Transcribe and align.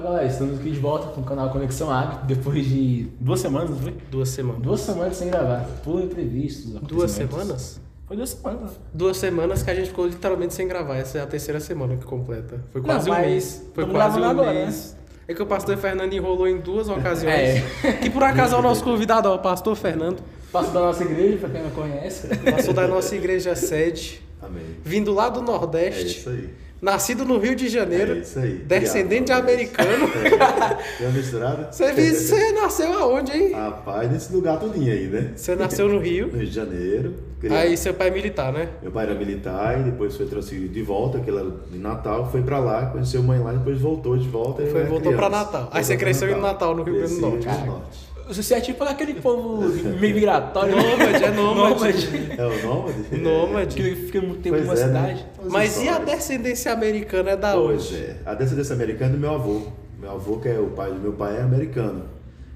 Galera, 0.00 0.24
estamos 0.26 0.58
aqui 0.58 0.70
de 0.70 0.78
volta 0.78 1.08
com 1.08 1.20
o 1.20 1.24
canal 1.24 1.50
Conexão 1.50 1.90
Agro, 1.90 2.24
depois 2.24 2.64
de 2.66 3.08
duas 3.20 3.38
semanas, 3.40 3.68
não 3.70 3.76
foi? 3.76 3.94
Duas 4.10 4.28
semanas. 4.30 4.62
Duas 4.62 4.80
semanas 4.80 5.16
sem 5.16 5.28
gravar, 5.30 5.66
por 5.84 6.00
imprevistos. 6.00 6.72
Duas 6.80 7.10
semanas? 7.10 7.80
Foi 8.06 8.16
duas 8.16 8.30
semanas. 8.30 8.80
Duas 8.94 9.16
semanas 9.18 9.62
que 9.62 9.70
a 9.70 9.74
gente 9.74 9.88
ficou 9.88 10.06
literalmente 10.06 10.54
sem 10.54 10.66
gravar. 10.66 10.96
Essa 10.96 11.18
é 11.18 11.20
a 11.20 11.26
terceira 11.26 11.60
semana 11.60 11.96
que 11.96 12.04
completa. 12.06 12.64
Foi 12.72 12.80
quase 12.80 13.10
Não, 13.10 13.16
um 13.16 13.20
mês. 13.20 13.62
Foi 13.74 13.86
quase 13.86 14.18
um 14.18 14.24
agora, 14.24 14.52
mês. 14.54 14.96
É 15.28 15.34
que 15.34 15.42
o 15.42 15.46
pastor 15.46 15.76
Fernando 15.76 16.12
enrolou 16.14 16.48
em 16.48 16.58
duas 16.58 16.88
ocasiões. 16.88 17.62
É. 17.84 17.92
Que 18.00 18.08
por 18.10 18.22
acaso 18.22 18.56
é 18.56 18.58
o 18.58 18.62
nosso 18.62 18.82
convidado, 18.84 19.28
ó, 19.28 19.34
o 19.36 19.38
pastor 19.38 19.76
Fernando. 19.76 20.22
Passo 20.50 20.72
da 20.72 20.80
nossa 20.80 21.04
igreja, 21.04 21.36
pra 21.36 21.50
quem 21.50 21.62
não 21.62 21.70
conhece. 21.70 22.26
Pastor 22.38 22.74
da 22.74 22.88
nossa 22.88 23.14
igreja 23.14 23.54
sede. 23.54 24.20
Amém. 24.42 24.62
Vindo 24.82 25.12
lá 25.12 25.28
do 25.28 25.40
É 25.40 25.42
Nordeste. 25.44 26.18
isso 26.18 26.30
aí. 26.30 26.50
Nascido 26.80 27.24
no 27.26 27.38
Rio 27.38 27.54
de 27.54 27.68
Janeiro. 27.68 28.14
É 28.14 28.18
isso 28.18 28.38
aí. 28.38 28.52
Descendente 28.54 29.24
de 29.26 29.32
Obrigado, 29.32 29.50
americano. 29.50 30.08
Tem 30.96 31.06
uma 31.06 31.12
misturada? 31.16 31.68
Você, 31.70 31.92
você 31.92 32.52
nasceu 32.52 32.92
aonde, 32.94 33.32
hein? 33.32 33.52
Rapaz, 33.52 34.10
nesse 34.10 34.32
lugar 34.32 34.58
todinho 34.58 34.90
aí, 34.92 35.06
né? 35.06 35.32
Você 35.36 35.54
nasceu 35.54 35.88
no 35.88 35.94
No 35.94 36.00
Rio. 36.00 36.28
Rio 36.30 36.46
de 36.46 36.52
Janeiro. 36.52 37.14
Aí 37.50 37.76
seu 37.76 37.94
pai 37.94 38.08
é 38.08 38.10
militar, 38.10 38.52
né? 38.52 38.68
Meu 38.82 38.90
pai 38.92 39.04
era 39.06 39.14
militar 39.14 39.80
e 39.80 39.84
depois 39.84 40.14
foi 40.16 40.26
transferido 40.26 40.68
de 40.68 40.82
volta, 40.82 41.20
que 41.20 41.30
ele 41.30 41.38
era 41.38 41.50
de 41.70 41.78
Natal, 41.78 42.30
foi 42.30 42.42
pra 42.42 42.58
lá, 42.58 42.86
conheceu 42.86 43.22
mãe 43.22 43.38
lá, 43.38 43.52
depois 43.52 43.80
voltou 43.80 44.16
de 44.16 44.28
volta. 44.28 44.62
e 44.62 44.70
Foi, 44.70 44.80
era 44.80 44.88
voltou 44.90 45.12
pra 45.14 45.26
criança. 45.28 45.44
Natal. 45.46 45.68
Aí 45.72 45.82
você 45.82 45.94
pra 45.94 46.04
cresceu 46.04 46.28
em 46.28 46.40
Natal, 46.40 46.74
no 46.76 46.82
Rio 46.82 46.96
Grande 46.96 47.14
do 47.14 47.20
Norte. 47.20 47.46
no 47.46 47.52
Rio 47.52 47.62
Grande 47.62 48.09
Você 48.32 48.54
é 48.54 48.60
tipo 48.60 48.84
aquele 48.84 49.14
povo 49.14 49.62
meio 49.98 50.14
migratório. 50.14 50.76
né? 50.76 50.82
Nômade, 50.96 51.24
é 51.24 51.30
nômade. 51.30 52.08
É 52.38 52.46
o 52.46 52.66
nômade? 52.66 53.16
Nômade. 53.20 53.76
Que 53.76 53.96
fica 53.96 54.20
muito 54.20 54.40
tempo 54.40 54.56
Pois 54.56 54.66
numa 54.68 54.78
é, 54.78 54.86
né? 54.86 54.86
cidade. 54.86 55.26
As 55.44 55.52
Mas 55.52 55.76
e 55.76 55.80
a 55.80 55.92
histórias. 55.92 56.16
descendência 56.18 56.72
americana 56.72 57.30
é 57.30 57.36
da 57.36 57.52
Pois 57.54 57.86
onde? 57.86 57.96
é. 57.96 58.16
A 58.24 58.34
descendência 58.34 58.74
americana 58.74 59.10
é 59.10 59.14
do 59.14 59.20
meu 59.20 59.34
avô. 59.34 59.62
Meu 60.00 60.10
avô, 60.12 60.38
que 60.38 60.48
é 60.48 60.58
o 60.58 60.68
pai 60.68 60.90
do 60.92 60.98
meu 61.00 61.12
pai, 61.12 61.36
é 61.38 61.42
americano. 61.42 62.04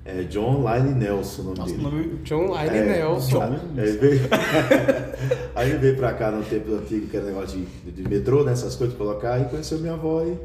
É 0.06 0.22
John 0.24 0.62
Lyle 0.62 0.94
Nelson 0.94 1.42
o 1.42 1.44
nome 1.46 1.58
Nossa, 1.58 1.70
dele. 1.72 1.82
nome... 1.82 2.04
John 2.24 2.46
Lyle 2.46 2.76
É, 2.78 2.82
Nelson. 2.98 3.42
Aí 3.42 3.88
ele 3.88 3.98
veio... 3.98 4.20
aí 5.54 5.70
ele 5.70 5.78
veio 5.78 5.96
pra 5.96 6.12
cá 6.12 6.30
no 6.30 6.42
tempo 6.44 6.74
antigo, 6.74 7.06
que 7.08 7.16
era 7.16 7.26
negócio 7.26 7.58
de, 7.84 7.90
de 7.90 8.08
metrô, 8.08 8.44
né? 8.44 8.52
Essas 8.52 8.76
coisas 8.76 8.96
colocar, 8.96 9.40
e 9.40 9.44
conheceu 9.46 9.78
minha 9.78 9.94
avó 9.94 10.22
e, 10.24 10.36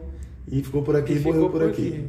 e 0.60 0.64
ficou 0.64 0.82
por 0.82 0.96
aqui 0.96 1.14
E 1.14 1.18
e, 1.18 1.20
morreu 1.20 1.50
por 1.50 1.60
por 1.60 1.70
aqui. 1.70 1.88
aqui. 1.88 2.06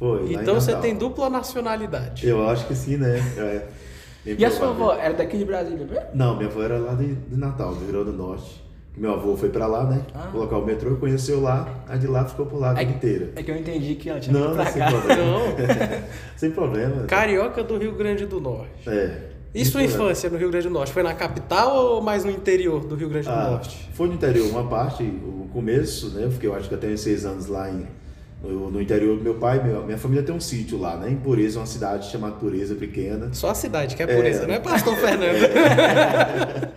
Foi. 0.00 0.32
Então 0.32 0.54
você 0.56 0.74
tem 0.76 0.96
dupla 0.96 1.30
nacionalidade. 1.30 2.26
Eu 2.26 2.48
acho 2.48 2.66
que 2.66 2.74
sim, 2.74 2.96
né? 2.96 3.18
É. 3.38 3.66
E 4.26 4.44
a 4.44 4.50
sua 4.50 4.68
avó 4.68 4.92
era 4.92 5.14
daqui 5.14 5.38
de 5.38 5.46
Brasília, 5.46 5.86
mesmo? 5.86 6.04
Não, 6.12 6.36
minha 6.36 6.46
avó 6.50 6.62
era 6.62 6.76
lá 6.78 6.92
de, 6.92 7.14
de 7.14 7.36
Natal, 7.38 7.72
do 7.74 7.80
Rio 7.80 7.88
Grande 7.88 8.10
do 8.10 8.12
Norte. 8.18 8.62
Meu 8.94 9.14
avô 9.14 9.34
foi 9.34 9.48
pra 9.48 9.66
lá, 9.66 9.84
né? 9.84 10.02
Ah. 10.14 10.28
Colocar 10.30 10.58
o 10.58 10.66
metrô, 10.66 10.94
conheceu 10.96 11.40
lá, 11.40 11.66
aí 11.88 11.98
de 11.98 12.06
lá 12.06 12.26
ficou 12.26 12.44
por 12.44 12.60
lá 12.60 12.72
a 12.72 12.74
vida 12.74 12.90
inteira. 12.90 13.32
É 13.34 13.42
que 13.42 13.50
eu 13.50 13.56
entendi 13.56 13.94
que 13.94 14.10
ela 14.10 14.20
tinha 14.20 14.38
Não, 14.38 14.52
pra 14.52 14.66
sem 14.66 14.82
cá. 14.82 14.90
problema. 14.90 15.22
Não. 15.24 16.02
sem 16.36 16.50
problema. 16.50 17.04
Carioca 17.06 17.62
do 17.64 17.78
Rio 17.78 17.92
Grande 17.94 18.26
do 18.26 18.38
Norte. 18.38 18.90
É. 18.90 19.30
E 19.54 19.64
sua 19.64 19.80
problema. 19.80 20.04
infância 20.04 20.28
no 20.28 20.36
Rio 20.36 20.50
Grande 20.50 20.68
do 20.68 20.74
Norte? 20.74 20.92
Foi 20.92 21.02
na 21.02 21.14
capital 21.14 21.74
ou 21.94 22.02
mais 22.02 22.22
no 22.22 22.30
interior 22.30 22.84
do 22.84 22.94
Rio 22.96 23.08
Grande 23.08 23.26
do 23.26 23.32
Ah, 23.32 23.50
Norte? 23.52 23.88
foi 23.94 24.06
no 24.06 24.14
interior, 24.14 24.46
uma 24.50 24.68
parte, 24.68 25.02
o 25.02 25.48
começo, 25.50 26.10
né? 26.10 26.24
Eu 26.26 26.30
fiquei, 26.30 26.50
eu 26.50 26.54
acho 26.54 26.68
que 26.68 26.74
até 26.74 26.88
uns 26.88 27.00
seis 27.00 27.24
anos 27.24 27.46
lá 27.46 27.70
em, 27.70 27.86
no, 28.42 28.70
no 28.70 28.80
interior 28.80 29.16
do 29.16 29.22
meu 29.22 29.34
pai. 29.34 29.62
Meu- 29.62 29.84
minha 29.84 29.98
família 29.98 30.22
tem 30.22 30.34
um 30.34 30.40
sítio 30.40 30.78
lá, 30.78 30.96
né? 30.96 31.10
Em 31.10 31.16
Pureza, 31.16 31.58
uma 31.60 31.66
cidade 31.66 32.10
chamada 32.10 32.34
Pureza, 32.36 32.74
pequena. 32.74 33.28
Só 33.32 33.50
a 33.50 33.54
cidade, 33.54 33.94
que 33.96 34.02
é 34.02 34.10
É. 34.10 34.16
pureza, 34.16 34.46
não 34.46 34.54
é 34.54 34.60
Pastor 34.60 34.96
Fernando? 34.98 35.36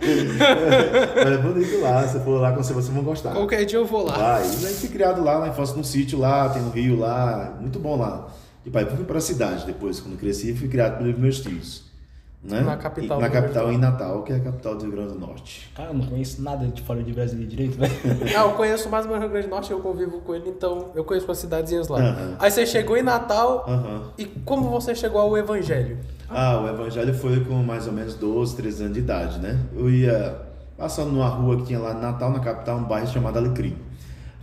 Mas 1.16 1.32
é 1.32 1.38
bonito 1.38 1.80
lá, 1.80 2.06
se 2.06 2.18
for 2.20 2.40
lá 2.40 2.52
com 2.52 2.62
você, 2.62 2.72
vocês 2.72 2.92
vão 2.94 3.02
gostar. 3.02 3.32
Qualquer 3.32 3.64
dia 3.64 3.78
eu 3.78 3.86
vou 3.86 4.04
lá. 4.04 4.16
Lá, 4.16 4.42
e 4.44 4.48
foi 4.48 4.88
criado 4.88 5.22
lá, 5.22 5.40
na 5.40 5.48
infância, 5.48 5.74
num 5.76 5.84
sítio 5.84 6.18
lá, 6.18 6.48
tem 6.48 6.62
um 6.62 6.70
rio 6.70 6.98
lá, 6.98 7.56
muito 7.60 7.78
bom 7.78 7.96
lá. 7.96 8.28
E 8.66 8.70
pai, 8.70 8.86
fui 8.86 9.04
para 9.04 9.18
a 9.18 9.20
cidade 9.20 9.66
depois, 9.66 10.00
quando 10.00 10.18
cresci, 10.18 10.54
fui 10.54 10.68
criado 10.68 10.98
pelos 10.98 11.18
meus 11.18 11.40
tios. 11.40 11.84
Né? 12.44 12.60
Na 12.60 12.76
capital 12.76 13.18
E, 13.18 13.22
na 13.22 13.30
capital, 13.30 13.72
em 13.72 13.78
Natal, 13.78 14.22
que 14.22 14.32
é 14.32 14.36
a 14.36 14.40
capital 14.40 14.74
do 14.76 14.82
Rio 14.82 14.92
Grande 14.92 15.14
do 15.14 15.18
Norte. 15.18 15.70
Cara, 15.74 15.90
eu 15.90 15.94
não 15.94 16.06
conheço 16.06 16.42
nada 16.42 16.66
de 16.66 16.82
fora 16.82 17.02
de 17.02 17.10
Brasília 17.12 17.46
direito, 17.46 17.78
velho. 17.78 17.94
Ah, 18.36 18.42
eu 18.42 18.50
conheço 18.52 18.90
mais 18.90 19.06
o 19.06 19.18
Rio 19.18 19.28
Grande 19.30 19.46
do 19.46 19.50
Norte, 19.50 19.70
eu 19.70 19.80
convivo 19.80 20.20
com 20.20 20.34
ele, 20.34 20.50
então 20.50 20.90
eu 20.94 21.04
conheço 21.04 21.26
umas 21.26 21.38
cidadezinhas 21.38 21.88
lá. 21.88 22.36
Aí 22.38 22.50
você 22.50 22.66
chegou 22.66 22.96
em 22.96 23.02
Natal, 23.02 23.64
e 24.18 24.26
como 24.26 24.68
você 24.68 24.94
chegou 24.94 25.20
ao 25.20 25.36
Evangelho? 25.38 25.98
Ah, 26.28 26.60
o 26.60 26.68
evangelho 26.68 27.14
foi 27.14 27.44
com 27.44 27.54
mais 27.62 27.86
ou 27.86 27.92
menos 27.92 28.14
12, 28.14 28.56
13 28.56 28.82
anos 28.84 28.94
de 28.94 29.00
idade, 29.00 29.38
né? 29.38 29.58
Eu 29.74 29.88
ia 29.90 30.36
passando 30.76 31.12
numa 31.12 31.28
rua 31.28 31.58
que 31.58 31.64
tinha 31.64 31.78
lá 31.78 31.92
em 31.92 32.00
Natal, 32.00 32.30
na 32.30 32.40
capital, 32.40 32.78
um 32.78 32.84
bairro 32.84 33.06
chamado 33.06 33.38
Alecrim. 33.38 33.76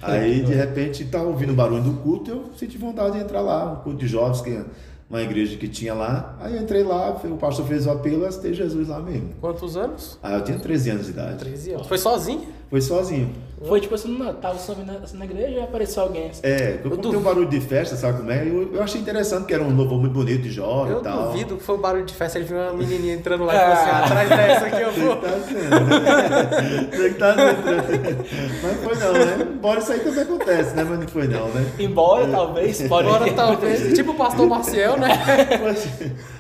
Aí, 0.02 0.42
de 0.42 0.54
repente, 0.54 1.06
tava 1.06 1.26
ouvindo 1.26 1.52
o 1.52 1.56
barulho 1.56 1.84
do 1.84 1.94
culto, 2.02 2.32
eu 2.32 2.46
senti 2.56 2.78
vontade 2.78 3.18
de 3.18 3.24
entrar 3.24 3.42
lá, 3.42 3.74
um 3.74 3.76
culto 3.78 4.00
de 4.00 4.08
jovens, 4.08 4.42
que 4.42 4.64
uma 5.12 5.22
igreja 5.22 5.58
que 5.58 5.68
tinha 5.68 5.94
lá. 5.94 6.38
Aí 6.40 6.56
eu 6.56 6.64
entrei 6.64 6.84
lá, 6.84 7.12
o 7.12 7.38
pastor 7.38 7.66
fez 7.68 7.86
o 7.86 7.92
apelo, 7.92 8.24
eu 8.24 8.28
aceitei 8.28 8.54
Jesus 8.54 8.88
lá 8.88 9.00
mesmo. 9.02 9.34
Quantos 9.42 9.76
anos? 9.76 10.18
Aí 10.24 10.34
eu 10.34 10.44
tinha 10.44 10.58
13 10.58 10.90
anos 10.90 11.06
de 11.06 11.12
idade. 11.12 11.38
13 11.40 11.72
anos. 11.74 11.88
Foi 11.88 11.98
sozinho? 11.98 12.48
Foi 12.70 12.82
sozinho. 12.82 13.30
Foi 13.68 13.80
tipo 13.80 13.94
assim, 13.94 14.18
não, 14.18 14.34
tava 14.34 14.58
só 14.58 14.74
vindo 14.74 14.92
assim, 15.04 15.18
na 15.18 15.26
igreja 15.26 15.50
e 15.50 15.62
apareceu 15.62 16.04
alguém 16.04 16.30
assim. 16.30 16.42
É, 16.44 16.80
eu 16.84 16.90
comprei 16.92 17.16
um 17.16 17.22
barulho 17.22 17.48
de 17.48 17.62
festa, 17.62 17.96
sabe 17.96 18.18
como 18.20 18.32
é? 18.32 18.42
Eu, 18.48 18.74
eu 18.74 18.82
achei 18.82 19.00
interessante, 19.00 19.46
que 19.46 19.54
era 19.54 19.64
um 19.64 19.76
louvor 19.76 20.00
muito 20.00 20.14
bonito 20.14 20.42
de 20.42 20.50
jovem 20.52 20.94
Eu 20.94 21.00
e 21.00 21.04
tal. 21.04 21.28
duvido 21.28 21.58
que 21.58 21.64
foi 21.64 21.76
um 21.76 21.82
barulho 21.82 22.06
de 22.06 22.14
festa, 22.14 22.40
ele 22.40 22.48
viu 22.48 22.58
uma 22.58 22.74
menininha 22.78 23.14
entrando 23.14 23.44
lá 23.44 23.54
e 23.54 23.58
Ah. 23.58 23.62
falou 23.62 23.74
assim, 23.76 24.06
atrás 24.06 24.30
dessa 24.30 24.66
aqui 24.66 24.82
eu 24.82 24.92
vou. 24.92 25.16
que 25.18 25.22
tá 25.26 25.32
sendo, 25.48 25.70
né? 25.70 26.90
Você 26.92 27.10
que 27.10 27.16
tá 27.20 27.36
sendo. 27.36 28.26
Mas 28.64 28.84
foi 28.84 28.96
não, 28.96 29.14
né? 29.14 29.48
Embora 29.54 29.80
isso 29.80 29.92
aí 29.92 30.00
também 30.00 30.24
acontece, 30.24 30.76
né? 30.76 30.84
Mas 30.90 31.00
não 31.00 31.08
foi 31.08 31.28
não, 31.28 31.48
né? 31.50 31.66
Embora, 31.80 32.28
talvez, 32.28 32.82
pode 32.88 33.08
Agora 33.08 33.32
talvez, 33.34 33.94
tipo 33.94 34.12
o 34.12 34.16
pastor 34.16 34.48
Marcial, 34.48 34.98
né? 34.98 35.10
Mas, 35.64 35.88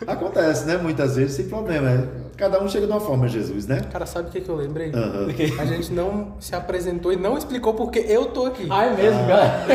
acontece, 0.07 0.65
né? 0.65 0.77
Muitas 0.77 1.15
vezes 1.15 1.35
sem 1.35 1.45
problema. 1.47 1.89
é. 1.89 2.20
Cada 2.41 2.59
um 2.59 2.67
chega 2.67 2.87
de 2.87 2.91
uma 2.91 2.99
forma, 2.99 3.27
Jesus, 3.27 3.67
né? 3.67 3.81
Cara, 3.91 4.03
sabe 4.07 4.29
o 4.29 4.31
que, 4.31 4.41
que 4.41 4.49
eu 4.49 4.55
lembrei? 4.55 4.91
Aham. 4.91 5.27
A 5.59 5.65
gente 5.65 5.93
não 5.93 6.33
se 6.39 6.55
apresentou 6.55 7.13
e 7.13 7.15
não 7.15 7.37
explicou 7.37 7.75
porque 7.75 7.99
eu 7.99 8.25
tô 8.25 8.47
aqui. 8.47 8.65
Ah, 8.67 8.85
é 8.85 8.95
mesmo, 8.95 9.27
cara? 9.27 9.67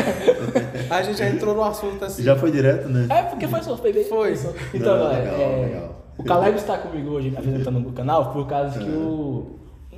A 0.93 1.01
gente 1.01 1.17
já 1.17 1.29
entrou 1.29 1.55
no 1.55 1.63
assunto 1.63 2.03
assim. 2.03 2.23
Já 2.23 2.35
foi 2.35 2.51
direto, 2.51 2.89
né? 2.89 3.07
É, 3.09 3.21
porque 3.21 3.47
foi 3.47 3.63
só, 3.63 3.77
foi. 3.77 3.91
Então, 4.73 4.97
Não, 4.97 5.03
galera, 5.05 5.31
legal, 5.31 5.39
é, 5.39 5.65
legal. 5.65 5.95
o 6.17 6.23
Caleb 6.25 6.57
está 6.57 6.77
comigo 6.77 7.11
hoje 7.11 7.33
apresentando 7.37 7.87
o 7.87 7.93
canal 7.93 8.33
por 8.33 8.45
causa 8.45 8.77
que 8.79 8.89
o 8.89 9.45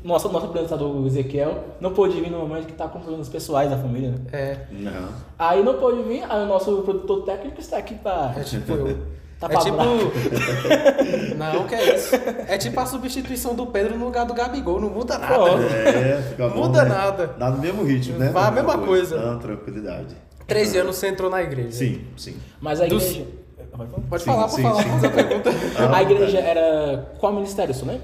nosso, 0.03 0.31
nosso 0.31 0.45
apresentador 0.45 0.95
o 0.95 1.07
Ezequiel 1.07 1.63
não 1.81 1.91
pôde 1.91 2.21
vir 2.21 2.29
no 2.29 2.37
momento 2.37 2.67
que 2.67 2.73
está 2.73 2.87
com 2.87 2.99
problemas 2.99 3.29
pessoais 3.29 3.71
da 3.71 3.77
família. 3.79 4.11
né? 4.11 4.17
É, 4.31 4.57
Não. 4.69 5.09
Aí 5.39 5.63
não 5.63 5.73
pôde 5.79 6.03
vir, 6.03 6.23
aí 6.29 6.43
o 6.43 6.47
nosso 6.47 6.83
produtor 6.83 7.23
técnico 7.23 7.59
está 7.59 7.79
aqui 7.79 7.95
para. 7.95 8.35
é 8.37 8.43
tipo 8.43 8.71
eu. 8.73 8.97
Tá 9.39 9.47
é 9.49 9.57
tipo. 9.57 9.77
Não, 11.37 11.65
que 11.65 11.75
é 11.75 11.95
isso. 11.95 12.15
É 12.47 12.57
tipo 12.57 12.77
a 12.79 12.85
substituição 12.85 13.55
do 13.55 13.67
Pedro 13.67 13.97
no 13.97 14.05
lugar 14.05 14.25
do 14.25 14.33
Gabigol. 14.33 14.81
Não 14.81 14.89
muda 14.89 15.17
nada. 15.17 15.35
Pô. 15.35 15.47
É, 15.47 16.21
fica 16.29 16.49
bom. 16.49 16.57
Muda 16.67 16.83
né? 16.83 16.89
nada. 16.89 17.27
Dá 17.37 17.49
no 17.49 17.57
mesmo 17.59 17.83
ritmo, 17.83 18.17
né? 18.19 18.29
Vai 18.29 18.47
a 18.47 18.51
mesma 18.51 18.77
coisa. 18.77 19.17
Não, 19.17 19.39
tranquilidade. 19.39 20.15
13 20.45 20.77
anos 20.79 20.95
você 20.97 21.07
entrou 21.07 21.29
na 21.29 21.41
igreja. 21.41 21.71
Sim, 21.71 22.01
sim. 22.17 22.35
Mas 22.59 22.81
a 22.81 22.85
Dos- 22.87 23.03
igreja. 23.11 23.27
Pode 23.71 23.89
falar? 23.91 24.01
Pode 24.09 24.23
Sim, 24.23 24.29
falar, 24.29 24.41
pode 24.41 24.55
sim, 24.55 24.61
falar. 24.63 24.83
sim. 24.99 25.05
A 25.05 25.09
pergunta. 25.09 25.49
Ah, 25.77 25.97
a 25.97 26.01
igreja 26.01 26.39
era. 26.39 27.05
Qual 27.19 27.31
ministério, 27.31 27.73
você 27.73 27.85
lembra? 27.85 28.01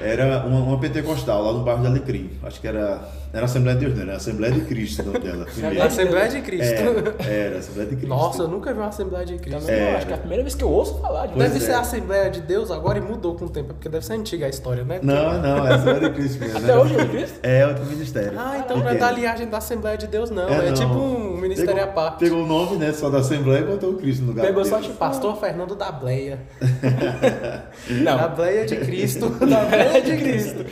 Era 0.00 0.46
uma, 0.46 0.60
uma 0.60 0.78
pentecostal 0.78 1.42
lá 1.42 1.52
no 1.52 1.64
bairro 1.64 1.80
de 1.82 1.86
Alecrim. 1.88 2.30
Acho 2.42 2.60
que 2.60 2.66
era. 2.68 3.00
Era 3.30 3.44
Assembleia 3.44 3.76
de 3.76 3.84
Deus, 3.84 3.94
não, 3.96 4.04
era 4.04 4.16
Assembleia 4.16 4.54
de 4.54 4.60
Cristo 4.62 5.02
o 5.02 5.06
nome 5.06 5.18
dela. 5.18 5.44
primeiro. 5.52 5.82
Assembleia 5.82 6.28
de 6.28 6.40
Cristo. 6.40 6.72
Era, 6.72 7.30
era 7.30 7.58
Assembleia 7.58 7.90
de 7.90 7.96
Cristo. 7.96 8.08
Nossa, 8.08 8.42
eu 8.44 8.48
nunca 8.48 8.72
vi 8.72 8.78
uma 8.78 8.88
Assembleia 8.88 9.26
de 9.26 9.36
Cristo. 9.36 9.60
Não, 9.66 9.68
É. 9.70 9.96
acho 9.96 10.06
que 10.06 10.12
é 10.12 10.16
a 10.16 10.18
primeira 10.18 10.42
vez 10.42 10.54
que 10.54 10.64
eu 10.64 10.70
ouço 10.70 10.98
falar 10.98 11.26
de 11.26 11.38
Deve 11.38 11.56
é. 11.58 11.60
ser 11.60 11.72
a 11.72 11.80
Assembleia 11.80 12.30
de 12.30 12.40
Deus 12.40 12.70
agora 12.70 12.96
e 12.98 13.02
mudou 13.02 13.34
com 13.34 13.44
o 13.44 13.50
tempo, 13.50 13.74
porque 13.74 13.88
deve 13.88 14.06
ser 14.06 14.14
antiga 14.14 14.46
a 14.46 14.48
história, 14.48 14.82
né? 14.82 15.00
Não, 15.02 15.42
não, 15.42 15.66
é 15.66 15.74
Assembleia 15.74 16.00
de 16.08 16.10
Cristo 16.14 16.40
mesmo. 16.40 16.56
Até 16.58 16.66
né? 16.68 16.76
hoje 16.78 16.94
é 16.94 17.04
de 17.04 17.08
Cristo? 17.10 17.38
É 17.42 17.66
outro 17.66 17.84
ministério. 17.84 18.38
Ah, 18.38 18.62
então 18.64 18.76
não 18.78 18.88
é 18.88 18.94
da 18.94 19.10
linhagem 19.10 19.46
da 19.46 19.58
Assembleia 19.58 19.98
de 19.98 20.06
Deus, 20.06 20.30
não. 20.30 20.48
É, 20.48 20.66
não. 20.68 20.74
tipo 20.74 20.94
um 20.94 21.27
ministério 21.38 21.74
pegou, 21.74 21.90
à 21.90 21.92
parte. 21.92 22.18
Pegou 22.18 22.42
o 22.42 22.46
nome, 22.46 22.76
né, 22.76 22.92
só 22.92 23.08
da 23.08 23.18
Assembleia 23.18 23.60
e 23.60 23.64
botou 23.64 23.90
o 23.90 23.96
Cristo 23.96 24.22
no 24.22 24.28
lugar 24.28 24.46
Pegou 24.46 24.64
só 24.64 24.80
tipo. 24.80 24.94
Pastor 24.94 25.38
Fernando 25.38 25.74
da 25.74 25.90
Bleia. 25.90 26.40
Não. 28.02 28.16
Da 28.16 28.28
Bleia 28.28 28.66
de 28.66 28.76
Cristo. 28.76 29.28
da 29.46 29.64
Bleia 29.64 30.02
de 30.02 30.16
Cristo. 30.16 30.66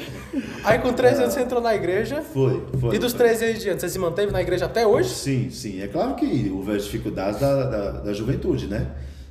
Aí 0.64 0.78
com 0.78 0.92
13 0.92 1.22
anos 1.22 1.34
você 1.34 1.40
entrou 1.40 1.60
na 1.60 1.74
igreja. 1.74 2.22
Foi, 2.22 2.62
foi. 2.78 2.94
E 2.94 2.98
dos 2.98 3.12
foi. 3.12 3.26
13 3.26 3.44
anos 3.44 3.60
diante, 3.60 3.80
você 3.80 3.88
se 3.88 3.98
manteve 3.98 4.32
na 4.32 4.40
igreja 4.40 4.66
até 4.66 4.86
hoje? 4.86 5.10
Sim, 5.10 5.50
sim. 5.50 5.82
É 5.82 5.86
claro 5.86 6.14
que 6.14 6.50
houve 6.54 6.76
as 6.76 6.84
dificuldades 6.84 7.40
da, 7.40 7.64
da, 7.64 7.90
da 7.92 8.12
juventude, 8.12 8.66
né? 8.66 8.88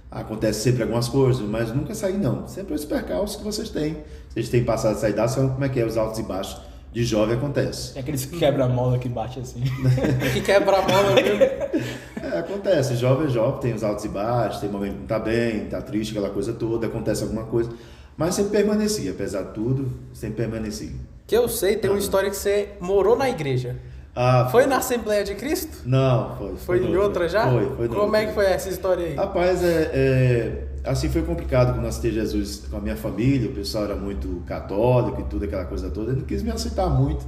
Acontece 0.10 0.62
sempre 0.62 0.84
algumas 0.84 1.10
coisas, 1.10 1.42
mas 1.42 1.74
nunca 1.74 1.94
saí 1.94 2.18
não. 2.18 2.48
Sempre 2.48 2.74
os 2.74 2.86
percalços 2.86 3.36
que 3.36 3.44
vocês 3.44 3.70
têm. 3.70 3.98
Vocês 4.30 4.50
têm 4.50 4.64
passado 4.64 4.96
essa 4.96 5.10
idade, 5.10 5.32
sabem 5.32 5.50
como 5.50 5.66
é 5.66 5.70
que 5.70 5.80
é 5.80 5.86
os 5.86 5.98
altos 5.98 6.20
e 6.20 6.24
baixos 6.24 6.75
de 6.96 7.04
jovem 7.04 7.36
acontece. 7.36 7.92
É 7.98 8.00
aqueles 8.00 8.24
que 8.24 8.40
quebra 8.40 8.64
a 8.64 8.70
mola 8.70 8.98
que 8.98 9.10
bate 9.10 9.42
assim. 9.42 9.62
Que 10.32 10.40
quebra 10.40 10.78
a 10.78 10.82
mola, 10.82 11.22
viu? 11.22 11.84
É, 12.24 12.40
acontece, 12.40 12.96
jovem 12.96 13.28
é 13.28 13.30
jovem, 13.30 13.60
tem 13.60 13.74
os 13.74 13.84
altos 13.84 14.06
e 14.06 14.08
baixos, 14.08 14.62
tem 14.62 14.70
momento 14.70 14.94
que 14.94 15.00
não 15.00 15.06
tá 15.06 15.20
bem, 15.20 15.66
tá 15.66 15.82
triste, 15.82 16.12
aquela 16.12 16.30
coisa 16.30 16.54
toda, 16.54 16.88
acontece 16.88 17.24
alguma 17.24 17.44
coisa. 17.44 17.70
Mas 18.16 18.36
sempre 18.36 18.52
permaneci, 18.52 19.10
apesar 19.10 19.42
de 19.42 19.54
tudo, 19.54 19.92
sempre 20.14 20.38
permaneci. 20.38 20.96
Que 21.28 21.36
eu 21.36 21.50
sei, 21.50 21.76
tem 21.76 21.92
uma 21.92 22.00
história 22.00 22.30
que 22.30 22.38
você 22.38 22.70
morou 22.80 23.18
na 23.18 23.30
igreja. 23.30 23.76
Ah, 24.16 24.48
Foi 24.50 24.66
na 24.66 24.78
Assembleia 24.78 25.24
de 25.26 25.36
Cristo? 25.36 25.80
Não, 25.86 26.36
foi. 26.38 26.56
Foi 26.56 26.78
em 26.78 26.82
noutra. 26.84 27.02
outra 27.02 27.30
já? 27.30 27.52
Foi, 27.52 27.66
foi 27.76 27.88
Como 27.90 28.02
noutra. 28.04 28.22
é 28.22 28.26
que 28.28 28.34
foi 28.34 28.46
essa 28.46 28.70
história 28.70 29.06
aí? 29.08 29.16
Rapaz, 29.16 29.62
é, 29.62 29.92
é, 29.94 30.64
assim 30.86 31.10
foi 31.10 31.22
complicado 31.22 31.74
quando 31.74 31.84
eu 31.84 31.90
aceitei 31.90 32.12
Jesus 32.12 32.64
com 32.72 32.78
a 32.78 32.80
minha 32.80 32.96
família, 32.96 33.50
o 33.50 33.54
pessoal 33.54 33.84
era 33.84 33.96
muito 33.96 34.42
católico 34.48 35.20
e 35.20 35.24
tudo, 35.26 35.44
aquela 35.44 35.66
coisa 35.66 35.90
toda, 35.90 36.12
ele 36.12 36.22
não 36.22 36.26
quis 36.26 36.42
me 36.42 36.50
aceitar 36.50 36.90
muito 36.90 37.26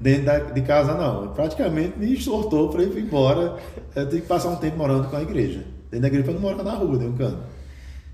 dentro 0.00 0.26
da, 0.26 0.38
de 0.38 0.62
casa 0.62 0.94
não, 0.94 1.28
praticamente 1.28 1.98
me 1.98 2.12
exortou 2.12 2.68
para 2.68 2.82
ir 2.82 2.96
embora, 2.98 3.56
eu 3.96 4.08
tenho 4.08 4.22
que 4.22 4.28
passar 4.28 4.48
um 4.48 4.56
tempo 4.56 4.76
morando 4.76 5.08
com 5.08 5.16
a 5.16 5.22
igreja, 5.22 5.64
dentro 5.90 6.02
da 6.02 6.06
igreja 6.06 6.24
para 6.24 6.34
não 6.34 6.40
morar 6.40 6.62
na 6.62 6.74
rua, 6.74 6.98
nem 6.98 7.08
um 7.08 7.16
canto. 7.16 7.38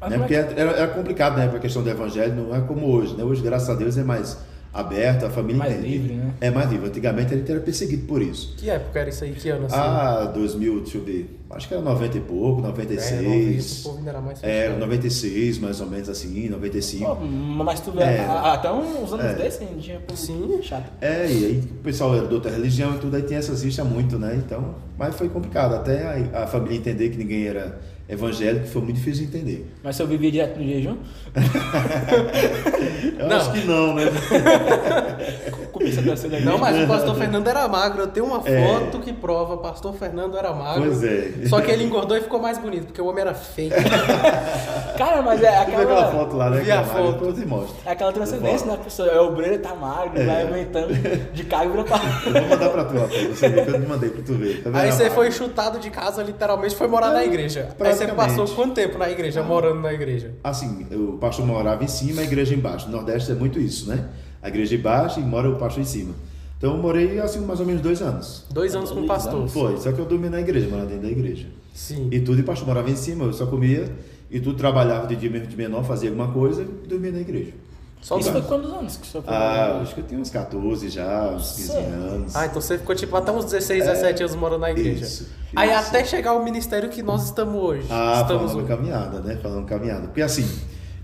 Né? 0.00 0.16
é 0.16 0.18
Porque 0.18 0.34
era, 0.34 0.70
era 0.70 0.88
complicado 0.88 1.36
né, 1.36 1.50
a 1.54 1.58
questão 1.58 1.82
do 1.82 1.90
evangelho, 1.90 2.34
não 2.34 2.54
é 2.54 2.60
como 2.62 2.86
hoje, 2.90 3.14
né? 3.14 3.24
hoje 3.24 3.42
graças 3.42 3.68
a 3.68 3.74
Deus 3.74 3.98
é 3.98 4.02
mais 4.04 4.38
aberto, 4.74 5.24
a 5.24 5.30
família 5.30 5.56
Mais 5.58 5.72
entende. 5.72 5.88
livre, 5.88 6.14
né? 6.14 6.32
É 6.40 6.50
mais 6.50 6.68
livre, 6.70 6.88
antigamente 6.88 7.32
a 7.32 7.36
gente 7.36 7.50
era 7.50 7.60
perseguido 7.60 8.06
por 8.06 8.20
isso. 8.20 8.54
Que 8.56 8.68
época 8.68 8.98
era 8.98 9.08
isso 9.08 9.22
aí? 9.24 9.32
Que 9.32 9.48
ano 9.48 9.66
assim? 9.66 9.76
Ah, 9.78 10.24
2000, 10.34 10.80
deixa 10.80 10.98
eu 10.98 11.04
ver. 11.04 11.40
Acho 11.50 11.68
que 11.68 11.74
era 11.74 11.82
90 11.82 12.18
e 12.18 12.20
pouco, 12.20 12.60
é, 12.60 12.64
96. 12.64 13.22
90, 13.22 13.62
o 13.62 13.82
povo 13.84 13.98
ainda 13.98 14.10
era 14.10 14.20
mais 14.20 14.38
É, 14.42 14.62
fechado. 14.64 14.80
96, 14.80 15.58
mais 15.58 15.80
ou 15.80 15.86
menos 15.86 16.08
assim, 16.08 16.48
95. 16.48 17.16
Pô, 17.16 17.24
mas 17.64 17.80
tu 17.80 17.92
É. 18.00 18.26
até 18.26 18.72
uns 18.72 19.12
anos 19.12 19.24
É. 19.26 19.34
desses, 19.34 19.60
gente 19.60 19.78
tinha 19.80 19.98
pouco 20.00 20.16
Sim. 20.16 20.58
chato. 20.62 20.90
É, 21.00 21.26
e 21.30 21.44
aí 21.46 21.58
o 21.70 21.82
pessoal 21.82 22.16
era 22.16 22.26
de 22.26 22.34
outra 22.34 22.50
religião 22.50 22.96
e 22.96 22.98
tudo, 22.98 23.14
aí 23.14 23.22
tinha 23.22 23.38
essas 23.38 23.62
rixas 23.62 23.86
muito, 23.86 24.18
né? 24.18 24.34
Então, 24.44 24.74
mas 24.98 25.14
foi 25.14 25.28
complicado, 25.28 25.74
até 25.76 26.28
a, 26.34 26.42
a 26.42 26.46
família 26.48 26.76
entender 26.78 27.10
que 27.10 27.16
ninguém 27.18 27.46
era 27.46 27.78
evangélico, 28.08 28.66
foi 28.66 28.82
muito 28.82 28.96
difícil 28.96 29.26
de 29.26 29.36
entender. 29.36 29.66
Mas 29.82 29.96
se 29.96 30.02
eu 30.02 30.06
vivia 30.06 30.30
direto 30.30 30.58
no 30.60 30.66
jejum, 30.66 30.96
Eu 33.18 33.28
Não. 33.28 33.36
acho 33.36 33.52
que 33.52 33.64
não, 33.66 33.94
né? 33.94 34.02
começa 35.72 36.00
a 36.12 36.16
ser 36.16 36.28
legal. 36.28 36.52
Não, 36.52 36.58
mas 36.58 36.82
o 36.82 36.86
pastor 36.86 37.16
Fernando 37.16 37.48
era 37.48 37.66
magro. 37.68 38.02
Eu 38.02 38.06
tenho 38.08 38.26
uma 38.26 38.42
É. 38.48 38.66
foto 38.66 38.98
que 39.00 39.12
prova 39.12 39.56
pastor 39.58 39.94
Fernando 39.94 40.36
era 40.36 40.52
magro. 40.52 40.84
Pois 40.84 41.02
é. 41.02 41.32
Só 41.48 41.60
que 41.60 41.70
ele 41.70 41.84
engordou 41.84 42.16
e 42.16 42.20
ficou 42.20 42.40
mais 42.40 42.58
bonito, 42.58 42.86
porque 42.86 43.00
o 43.00 43.06
homem 43.06 43.22
era 43.22 43.34
feio. 43.34 43.72
Cara, 44.96 45.22
mas 45.22 45.42
é 45.42 45.56
aquela 45.56 45.82
aquela, 45.82 46.10
foto 46.10 46.36
lá, 46.36 46.50
né? 46.50 46.60
Vi 46.60 46.70
a 46.70 46.80
é 46.80 46.84
foto. 46.84 47.32
Te 47.32 47.46
mostro. 47.46 47.76
é 47.84 47.90
aquela 47.92 48.12
transcendência, 48.12 48.66
né? 48.66 48.78
Pessoa 48.82 49.08
é 49.08 49.20
obreiro, 49.20 49.58
tá 49.58 49.74
magro, 49.74 50.20
É. 50.20 50.24
vai 50.24 50.42
aumentando 50.42 50.94
de 51.32 51.44
cargo 51.44 51.80
e 51.80 51.84
pra... 51.84 51.96
Eu 52.26 52.32
vou 52.32 52.48
mandar 52.48 52.70
pra 52.70 52.84
tu, 52.84 52.94
rapaz. 52.94 53.28
Você 53.28 53.48
vê 53.48 53.62
que 53.62 53.70
eu 53.70 53.80
te 53.80 53.86
mandei 53.86 54.10
pra 54.10 54.22
tu 54.22 54.34
ver. 54.34 54.62
Tá 54.62 54.70
vendo? 54.70 54.80
Aí 54.80 54.92
você 54.92 55.10
foi 55.10 55.30
chutado 55.32 55.78
de 55.78 55.90
casa, 55.90 56.22
literalmente, 56.22 56.76
foi 56.76 56.86
morar 56.86 57.10
na 57.12 57.24
igreja. 57.24 57.68
Aí 57.80 57.92
você 57.92 58.06
passou 58.08 58.46
quanto 58.48 58.74
tempo 58.74 58.98
na 58.98 59.10
igreja, 59.10 59.42
morando 59.42 59.80
na 59.80 59.92
igreja? 59.92 60.34
Assim, 60.42 60.86
o 60.92 61.18
pastor 61.18 61.46
morava 61.46 61.82
em 61.82 61.88
cima, 61.88 62.20
a 62.20 62.24
igreja 62.24 62.54
embaixo. 62.54 62.86
No 62.86 62.96
Nordeste 62.96 63.32
é 63.32 63.34
muito 63.34 63.58
isso, 63.58 63.88
né? 63.88 64.06
A 64.42 64.48
igreja 64.48 64.74
embaixo 64.74 65.20
e 65.20 65.22
mora 65.22 65.48
o 65.48 65.56
pastor 65.56 65.82
em 65.82 65.86
cima. 65.86 66.14
Então 66.58 66.76
eu 66.76 66.82
morei 66.82 67.18
assim 67.20 67.40
mais 67.40 67.60
ou 67.60 67.66
menos 67.66 67.82
dois 67.82 68.00
anos. 68.00 68.44
Dois 68.50 68.74
anos 68.74 68.90
com 68.90 69.00
o 69.00 69.06
pastor. 69.06 69.46
Foi, 69.48 69.76
só 69.76 69.92
que 69.92 69.98
eu 69.98 70.04
dormia 70.06 70.30
na 70.30 70.40
igreja, 70.40 70.66
morava 70.68 70.88
dentro 70.88 71.02
da 71.02 71.10
igreja. 71.10 71.46
Sim. 71.74 72.08
E 72.10 72.20
tudo, 72.20 72.38
e 72.38 72.40
o 72.42 72.44
pastor 72.44 72.66
morava 72.66 72.88
em 72.88 72.96
cima, 72.96 73.24
eu 73.24 73.32
só 73.32 73.46
comia, 73.46 73.90
e 74.30 74.40
tudo 74.40 74.56
trabalhava 74.58 75.06
de 75.06 75.16
dia 75.16 75.30
mesmo 75.30 75.46
de 75.48 75.56
menor, 75.56 75.84
fazia 75.84 76.08
alguma 76.10 76.32
coisa 76.32 76.62
e 76.62 76.86
dormia 76.88 77.12
na 77.12 77.20
igreja. 77.20 77.52
Só 78.00 78.18
Isso 78.18 78.28
os- 78.28 78.32
foi 78.34 78.42
quantos 78.42 78.70
anos 78.70 78.96
que 78.98 79.02
o 79.04 79.06
senhor 79.10 79.24
foi? 79.24 79.32
Ah, 79.34 79.78
acho 79.82 79.94
que 79.94 80.00
eu 80.00 80.04
tinha 80.06 80.20
uns 80.20 80.28
14 80.28 80.90
já, 80.90 81.30
uns 81.30 81.52
15 81.52 81.68
Nossa. 81.68 81.78
anos. 81.80 82.36
Ah, 82.36 82.46
então 82.46 82.60
você 82.60 82.76
ficou 82.76 82.94
tipo 82.94 83.16
até 83.16 83.32
uns 83.32 83.46
16, 83.46 83.84
17 83.84 84.22
anos 84.24 84.34
morando 84.36 84.60
na 84.60 84.70
igreja. 84.70 85.04
É. 85.04 85.08
Isso, 85.08 85.26
Aí 85.56 85.70
isso. 85.70 85.78
até 85.88 86.04
chegar 86.04 86.32
ao 86.32 86.44
ministério 86.44 86.90
que 86.90 87.02
nós 87.02 87.24
estamos 87.24 87.54
hoje. 87.62 87.86
Ah, 87.90 88.18
estamos 88.20 88.52
falando 88.52 88.68
caminhada, 88.68 89.20
né? 89.20 89.38
Falando 89.42 89.64
caminhada. 89.66 90.02
Porque 90.08 90.20
assim, 90.20 90.46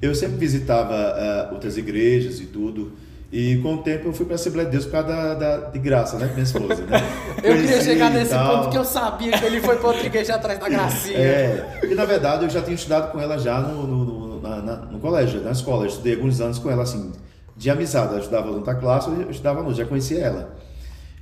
eu 0.02 0.14
sempre 0.14 0.36
visitava 0.36 0.94
ah, 0.94 1.48
outras 1.52 1.78
igrejas 1.78 2.38
e 2.38 2.44
tudo. 2.46 2.92
E 3.32 3.58
com 3.58 3.74
o 3.74 3.78
tempo 3.78 4.08
eu 4.08 4.12
fui 4.12 4.26
para 4.26 4.34
a 4.34 4.36
Assembleia 4.36 4.66
de 4.66 4.72
Deus 4.72 4.86
por 4.86 4.92
causa 4.92 5.06
da, 5.08 5.34
da- 5.34 5.56
de 5.70 5.78
graça, 5.78 6.18
né? 6.18 6.26
Minha 6.32 6.42
esposa, 6.42 6.82
né? 6.84 7.00
Eu 7.44 7.54
queria 7.54 7.80
chegar 7.80 8.10
nesse 8.10 8.34
ponto 8.34 8.70
que 8.70 8.76
eu 8.76 8.84
sabia 8.84 9.38
que 9.38 9.44
ele 9.44 9.60
foi 9.60 9.76
pra 9.76 9.88
outra 9.88 10.04
igreja 10.04 10.34
atrás 10.34 10.58
da 10.58 10.68
gracinha. 10.68 11.16
É, 11.16 11.80
e 11.84 11.94
na 11.94 12.04
verdade 12.04 12.44
eu 12.44 12.50
já 12.50 12.60
tinha 12.60 12.74
estudado 12.74 13.12
com 13.12 13.18
ela 13.20 13.38
já 13.38 13.60
no, 13.60 13.86
no, 13.86 14.04
no- 14.04 14.40
na- 14.42 14.56
na- 14.60 14.76
no 14.76 14.98
colégio, 14.98 15.40
na 15.42 15.52
escola. 15.52 15.84
Eu 15.84 15.88
estudei 15.88 16.14
alguns 16.16 16.40
anos 16.40 16.58
com 16.58 16.70
ela, 16.70 16.82
assim, 16.82 17.12
de 17.56 17.70
amizade. 17.70 18.08
Ela 18.08 18.18
estudava 18.20 18.52
junto 18.52 18.68
à 18.68 18.74
classe, 18.74 19.08
eu 19.08 19.30
estudava 19.30 19.62
no, 19.62 19.72
já 19.72 19.86
conhecia 19.86 20.18
ela. 20.18 20.54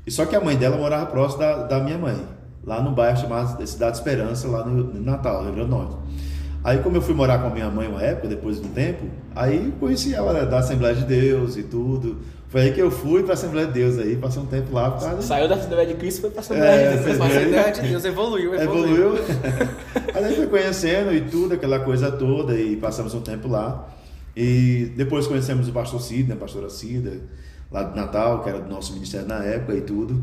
E 0.06 0.10
só 0.10 0.24
que 0.24 0.34
a 0.34 0.40
mãe 0.40 0.56
dela 0.56 0.76
morava 0.78 1.06
próximo 1.06 1.40
da, 1.40 1.64
da 1.64 1.78
minha 1.80 1.98
mãe, 1.98 2.16
lá 2.64 2.80
no 2.82 2.92
bairro 2.92 3.18
chamado 3.20 3.64
Cidade 3.66 3.98
Esperança, 3.98 4.48
lá 4.48 4.64
no, 4.64 4.84
no 4.84 5.00
Natal, 5.02 5.42
Rio 5.44 5.52
Grande 5.52 5.68
do 5.70 5.76
Norte. 5.76 5.94
Aí 6.68 6.80
como 6.80 6.98
eu 6.98 7.00
fui 7.00 7.14
morar 7.14 7.38
com 7.38 7.46
a 7.46 7.50
minha 7.50 7.70
mãe 7.70 7.88
uma 7.88 8.02
época, 8.02 8.28
depois 8.28 8.60
do 8.60 8.68
tempo, 8.68 9.06
aí 9.34 9.72
conheci 9.80 10.14
ela 10.14 10.34
né, 10.34 10.44
da 10.44 10.58
Assembleia 10.58 10.94
de 10.94 11.04
Deus 11.04 11.56
e 11.56 11.62
tudo. 11.62 12.18
Foi 12.48 12.60
aí 12.60 12.72
que 12.74 12.82
eu 12.82 12.90
fui 12.90 13.22
para 13.22 13.32
a 13.32 13.34
Assembleia 13.34 13.66
de 13.66 13.72
Deus 13.72 13.98
aí, 13.98 14.16
passei 14.16 14.42
um 14.42 14.44
tempo 14.44 14.74
lá. 14.74 14.98
Saiu 15.22 15.48
da 15.48 15.54
Assembleia 15.54 15.86
de 15.86 15.94
Cristo 15.94 16.18
e 16.18 16.20
foi 16.20 16.30
pra 16.30 16.40
Assembleia 16.40 16.70
É, 16.70 16.96
de 16.98 17.04
Deus. 17.04 17.16
Mas 17.16 17.36
a 17.38 17.40
ideia 17.40 17.72
de 17.72 17.80
Deus 17.80 18.04
evoluiu, 18.04 18.54
evoluiu. 18.54 19.16
Evoluiu. 19.16 19.24
Aí 20.14 20.36
foi 20.36 20.46
conhecendo 20.46 21.14
e 21.14 21.22
tudo, 21.22 21.54
aquela 21.54 21.80
coisa 21.80 22.12
toda, 22.12 22.54
e 22.54 22.76
passamos 22.76 23.14
um 23.14 23.22
tempo 23.22 23.48
lá. 23.48 23.88
E 24.36 24.92
depois 24.94 25.26
conhecemos 25.26 25.68
o 25.68 25.72
pastor 25.72 26.02
Cida, 26.02 26.34
a 26.34 26.36
pastora 26.36 26.68
Cida, 26.68 27.18
lá 27.72 27.82
de 27.82 27.96
Natal, 27.96 28.42
que 28.42 28.48
era 28.50 28.60
do 28.60 28.68
nosso 28.68 28.92
ministério 28.92 29.26
na 29.26 29.42
época 29.42 29.74
e 29.74 29.80
tudo. 29.80 30.22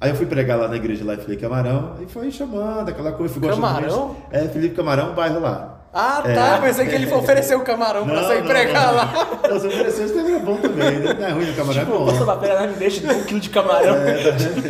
Aí 0.00 0.10
eu 0.10 0.14
fui 0.14 0.26
pregar 0.26 0.56
lá 0.56 0.68
na 0.68 0.76
igreja 0.76 1.04
lá 1.04 1.14
em 1.14 1.18
Felipe 1.18 1.42
Camarão, 1.42 1.96
e 2.00 2.06
foi 2.06 2.30
chamando, 2.30 2.88
aquela 2.88 3.10
coisa. 3.10 3.34
Fui 3.34 3.48
Camarão? 3.48 4.16
É, 4.30 4.46
Felipe 4.46 4.76
Camarão, 4.76 5.10
um 5.10 5.14
bairro 5.16 5.40
lá. 5.40 5.79
Ah, 5.92 6.22
tá. 6.22 6.30
É. 6.30 6.60
Pensei 6.60 6.86
que 6.86 6.94
ele 6.94 7.12
ofereceu 7.12 7.58
o 7.58 7.62
camarão 7.64 8.06
pra 8.06 8.22
você 8.22 8.42
pregar 8.42 8.94
lá. 8.94 9.12
Não, 9.48 9.58
se 9.58 9.66
oferecesse, 9.66 10.14
também 10.14 10.34
era 10.36 10.44
bom 10.44 10.56
também, 10.56 10.98
né? 11.00 11.14
Não 11.18 11.26
é 11.26 11.30
ruim, 11.32 11.50
o 11.50 11.54
camarão 11.56 11.80
Tipo, 11.80 11.94
é 11.94 11.98
bom. 11.98 12.04
moça 12.04 12.24
papel, 12.24 12.60
não 12.60 12.68
me 12.68 12.74
deixa 12.74 13.00
de 13.00 13.12
um 13.12 13.24
quilo 13.24 13.40
de 13.40 13.50
camarão. 13.50 13.96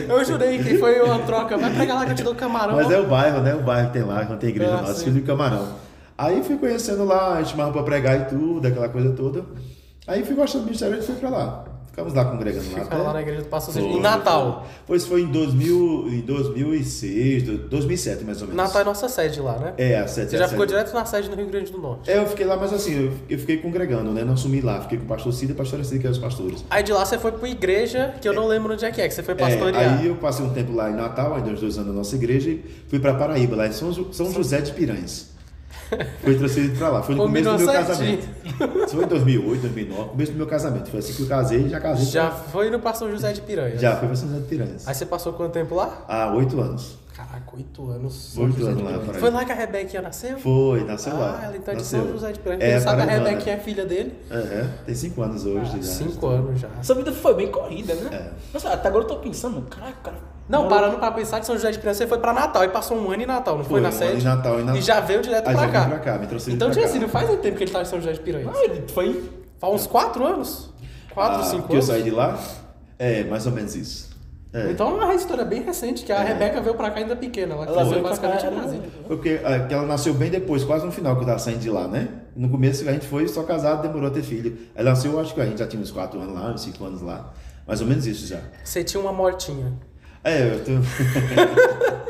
Eu 0.09 0.25
jurei 0.25 0.59
que 0.63 0.79
foi 0.79 1.01
uma 1.03 1.19
troca. 1.21 1.59
Vai 1.59 1.71
pregar 1.75 1.97
lá 1.97 2.07
que 2.07 2.13
eu 2.13 2.17
te 2.17 2.23
dou 2.23 2.35
camarão. 2.35 2.75
Mas 2.77 2.91
é 2.91 2.99
o 2.99 3.07
bairro, 3.07 3.41
né? 3.43 3.55
O 3.55 3.61
bairro 3.61 3.89
que 3.89 3.93
tem 3.95 4.03
lá, 4.03 4.25
quando 4.25 4.39
tem 4.39 4.49
igreja 4.51 4.73
Ah, 4.73 4.81
nossa, 4.81 4.95
sim. 4.95 5.05
Felipe 5.05 5.27
Camarão. 5.27 5.69
Aí 6.17 6.43
fui 6.43 6.57
conhecendo 6.57 7.05
lá, 7.05 7.35
a 7.35 7.43
gente 7.43 7.51
chamava 7.51 7.73
pra 7.73 7.83
pregar 7.83 8.21
e 8.21 8.25
tudo, 8.25 8.67
aquela 8.67 8.89
coisa 8.89 9.11
toda. 9.13 9.43
Aí 10.07 10.25
fui 10.25 10.35
gostando 10.35 10.65
do 10.65 10.67
ministério 10.67 10.99
e 10.99 11.03
fui 11.03 11.15
pra 11.17 11.29
lá. 11.31 11.65
Ficamos 11.89 12.15
lá 12.15 12.25
congregando 12.25 12.67
lá. 12.71 12.81
Fica 12.85 12.95
até- 12.95 12.97
lá 13.03 13.13
na 13.13 13.21
igreja 13.21 13.43
do 13.43 13.49
pastor. 13.49 13.75
Foi, 13.75 13.83
Em 13.83 14.01
Natal. 14.01 14.67
Pois 14.87 15.05
foi 15.07 15.23
em, 15.23 15.27
2000, 15.27 16.07
em 16.09 16.21
2006, 16.21 17.43
do- 17.43 17.59
2007 17.69 18.25
mais 18.25 18.41
ou 18.41 18.49
menos. 18.49 18.57
Natal 18.63 18.83
é 18.83 18.85
nossa 18.85 19.09
sede 19.09 19.41
lá, 19.41 19.59
né? 19.59 19.75
É, 19.77 19.99
a 19.99 20.07
sete 20.07 20.31
Você 20.31 20.39
já 20.39 20.45
a 20.45 20.49
ficou 20.49 20.65
direto 20.67 20.95
na 20.95 21.05
sede 21.05 21.29
no 21.29 21.37
Rio 21.37 21.47
Grande 21.49 21.73
do 21.73 21.79
Norte. 21.79 22.11
É, 22.11 22.19
eu 22.19 22.27
fiquei 22.27 22.47
lá, 22.47 22.57
mas 22.57 22.73
assim, 22.73 23.13
eu, 23.29 23.39
fiquei 23.39 23.57
congregando, 23.59 24.13
né? 24.13 24.25
Não 24.25 24.35
assumi 24.35 24.61
lá. 24.61 24.81
Fiquei 24.83 24.99
com 24.99 25.05
o 25.05 25.09
pastor 25.09 25.33
Cida 25.33 25.53
e 25.53 25.55
a 25.55 25.59
pastora 25.59 25.83
Cida, 25.85 25.99
que 26.01 26.07
eram 26.07 26.13
os 26.17 26.23
pastores. 26.23 26.65
Aí 26.71 26.83
de 26.83 26.93
lá 26.93 27.05
você 27.05 27.19
foi 27.19 27.33
pra 27.33 27.49
igreja, 27.49 28.15
que 28.21 28.29
eu 28.29 28.33
não 28.33 28.47
lembro 28.47 28.73
onde 28.73 28.85
é 28.85 28.91
que 28.91 29.01
é, 29.01 29.09
que 29.09 29.15
você 29.15 29.23
foi 29.23 29.35
É, 29.35 29.37
pastorear. 29.37 29.99
aí 29.99 30.07
eu 30.07 30.15
passei 30.17 30.45
um 30.47 30.51
tempo 30.51 30.73
lá 30.73 30.91
em 30.91 30.95
Natal, 30.95 31.35
ainda 31.35 31.51
uns 31.51 31.61
dois 31.61 31.77
anos 31.77 31.89
na 31.89 31.95
nossa 31.95 32.15
igreja, 32.15 32.51
e 32.51 32.65
fui 32.89 32.99
pra 33.01 33.15
Paraíba, 33.15 33.57
lá 33.57 33.67
em 33.67 33.73
São, 33.73 33.93
São 34.13 34.33
José 34.33 34.61
de 34.61 34.73
Piranhas. 34.73 35.30
Fui 36.23 36.35
transferido 36.37 36.77
pra 36.79 36.89
lá. 36.89 37.03
Foi 37.03 37.15
no 37.15 37.23
Combinou 37.23 37.53
começo 37.59 37.71
do 37.73 37.73
meu 37.73 37.85
certinho. 37.87 38.19
casamento. 38.19 38.85
Isso 38.87 38.95
foi 38.97 39.05
em 39.05 39.09
2008, 39.09 39.61
2009, 39.63 40.09
começo 40.11 40.33
do 40.33 40.39
meu 40.39 40.47
casamento. 40.47 40.91
Foi 40.91 40.99
assim 41.01 41.13
que 41.15 41.23
eu 41.23 41.27
casei 41.27 41.61
e 41.63 41.69
já 41.69 41.81
casei. 41.81 42.07
Já 42.07 42.31
foi 42.31 42.71
no 42.71 42.79
pastor 42.79 43.11
José 43.11 43.33
de 43.33 43.41
Piranha. 43.41 43.77
Já, 43.79 43.97
foi 43.97 44.07
pra 44.07 44.17
São 44.17 44.29
José 44.29 44.41
de 44.41 44.47
Piranhas. 44.47 44.87
Aí 44.87 44.95
você 44.95 45.07
passou 45.07 45.33
quanto 45.33 45.53
tempo 45.53 45.75
lá? 45.75 46.05
Há 46.09 46.33
oito 46.35 46.61
anos. 46.61 47.00
Caraca, 47.27 47.57
oito 47.57 47.91
anos. 47.91 48.37
Oito 48.39 48.67
anos 48.67 48.83
lá. 48.83 48.91
Paraíba. 48.93 49.15
Foi 49.15 49.31
lá 49.31 49.45
que 49.45 49.53
a 49.53 49.55
Rebequinha 49.55 50.01
nasceu? 50.03 50.39
Foi, 50.39 50.85
nasceu 50.85 51.17
lá. 51.19 51.39
Ah, 51.41 51.45
ela 51.47 51.57
então 51.57 51.75
é 51.75 51.77
de. 51.77 51.83
São 51.85 52.09
José 52.13 52.33
de 52.33 52.39
Piranha. 52.41 52.63
É, 52.65 52.81
sabe 52.81 53.03
a. 53.03 53.05
Rebequinha 53.05 53.57
é 53.57 53.59
filha 53.59 53.85
dele? 53.85 54.15
É, 54.31 54.35
é, 54.37 54.69
tem 54.87 54.95
cinco 54.95 55.23
anos 55.23 55.45
hoje. 55.45 55.71
Ah, 55.75 55.77
já. 55.77 55.83
cinco 55.83 56.27
anos 56.27 56.61
já. 56.61 56.69
Essa 56.81 56.95
vida 56.95 57.13
foi 57.13 57.35
bem 57.35 57.51
corrida, 57.51 57.95
né? 57.95 58.09
É. 58.13 58.31
Nossa, 58.55 58.71
até 58.71 58.89
agora 58.89 59.05
eu 59.05 59.09
tô 59.09 59.17
pensando, 59.17 59.61
caraca, 59.63 59.97
cara. 60.03 60.17
Não, 60.49 60.67
parando 60.69 60.97
pra 60.99 61.13
pensar 61.13 61.39
de 61.39 61.47
São 61.47 61.55
José 61.55 61.71
de 61.71 61.79
Piranha, 61.79 61.95
você 61.95 62.07
foi 62.09 62.19
pra 62.19 62.33
Natal 62.33 62.65
e 62.65 62.69
passou 62.69 62.97
um 62.97 63.11
ano 63.13 63.23
em 63.23 63.27
Natal, 63.27 63.57
não 63.59 63.65
foi, 63.65 63.81
Foi, 63.81 63.81
na 63.83 63.91
um 63.97 64.09
ano 64.11 64.19
em 64.19 64.23
Natal 64.25 64.59
e 64.61 64.63
na- 64.65 64.77
E 64.77 64.83
já 64.83 64.99
veio 64.99 65.23
direto 65.23 65.47
Aí 65.47 65.55
pra, 65.55 65.67
já 65.67 65.73
cá. 65.73 65.85
pra 65.89 65.99
cá, 66.01 66.19
me 66.19 66.27
trouxe 66.27 66.51
Então, 66.53 66.71
assim, 66.71 66.99
não 66.99 67.09
faz 67.09 67.29
muito 67.29 67.41
tempo 67.41 67.57
que 67.57 67.63
ele 67.65 67.71
tá 67.71 67.83
em 67.83 67.85
São 67.85 68.01
José 68.01 68.15
de 68.15 68.21
Piranha. 68.21 68.47
Não, 68.47 68.65
ele 68.65 68.85
foi. 68.89 69.31
Faz 69.61 69.73
uns 69.75 69.87
quatro 69.87 70.27
anos? 70.27 70.71
Quatro, 71.15 71.41
Ah, 71.43 71.45
cinco 71.45 71.69
que 71.69 71.73
eu 71.75 71.77
anos? 71.77 71.85
saí 71.87 72.03
de 72.03 72.11
lá? 72.11 72.37
É, 72.99 73.23
mais 73.25 73.47
ou 73.47 73.53
menos 73.53 73.77
isso. 73.77 74.10
É. 74.53 74.71
Então 74.73 74.89
é 75.01 75.05
uma 75.05 75.15
história 75.15 75.45
bem 75.45 75.63
recente, 75.63 76.05
que 76.05 76.13
a 76.13 76.23
É. 76.25 76.29
Rebeca 76.29 76.61
veio 76.61 76.75
pra 76.75 76.91
cá 76.91 76.99
ainda 77.01 77.15
pequena. 77.15 77.55
Ela 77.55 77.67
Ela 77.67 77.85
veio 77.85 78.03
basicamente 78.03 78.43
cá, 78.43 78.51
em 78.51 78.55
Brasília. 78.55 78.89
Porque 79.07 79.41
ah, 79.45 79.61
que 79.61 79.73
ela 79.75 79.87
nasceu 79.87 80.13
bem 80.13 80.29
depois, 80.31 80.65
quase 80.65 80.85
no 80.85 80.91
final 80.93 81.15
que 81.17 81.23
eu 81.23 81.27
tava 81.27 81.39
saindo 81.39 81.61
de 81.61 81.71
lá, 81.71 81.87
né? 81.87 82.09
No 82.35 82.49
começo 82.49 82.89
a 82.89 82.93
gente 82.93 83.07
foi 83.07 83.29
só 83.29 83.43
casado, 83.45 83.83
demorou 83.83 84.09
a 84.09 84.11
ter 84.13 84.23
filho. 84.23 84.59
Ela 84.75 84.91
nasceu, 84.91 85.19
acho 85.21 85.35
que 85.35 85.41
a 85.41 85.47
gente 85.47 85.59
já 85.59 85.67
tinha 85.67 85.81
uns 85.81 85.91
4 85.93 86.19
anos 86.21 86.35
lá, 86.35 86.51
uns 86.53 86.63
5 86.63 86.85
anos 86.85 87.01
lá. 87.03 87.33
Mais 87.67 87.81
ou 87.81 87.87
menos 87.87 88.07
isso 88.07 88.27
já. 88.27 88.41
Você 88.65 88.83
tinha 88.83 89.01
uma 89.01 89.13
motinha. 89.13 89.73
É, 90.25 90.43
eu, 90.55 90.65
tô... 90.65 90.73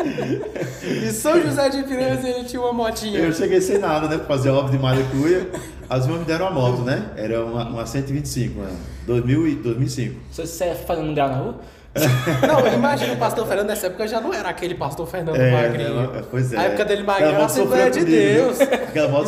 E 0.82 1.11
São 1.12 1.40
José 1.42 1.68
de 1.68 1.82
Piranhas 1.82 2.25
ele 2.25 2.44
tinha 2.44 2.61
uma 2.61 2.73
motinha. 2.73 3.18
eu 3.20 3.32
cheguei 3.32 3.61
sem 3.61 3.78
nada, 3.78 4.09
né? 4.09 4.16
Pra 4.16 4.26
fazer 4.26 4.49
obra 4.50 4.73
de 4.73 4.78
maracuia. 4.78 5.49
As 5.88 6.06
mães 6.06 6.20
me 6.20 6.25
deram 6.25 6.47
uma 6.47 6.52
moto, 6.54 6.82
né? 6.82 7.11
Era 7.16 7.44
uma, 7.44 7.68
uma 7.68 7.87
125, 7.87 8.61
né? 8.61 8.70
2000 9.06 9.49
e 9.49 9.54
2005. 9.56 10.20
Você, 10.30 10.47
você 10.47 10.64
é 10.64 10.75
fazendo 10.75 11.11
um 11.11 11.14
grau 11.14 11.28
na 11.28 11.37
rua? 11.37 11.61
Não, 12.47 12.73
imagina 12.73 13.14
o 13.14 13.16
pastor 13.16 13.47
Fernando 13.47 13.66
nessa 13.66 13.88
época 13.88 14.06
já 14.06 14.20
não 14.20 14.32
era 14.32 14.49
aquele 14.49 14.75
pastor 14.76 15.09
Fernando 15.09 15.37
É, 15.37 15.50
magrinho. 15.50 16.12
né? 16.12 16.23
Pois 16.30 16.52
é. 16.52 16.56
A 16.56 16.62
época 16.64 16.85
dele 16.85 17.02
magrinho 17.02 17.30
era 17.30 17.42
a 17.42 17.47
Assembleia 17.47 17.90
de. 17.90 18.04
Deus. 18.04 18.59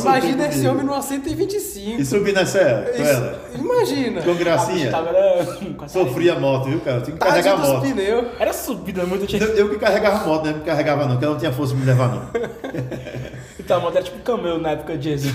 Imagina 0.02 0.46
esse 0.46 0.66
homem 0.68 0.84
numa 0.84 1.02
125. 1.02 2.00
E 2.00 2.04
subi 2.04 2.32
nessa 2.32 2.58
época, 2.58 2.92
com 2.96 3.02
Isso- 3.02 3.10
ela. 3.12 3.40
Imagina. 3.54 4.22
Com 4.22 4.34
gracinha. 4.34 4.90
Tava 4.90 5.08
era 5.10 5.44
Sofria 5.88 6.34
a 6.34 6.38
moto, 6.40 6.68
viu, 6.68 6.80
cara? 6.80 6.98
Eu 6.98 7.02
tinha 7.02 7.16
que 7.16 7.18
Tadinho 7.20 7.44
carregar 7.44 7.64
a 7.64 7.68
moto. 7.74 7.82
pneus. 7.82 8.26
Era 8.38 8.52
subida 8.52 9.06
muito. 9.06 9.26
Tinha... 9.26 9.42
Eu, 9.42 9.56
eu 9.56 9.68
que 9.70 9.76
carregava 9.78 10.18
a 10.22 10.26
moto, 10.26 10.44
né? 10.44 10.52
Não 10.52 10.58
me 10.58 10.64
carregava 10.64 11.02
não, 11.04 11.10
porque 11.12 11.24
ela 11.24 11.34
não 11.34 11.40
tinha 11.40 11.52
força 11.52 11.74
de 11.74 11.80
me 11.80 11.86
levar 11.86 12.08
não. 12.08 12.28
Então, 13.58 13.76
a 13.76 13.80
moto 13.80 13.94
era 13.96 14.04
tipo 14.04 14.18
camelo 14.20 14.58
na 14.58 14.70
época 14.70 14.96
de 14.96 15.10
Jesus. 15.10 15.32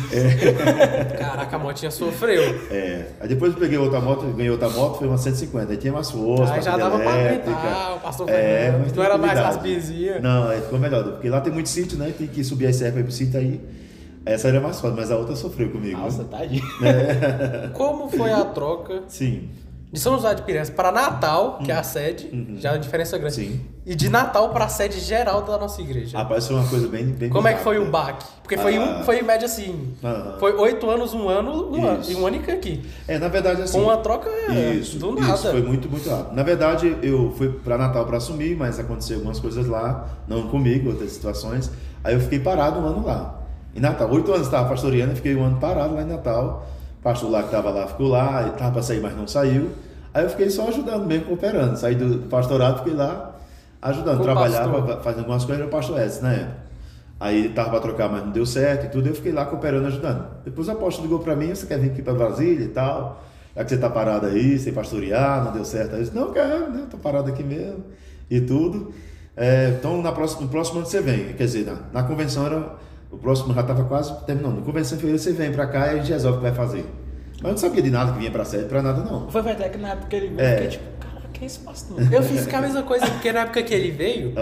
Caraca, 1.17 1.55
a 1.55 1.59
motinha 1.59 1.91
sofreu. 1.91 2.43
É. 2.71 3.05
Aí 3.21 3.27
depois 3.27 3.53
eu 3.53 3.59
peguei 3.59 3.77
outra 3.77 3.99
moto, 4.01 4.23
ganhei 4.33 4.51
outra 4.51 4.69
moto, 4.69 4.97
foi 4.99 5.07
uma 5.07 5.17
150. 5.17 5.71
Aí 5.71 5.77
tinha 5.77 5.93
mais 5.93 6.11
força, 6.11 6.53
Aí 6.53 6.61
já 6.61 6.75
dava 6.77 6.99
pra 6.99 7.16
aguentar 7.25 7.95
o 7.95 7.99
pastor 7.99 8.29
É, 8.29 8.71
Fernando. 8.71 8.95
Não 8.95 9.03
era 9.03 9.17
mais 9.17 9.57
bizinhas. 9.57 10.21
Não, 10.21 10.47
aí 10.47 10.61
ficou 10.61 10.79
melhor, 10.79 11.03
porque 11.03 11.29
lá 11.29 11.41
tem 11.41 11.51
muito 11.53 11.69
sítio, 11.69 11.97
né? 11.97 12.13
Tem 12.17 12.27
que 12.27 12.43
subir 12.43 12.67
as 12.67 12.75
serras 12.75 12.93
pra 12.93 13.01
ir 13.01 13.05
pro 13.05 13.13
sítio 13.13 13.39
aí. 13.39 13.61
Essa 14.25 14.49
era 14.49 14.59
mais 14.59 14.79
fácil, 14.79 14.97
mas 14.97 15.09
a 15.09 15.17
outra 15.17 15.35
sofreu 15.35 15.69
comigo. 15.71 15.97
Nossa, 15.97 16.23
né? 16.23 16.29
tadinho. 16.29 16.63
Como 17.73 18.09
foi 18.09 18.31
a 18.31 18.43
troca 18.43 19.03
Sim. 19.07 19.49
De 19.91 19.99
São 19.99 20.15
José 20.15 20.35
de 20.35 20.41
Piranhas 20.41 20.69
para 20.69 20.91
Natal, 20.91 21.59
que 21.63 21.71
é 21.71 21.75
a 21.75 21.81
sede, 21.83 22.29
já 22.59 22.69
é 22.69 22.73
uma 22.73 22.79
diferença 22.79 23.17
grande. 23.17 23.35
Sim. 23.35 23.61
E 23.85 23.95
de 23.95 24.09
Natal 24.09 24.49
para 24.49 24.65
a 24.65 24.67
sede 24.67 24.99
geral 24.99 25.43
da 25.43 25.57
nossa 25.57 25.81
igreja. 25.81 26.17
Rapaz, 26.17 26.45
foi 26.45 26.57
uma 26.57 26.67
coisa 26.67 26.89
bem. 26.89 27.05
bem 27.05 27.29
Como 27.29 27.47
é 27.47 27.53
que 27.53 27.63
foi 27.63 27.77
o 27.77 27.85
rápida. 27.85 27.97
baque? 27.97 28.25
Porque 28.43 28.57
foi, 28.57 28.75
Ah. 28.75 28.81
um, 28.81 29.03
foi 29.05 29.19
em 29.19 29.23
média 29.23 29.45
assim. 29.45 29.93
Aham. 30.03 30.35
Foi 30.39 30.53
oito 30.55 30.89
anos, 30.89 31.13
um 31.13 31.29
ano, 31.29 31.71
um 31.73 31.85
ano, 31.85 32.01
Isso. 32.01 32.11
e 32.11 32.15
um 32.15 32.27
ano 32.27 32.35
e 32.45 32.51
aqui. 32.51 32.85
É, 33.07 33.17
na 33.17 33.29
verdade, 33.29 33.61
assim. 33.61 33.77
Com 33.79 33.85
uma 33.85 33.95
troca 33.97 34.29
Isso, 34.51 34.99
do 34.99 35.11
isso, 35.17 35.21
nada. 35.21 35.37
foi 35.51 35.61
muito, 35.61 35.89
muito 35.89 36.09
rápido. 36.09 36.35
Na 36.35 36.43
verdade, 36.43 36.97
eu 37.01 37.33
fui 37.37 37.47
para 37.49 37.77
Natal 37.77 38.05
para 38.05 38.17
assumir, 38.17 38.57
mas 38.57 38.77
aconteceu 38.77 39.15
algumas 39.17 39.39
coisas 39.39 39.65
lá, 39.67 40.09
não 40.27 40.49
comigo, 40.49 40.89
outras 40.89 41.13
situações. 41.13 41.71
Aí 42.03 42.13
eu 42.13 42.19
fiquei 42.19 42.39
parado 42.39 42.79
um 42.81 42.85
ano 42.85 43.05
lá. 43.05 43.39
Em 43.73 43.79
Natal, 43.79 44.11
oito 44.11 44.33
anos 44.33 44.47
estava 44.47 44.67
pastoreando, 44.67 45.15
fiquei 45.15 45.33
um 45.33 45.43
ano 45.45 45.57
parado 45.61 45.95
lá 45.95 46.01
em 46.01 46.07
Natal. 46.07 46.67
Pastor 47.07 47.31
lá 47.31 47.39
que 47.39 47.45
estava 47.45 47.69
lá 47.69 47.87
ficou 47.87 48.09
lá, 48.09 48.49
estava 48.49 48.73
para 48.73 48.81
sair, 48.81 48.99
mas 48.99 49.15
não 49.15 49.25
saiu. 49.25 49.69
Aí 50.13 50.25
eu 50.25 50.29
fiquei 50.29 50.49
só 50.49 50.67
ajudando 50.67 51.05
mesmo, 51.05 51.27
cooperando. 51.27 51.77
Saí 51.77 51.95
do 51.95 52.27
pastorado, 52.27 52.79
fiquei 52.79 52.93
lá 52.93 53.33
ajudando, 53.81 54.21
trabalhava, 54.21 54.81
pastor. 54.81 55.01
fazendo 55.01 55.19
algumas 55.19 55.45
coisas, 55.45 55.61
era 55.61 55.67
o 55.69 55.71
pastor 55.71 56.01
Edson 56.01 56.21
na 56.23 56.33
época. 56.33 56.57
Aí 57.17 57.37
ele 57.37 57.49
tava 57.53 57.69
para 57.69 57.79
trocar, 57.79 58.09
mas 58.09 58.25
não 58.25 58.31
deu 58.31 58.45
certo 58.45 58.87
e 58.87 58.89
tudo, 58.89 59.07
eu 59.07 59.15
fiquei 59.15 59.31
lá 59.31 59.45
cooperando, 59.45 59.87
ajudando. 59.87 60.27
Depois 60.43 60.67
o 60.67 60.71
apóstolo 60.71 61.07
ligou 61.07 61.23
para 61.23 61.33
mim, 61.33 61.55
você 61.55 61.65
quer 61.65 61.79
vir 61.79 61.91
aqui 61.91 62.01
para 62.01 62.13
Brasília 62.13 62.65
e 62.65 62.67
tal? 62.67 63.23
Já 63.55 63.63
que 63.63 63.69
você 63.69 63.77
tá 63.77 63.89
parado 63.89 64.25
aí, 64.25 64.59
sem 64.59 64.73
pastorear, 64.73 65.45
não 65.45 65.53
deu 65.53 65.63
certo. 65.63 65.93
Aí 65.93 65.99
eu 65.99 66.03
disse, 66.03 66.13
não, 66.13 66.33
quero, 66.33 66.69
né? 66.71 66.87
Tô 66.91 66.97
parado 66.97 67.29
aqui 67.29 67.41
mesmo 67.41 67.85
e 68.29 68.41
tudo. 68.41 68.93
É, 69.33 69.77
então, 69.79 70.01
na 70.01 70.11
próxima, 70.11 70.41
no 70.41 70.49
próximo 70.49 70.79
ano 70.79 70.85
você 70.85 70.99
vem. 70.99 71.27
Quer 71.27 71.45
dizer, 71.45 71.65
na, 71.65 72.01
na 72.01 72.03
convenção 72.05 72.45
era. 72.45 72.86
O 73.11 73.17
próximo 73.17 73.53
já 73.53 73.61
estava 73.61 73.83
quase 73.85 74.13
terminando. 74.25 74.57
Na 74.57 74.61
convenção 74.65 74.97
em 74.97 75.01
fevereiro 75.01 75.23
você 75.23 75.31
vem 75.31 75.51
para 75.51 75.65
cá 75.67 75.87
e 75.87 75.89
a 75.91 75.95
gente 75.97 76.11
resolve 76.11 76.37
o 76.37 76.41
que 76.41 76.47
vai 76.47 76.55
fazer. 76.55 76.85
Mas 77.35 77.43
eu 77.43 77.49
não 77.51 77.57
sabia 77.57 77.81
de 77.81 77.89
nada 77.89 78.11
que 78.13 78.19
vinha 78.19 78.31
para 78.31 78.43
sede, 78.45 78.65
para 78.65 78.81
nada 78.81 79.03
não. 79.03 79.29
Foi 79.29 79.41
até 79.49 79.69
que 79.69 79.77
na 79.77 79.89
época 79.89 80.15
ele 80.15 80.27
veio, 80.29 80.39
É. 80.41 80.49
eu 80.51 80.55
fiquei 80.55 80.67
tipo, 80.69 80.83
cara, 80.99 81.21
que 81.33 81.43
é 81.43 81.47
esse 81.47 81.59
pastor? 81.59 81.97
Eu 82.13 82.23
fiz 82.23 82.53
a 82.53 82.61
mesma 82.61 82.83
coisa, 82.83 83.07
porque 83.07 83.31
na 83.31 83.41
época 83.41 83.61
que 83.63 83.73
ele 83.73 83.91
veio, 83.91 84.33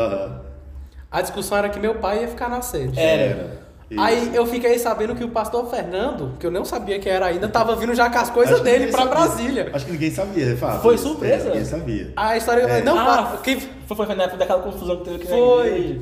a 1.12 1.22
discussão 1.22 1.57
era 1.57 1.69
que 1.69 1.79
meu 1.79 1.95
pai 1.95 2.22
ia 2.22 2.27
ficar 2.27 2.50
na 2.50 2.62
sede. 2.62 3.00
Era. 3.00 3.63
Isso. 3.88 4.01
Aí 4.01 4.36
eu 4.36 4.48
fiquei 4.48 4.79
sabendo 4.79 5.13
que 5.13 5.24
o 5.24 5.29
pastor 5.29 5.69
Fernando, 5.69 6.34
que 6.39 6.48
eu 6.48 6.50
não 6.50 6.65
sabia 6.65 6.98
que 6.98 7.07
era 7.07 7.27
ainda, 7.27 7.48
tava 7.48 7.75
vindo 7.75 7.93
já 7.93 8.10
com 8.10 8.17
as 8.17 8.31
coisas 8.31 8.55
Acho 8.55 8.63
que 8.63 8.69
dele 8.72 8.88
pra 8.91 9.03
sabia. 9.03 9.13
Brasília. 9.15 9.69
Acho 9.72 9.86
que 9.86 9.91
ninguém 9.91 10.10
sabia, 10.12 10.45
é 10.53 10.55
fato. 10.55 10.81
Foi 10.81 10.95
Isso, 10.95 11.07
surpresa? 11.10 11.43
é, 11.45 11.50
ninguém 11.50 11.65
sabia. 11.65 12.13
A 12.15 12.36
história. 12.36 12.62
É. 12.63 12.81
Não, 12.81 12.98
Ah, 12.98 13.38
quem, 13.43 13.60
Foi, 13.60 13.95
foi 13.95 14.15
na 14.15 14.24
época 14.24 14.38
daquela 14.39 14.63
confusão 14.63 14.98
que 14.98 15.03
teve 15.03 15.15
aqui 15.17 15.27
Foi. 15.27 16.01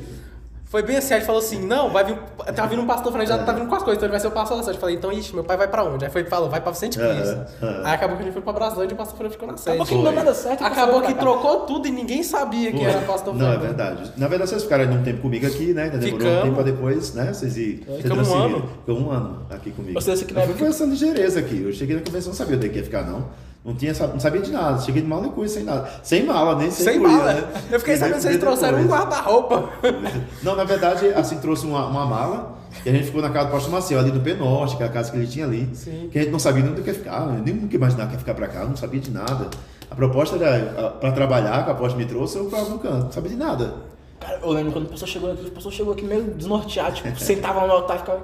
Foi 0.74 0.82
bem 0.82 0.96
assim, 0.96 1.14
aí 1.14 1.20
ele 1.20 1.26
falou 1.26 1.40
assim, 1.40 1.64
não, 1.64 1.88
vai 1.90 2.02
vir, 2.02 2.18
tá 2.52 2.66
vindo 2.66 2.82
um 2.82 2.86
pastor, 2.86 3.12
Fernando 3.12 3.28
já 3.28 3.36
É. 3.36 3.44
tá 3.44 3.52
vindo 3.52 3.68
com 3.68 3.76
as 3.76 3.82
coisas, 3.84 3.96
então 3.96 4.06
ele 4.06 4.10
vai 4.10 4.18
ser 4.18 4.26
o 4.26 4.32
pastor 4.32 4.56
da 4.56 4.64
sede. 4.64 4.76
Eu 4.76 4.80
falei, 4.80 4.96
então, 4.96 5.12
ixi, 5.12 5.32
meu 5.32 5.44
pai 5.44 5.56
vai 5.56 5.68
pra 5.68 5.84
onde? 5.84 6.04
Aí 6.04 6.10
foi, 6.10 6.24
falou, 6.24 6.50
vai 6.50 6.60
pra 6.60 6.72
Vicente 6.72 6.98
Pires. 6.98 7.28
é. 7.28 7.46
Aí 7.84 7.94
acabou 7.94 8.16
que 8.16 8.22
a 8.22 8.24
gente 8.24 8.32
foi 8.32 8.42
pra 8.42 8.52
Braslândia 8.52 8.92
e 8.92 8.94
o 8.94 8.96
pastor 8.96 9.16
Fernando 9.16 9.32
ficou 9.34 9.46
na 9.46 9.56
sede. 9.56 9.76
Acabou 9.76 9.86
que 9.86 9.94
não 9.94 10.02
deu 10.02 10.12
nada 10.12 10.34
certo. 10.34 10.64
Acabou 10.64 11.02
que 11.02 11.14
trocou 11.14 11.60
tudo 11.60 11.86
e 11.86 11.92
ninguém 11.92 12.24
sabia 12.24 12.72
que 12.72 12.84
era 12.84 12.98
pastor 13.02 13.36
Não, 13.36 13.46
é 13.46 13.50
Fernando. 13.52 13.66
verdade. 13.68 14.12
Na 14.16 14.26
verdade, 14.26 14.50
vocês 14.50 14.64
ficaram 14.64 14.92
um 14.92 15.02
tempo 15.04 15.22
comigo 15.22 15.46
aqui, 15.46 15.72
né? 15.72 15.90
Demorou 15.90 16.16
um 16.16 16.18
Ficamos. 16.18 16.42
tempo 16.42 16.54
pra 16.56 16.64
depois, 16.64 17.14
né? 17.14 17.32
Vocês 17.32 17.52
vocês 17.52 18.02
Ficamos 18.02 18.28
um 18.28 18.34
ano. 18.34 18.68
Ficou 18.84 18.98
um 19.00 19.10
ano 19.12 19.46
aqui 19.50 19.70
comigo. 19.70 20.00
Seja, 20.00 20.24
que 20.24 20.34
na 20.34 20.44
Eu 20.44 20.54
fui 20.56 20.66
essa 20.66 20.84
ligeireza 20.84 21.38
aqui. 21.38 21.62
Eu 21.62 21.72
cheguei 21.72 21.94
na 21.94 22.02
convenção, 22.02 22.30
não 22.32 22.36
sabia 22.36 22.56
onde 22.56 22.66
é 22.66 22.68
que 22.68 22.78
ia 22.78 22.84
ficar, 22.84 23.02
não. 23.06 23.26
Não, 23.64 23.74
tinha, 23.74 23.92
não 23.94 24.20
sabia 24.20 24.42
de 24.42 24.50
nada. 24.52 24.78
Cheguei 24.82 25.00
de 25.00 25.08
mala 25.08 25.26
e 25.26 25.30
coisa, 25.30 25.54
sem 25.54 25.64
nada. 25.64 25.88
Sem 26.02 26.26
mala, 26.26 26.54
nem 26.56 26.70
sem, 26.70 26.84
Sem 26.84 26.98
cuia, 27.00 27.12
mala. 27.16 27.32
né? 27.32 27.44
Eu 27.72 27.78
fiquei 27.80 27.94
E 27.94 27.96
sabendo 27.96 28.16
que 28.16 28.20
vocês 28.22 28.36
depois. 28.38 28.58
trouxeram 28.58 28.84
um 28.84 28.86
guarda-roupa. 28.88 29.70
Não, 30.42 30.54
na 30.54 30.64
verdade, 30.64 31.06
assim, 31.14 31.38
trouxe 31.38 31.64
uma, 31.66 31.86
uma 31.86 32.04
mala 32.04 32.54
e 32.84 32.90
a 32.90 32.92
gente 32.92 33.06
ficou 33.06 33.22
na 33.22 33.30
casa 33.30 33.46
do 33.46 33.52
pastor 33.52 33.70
Maciel, 33.72 34.00
ali 34.00 34.12
no 34.12 34.20
Penorte, 34.20 34.76
que 34.76 34.82
é 34.82 34.86
a 34.86 34.90
casa 34.90 35.10
que 35.10 35.16
ele 35.16 35.26
tinha 35.26 35.46
ali. 35.46 35.70
Sim. 35.74 36.10
Que 36.12 36.18
a 36.18 36.22
gente 36.22 36.30
não 36.30 36.38
sabia 36.38 36.62
nem 36.62 36.72
onde 36.72 36.82
que 36.82 36.88
ia 36.90 36.94
ficar, 36.94 37.26
né? 37.26 37.40
nem 37.42 37.54
nunca 37.54 37.74
imaginava 37.74 38.08
que 38.10 38.14
ia 38.16 38.18
ficar 38.18 38.34
pra 38.34 38.48
cá, 38.48 38.64
não 38.64 38.76
sabia 38.76 39.00
de 39.00 39.10
nada. 39.10 39.48
A 39.90 39.94
proposta 39.94 40.36
era 40.36 40.90
para 40.90 41.12
trabalhar, 41.12 41.64
que 41.64 41.70
a 41.70 41.72
aposta 41.72 41.96
me 41.96 42.04
trouxe, 42.04 42.36
eu 42.36 42.44
ficava 42.46 42.68
no 42.68 42.78
canto, 42.78 43.04
não 43.04 43.12
sabia 43.12 43.30
de 43.30 43.36
nada. 43.36 43.74
Cara, 44.20 44.40
eu 44.42 44.50
lembro 44.50 44.72
quando 44.72 44.86
o 44.86 44.88
pessoal 44.88 45.08
chegou 45.08 45.32
aqui, 45.32 45.46
o 45.46 45.50
pessoal 45.50 45.72
chegou 45.72 45.92
aqui 45.94 46.04
meio 46.04 46.24
desnorteado, 46.34 46.96
tipo, 46.96 47.08
sentava 47.20 47.66
no 47.66 47.72
altar 47.72 47.96
e 47.96 47.98
ficava. 48.00 48.20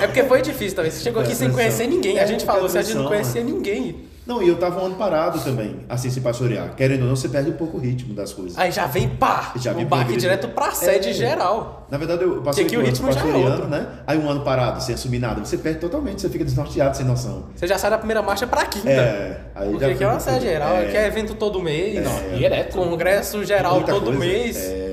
É, 0.00 0.04
é 0.04 0.06
porque 0.06 0.22
foi 0.24 0.42
difícil 0.42 0.76
também. 0.76 0.90
Você 0.90 1.02
chegou 1.02 1.22
aqui 1.22 1.32
É, 1.32 1.34
sem 1.34 1.50
conhecer 1.50 1.86
ninguém. 1.86 2.18
A 2.18 2.22
É, 2.22 2.26
gente 2.26 2.44
falou, 2.44 2.68
se 2.68 2.78
a 2.78 2.82
gente 2.82 2.96
não 2.96 3.06
conhecia 3.06 3.42
ninguém. 3.42 4.06
Não, 4.26 4.42
e 4.42 4.48
eu 4.48 4.56
tava 4.58 4.82
um 4.82 4.86
ano 4.86 4.96
parado 4.96 5.38
também, 5.38 5.76
assim, 5.88 6.10
sem 6.10 6.20
pastorear. 6.20 6.74
Querendo 6.74 7.02
ou 7.02 7.06
não, 7.10 7.14
você 7.14 7.28
perde 7.28 7.48
um 7.48 7.52
pouco 7.52 7.76
o 7.76 7.80
ritmo 7.80 8.12
das 8.12 8.32
coisas. 8.32 8.58
Aí 8.58 8.72
já 8.72 8.84
vem 8.84 9.08
pá! 9.08 9.52
Já 9.54 9.72
vem 9.72 9.84
o 9.84 9.86
baque 9.88 10.02
igreja. 10.10 10.20
direto 10.20 10.48
pra 10.48 10.72
sede 10.72 11.10
É. 11.10 11.12
geral. 11.12 11.86
Na 11.88 11.96
verdade, 11.96 12.24
eu 12.24 12.42
passei 12.42 12.64
aqui 12.64 12.76
o 12.76 12.80
oito 12.80 12.88
anos 12.88 12.98
ritmo 12.98 13.08
é 13.12 13.14
pastoreando, 13.14 13.52
outro. 13.52 13.68
né? 13.68 13.86
Aí 14.04 14.18
um 14.18 14.28
ano 14.28 14.40
parado, 14.40 14.82
sem 14.82 14.96
assumir 14.96 15.20
nada, 15.20 15.44
você 15.44 15.56
perde 15.56 15.78
totalmente, 15.78 16.20
você 16.20 16.28
fica 16.28 16.44
desnorteado, 16.44 16.96
sem 16.96 17.06
noção. 17.06 17.44
Você 17.54 17.68
já 17.68 17.78
sai 17.78 17.88
da 17.88 17.98
primeira 17.98 18.20
marcha 18.20 18.48
pra 18.48 18.66
quinta. 18.66 18.90
É, 18.90 19.42
aí 19.54 19.70
Porque 19.70 19.86
já 19.86 19.92
aqui 19.92 20.02
é 20.02 20.08
uma 20.08 20.18
sede 20.18 20.40
geral, 20.44 20.74
é. 20.74 20.86
aqui 20.88 20.96
é 20.96 21.06
evento 21.06 21.34
todo 21.36 21.62
mês. 21.62 22.02
Não, 22.04 22.36
direto. 22.36 22.76
Congresso 22.76 23.44
geral 23.44 23.80
todo 23.84 24.06
coisa. 24.06 24.18
mês. 24.18 24.56
É, 24.56 24.85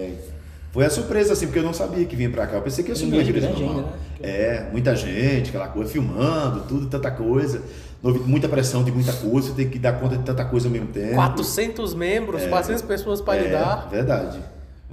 foi 0.74 0.84
a 0.84 0.90
surpresa, 0.90 1.34
assim, 1.34 1.46
porque 1.46 1.60
eu 1.60 1.64
não 1.64 1.72
sabia 1.72 2.04
que 2.04 2.16
vinha 2.16 2.32
pra 2.32 2.48
cá. 2.48 2.56
Eu 2.58 2.64
pensei 2.64 2.84
que 2.84 2.90
ia 2.90 2.94
assumir 2.94 3.20
Igreja 3.20 3.30
igreja 3.30 3.48
grande 3.48 3.64
normal. 3.64 3.78
ainda, 3.86 3.92
né? 3.92 3.98
É, 4.24 4.70
muita 4.72 4.96
gente, 4.96 5.50
aquela 5.50 5.68
coisa, 5.68 5.92
filmando, 5.92 6.62
tudo, 6.62 6.88
tanta 6.88 7.12
coisa. 7.12 7.62
Muita 8.02 8.50
pressão 8.50 8.84
de 8.84 8.92
muita 8.92 9.14
coisa, 9.14 9.50
você 9.50 9.54
tem 9.54 9.70
que 9.70 9.78
dar 9.78 9.94
conta 9.94 10.18
de 10.18 10.24
tanta 10.24 10.44
coisa 10.44 10.68
ao 10.68 10.72
mesmo 10.72 10.88
tempo. 10.88 11.14
400 11.14 11.94
membros, 11.94 12.44
400 12.48 12.82
pessoas 12.82 13.22
pra 13.22 13.38
é, 13.38 13.44
lidar. 13.44 13.88
verdade. 13.90 14.40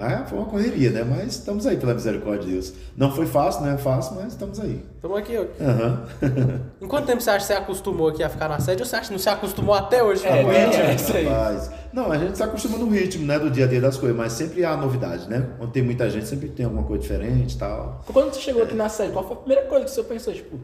Mas 0.00 0.28
foi 0.28 0.38
uma 0.38 0.46
correria, 0.46 0.90
né? 0.90 1.04
Mas 1.04 1.34
estamos 1.34 1.66
aí 1.66 1.76
pela 1.76 1.92
misericórdia 1.92 2.46
de 2.46 2.52
Deus. 2.52 2.72
Não 2.96 3.12
foi 3.12 3.26
fácil, 3.26 3.62
não 3.62 3.72
é 3.72 3.76
fácil, 3.76 4.16
mas 4.16 4.32
estamos 4.32 4.58
aí. 4.58 4.82
Estamos 4.96 5.18
aqui, 5.18 5.36
ó. 5.36 5.64
Aham. 5.64 6.04
Em 6.80 6.86
quanto 6.88 7.06
tempo 7.06 7.20
você 7.20 7.30
acha 7.30 7.40
que 7.40 7.52
você 7.52 7.52
acostumou 7.52 8.08
aqui 8.08 8.22
a 8.22 8.28
ficar 8.30 8.48
na 8.48 8.58
sede 8.58 8.82
ou 8.82 8.88
você 8.88 8.96
acha 8.96 9.08
que 9.08 9.12
não 9.12 9.18
se 9.18 9.28
acostumou 9.28 9.74
até 9.74 10.02
hoje? 10.02 10.26
É, 10.26 10.42
bem 10.42 10.52
é. 10.52 10.94
isso 10.94 11.14
aí. 11.14 11.26
Rapaz, 11.26 11.70
Não, 11.92 12.10
a 12.10 12.16
gente 12.16 12.36
se 12.36 12.42
acostuma 12.42 12.78
no 12.78 12.88
ritmo, 12.88 13.26
né? 13.26 13.38
Do 13.38 13.50
dia 13.50 13.66
a 13.66 13.68
dia 13.68 13.80
das 13.80 13.96
coisas, 13.98 14.16
mas 14.16 14.32
sempre 14.32 14.64
há 14.64 14.76
novidade, 14.76 15.28
né? 15.28 15.46
Quando 15.58 15.70
tem 15.70 15.82
muita 15.82 16.08
gente, 16.08 16.26
sempre 16.26 16.48
tem 16.48 16.64
alguma 16.64 16.84
coisa 16.84 17.02
diferente 17.02 17.54
e 17.54 17.58
tal. 17.58 18.02
Quando 18.12 18.32
você 18.32 18.40
chegou 18.40 18.62
aqui 18.62 18.74
na 18.74 18.88
série, 18.88 19.12
qual 19.12 19.26
foi 19.26 19.36
a 19.36 19.40
primeira 19.40 19.66
coisa 19.66 19.84
que 19.84 19.90
você 19.90 20.02
pensou, 20.02 20.32
tipo, 20.32 20.58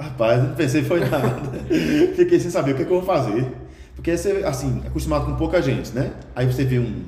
Rapaz, 0.00 0.38
eu 0.38 0.48
não 0.48 0.54
pensei 0.54 0.82
foi 0.82 1.00
nada. 1.00 1.42
Fiquei 2.16 2.40
sem 2.40 2.50
saber 2.50 2.72
o 2.72 2.74
que, 2.74 2.82
é 2.82 2.84
que 2.86 2.90
eu 2.90 3.02
vou 3.02 3.06
fazer. 3.06 3.46
Porque 3.94 4.16
você, 4.16 4.42
assim, 4.46 4.82
acostumado 4.86 5.26
com 5.26 5.36
pouca 5.36 5.60
gente, 5.60 5.92
né? 5.92 6.12
Aí 6.34 6.46
você 6.46 6.64
vê 6.64 6.78
um, 6.78 7.04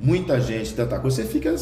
muita 0.00 0.40
gente, 0.40 0.74
tanta 0.74 0.98
coisa, 0.98 1.16
você 1.22 1.24
fica. 1.28 1.54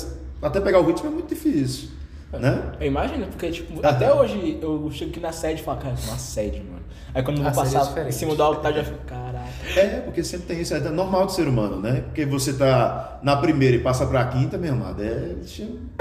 Até 0.42 0.60
pegar 0.60 0.80
o 0.80 0.86
ritmo 0.86 1.08
é 1.08 1.12
muito 1.12 1.28
difícil. 1.28 1.88
Né? 2.32 2.72
Eu 2.80 2.88
imagino, 2.88 3.26
porque, 3.28 3.48
tipo, 3.50 3.78
Ah, 3.82 3.90
até 3.90 4.08
tá. 4.08 4.14
hoje 4.14 4.58
eu 4.60 4.90
chego 4.90 5.10
aqui 5.12 5.20
na 5.20 5.30
sede 5.30 5.60
e 5.60 5.64
falo, 5.64 5.78
cara, 5.78 5.94
uma 6.08 6.18
sede, 6.18 6.58
mano. 6.58 6.82
Aí 7.14 7.22
quando 7.22 7.36
eu 7.36 7.44
vou 7.44 7.52
é 7.52 7.54
passar 7.54 7.84
diferente. 7.84 8.08
em 8.08 8.12
cima 8.18 8.34
do 8.34 8.42
altar, 8.42 8.72
eu 8.72 8.78
já 8.78 8.84
fico, 8.84 8.98
caraca. 9.06 9.44
É, 9.76 10.00
porque 10.00 10.24
sempre 10.24 10.46
tem 10.46 10.60
isso, 10.60 10.74
é 10.74 10.80
normal 10.80 11.26
do 11.26 11.32
ser 11.32 11.46
humano, 11.46 11.80
né? 11.80 12.00
Porque 12.06 12.26
você 12.26 12.52
tá 12.54 13.20
na 13.22 13.36
primeira 13.36 13.76
e 13.76 13.78
passa 13.78 14.04
pra 14.04 14.24
quinta, 14.24 14.58
meu 14.58 14.72
amado, 14.72 15.00
é. 15.00 15.36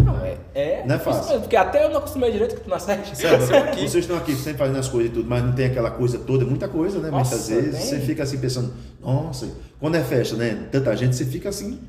Não, 0.03 0.25
é. 0.25 0.37
É, 0.55 0.83
Não 0.87 0.95
é 0.95 0.99
fácil. 0.99 1.25
mesmo, 1.27 1.41
porque 1.41 1.55
até 1.55 1.85
eu 1.85 1.89
não 1.91 1.99
acostumei 1.99 2.31
direito 2.31 2.59
com 2.61 2.67
na 2.67 2.79
sede. 2.79 3.15
Certo? 3.15 3.53
aqui. 3.55 3.81
Vocês 3.81 4.03
estão 4.03 4.17
aqui 4.17 4.33
sempre 4.35 4.57
fazendo 4.57 4.79
as 4.79 4.87
coisas 4.87 5.11
e 5.11 5.13
tudo, 5.13 5.29
mas 5.29 5.43
não 5.43 5.51
tem 5.51 5.67
aquela 5.67 5.91
coisa 5.91 6.17
toda, 6.17 6.43
muita 6.45 6.67
coisa, 6.67 6.97
né? 6.97 7.11
Nossa, 7.11 7.35
Muitas 7.35 7.47
vezes 7.49 7.79
tem. 7.79 7.89
você 7.89 7.99
fica 7.99 8.23
assim 8.23 8.39
pensando, 8.39 8.73
nossa, 8.99 9.47
quando 9.79 9.93
é 9.95 10.01
festa, 10.03 10.35
né? 10.35 10.67
Tanta 10.71 10.95
gente, 10.97 11.15
você 11.15 11.25
fica 11.25 11.49
assim, 11.49 11.79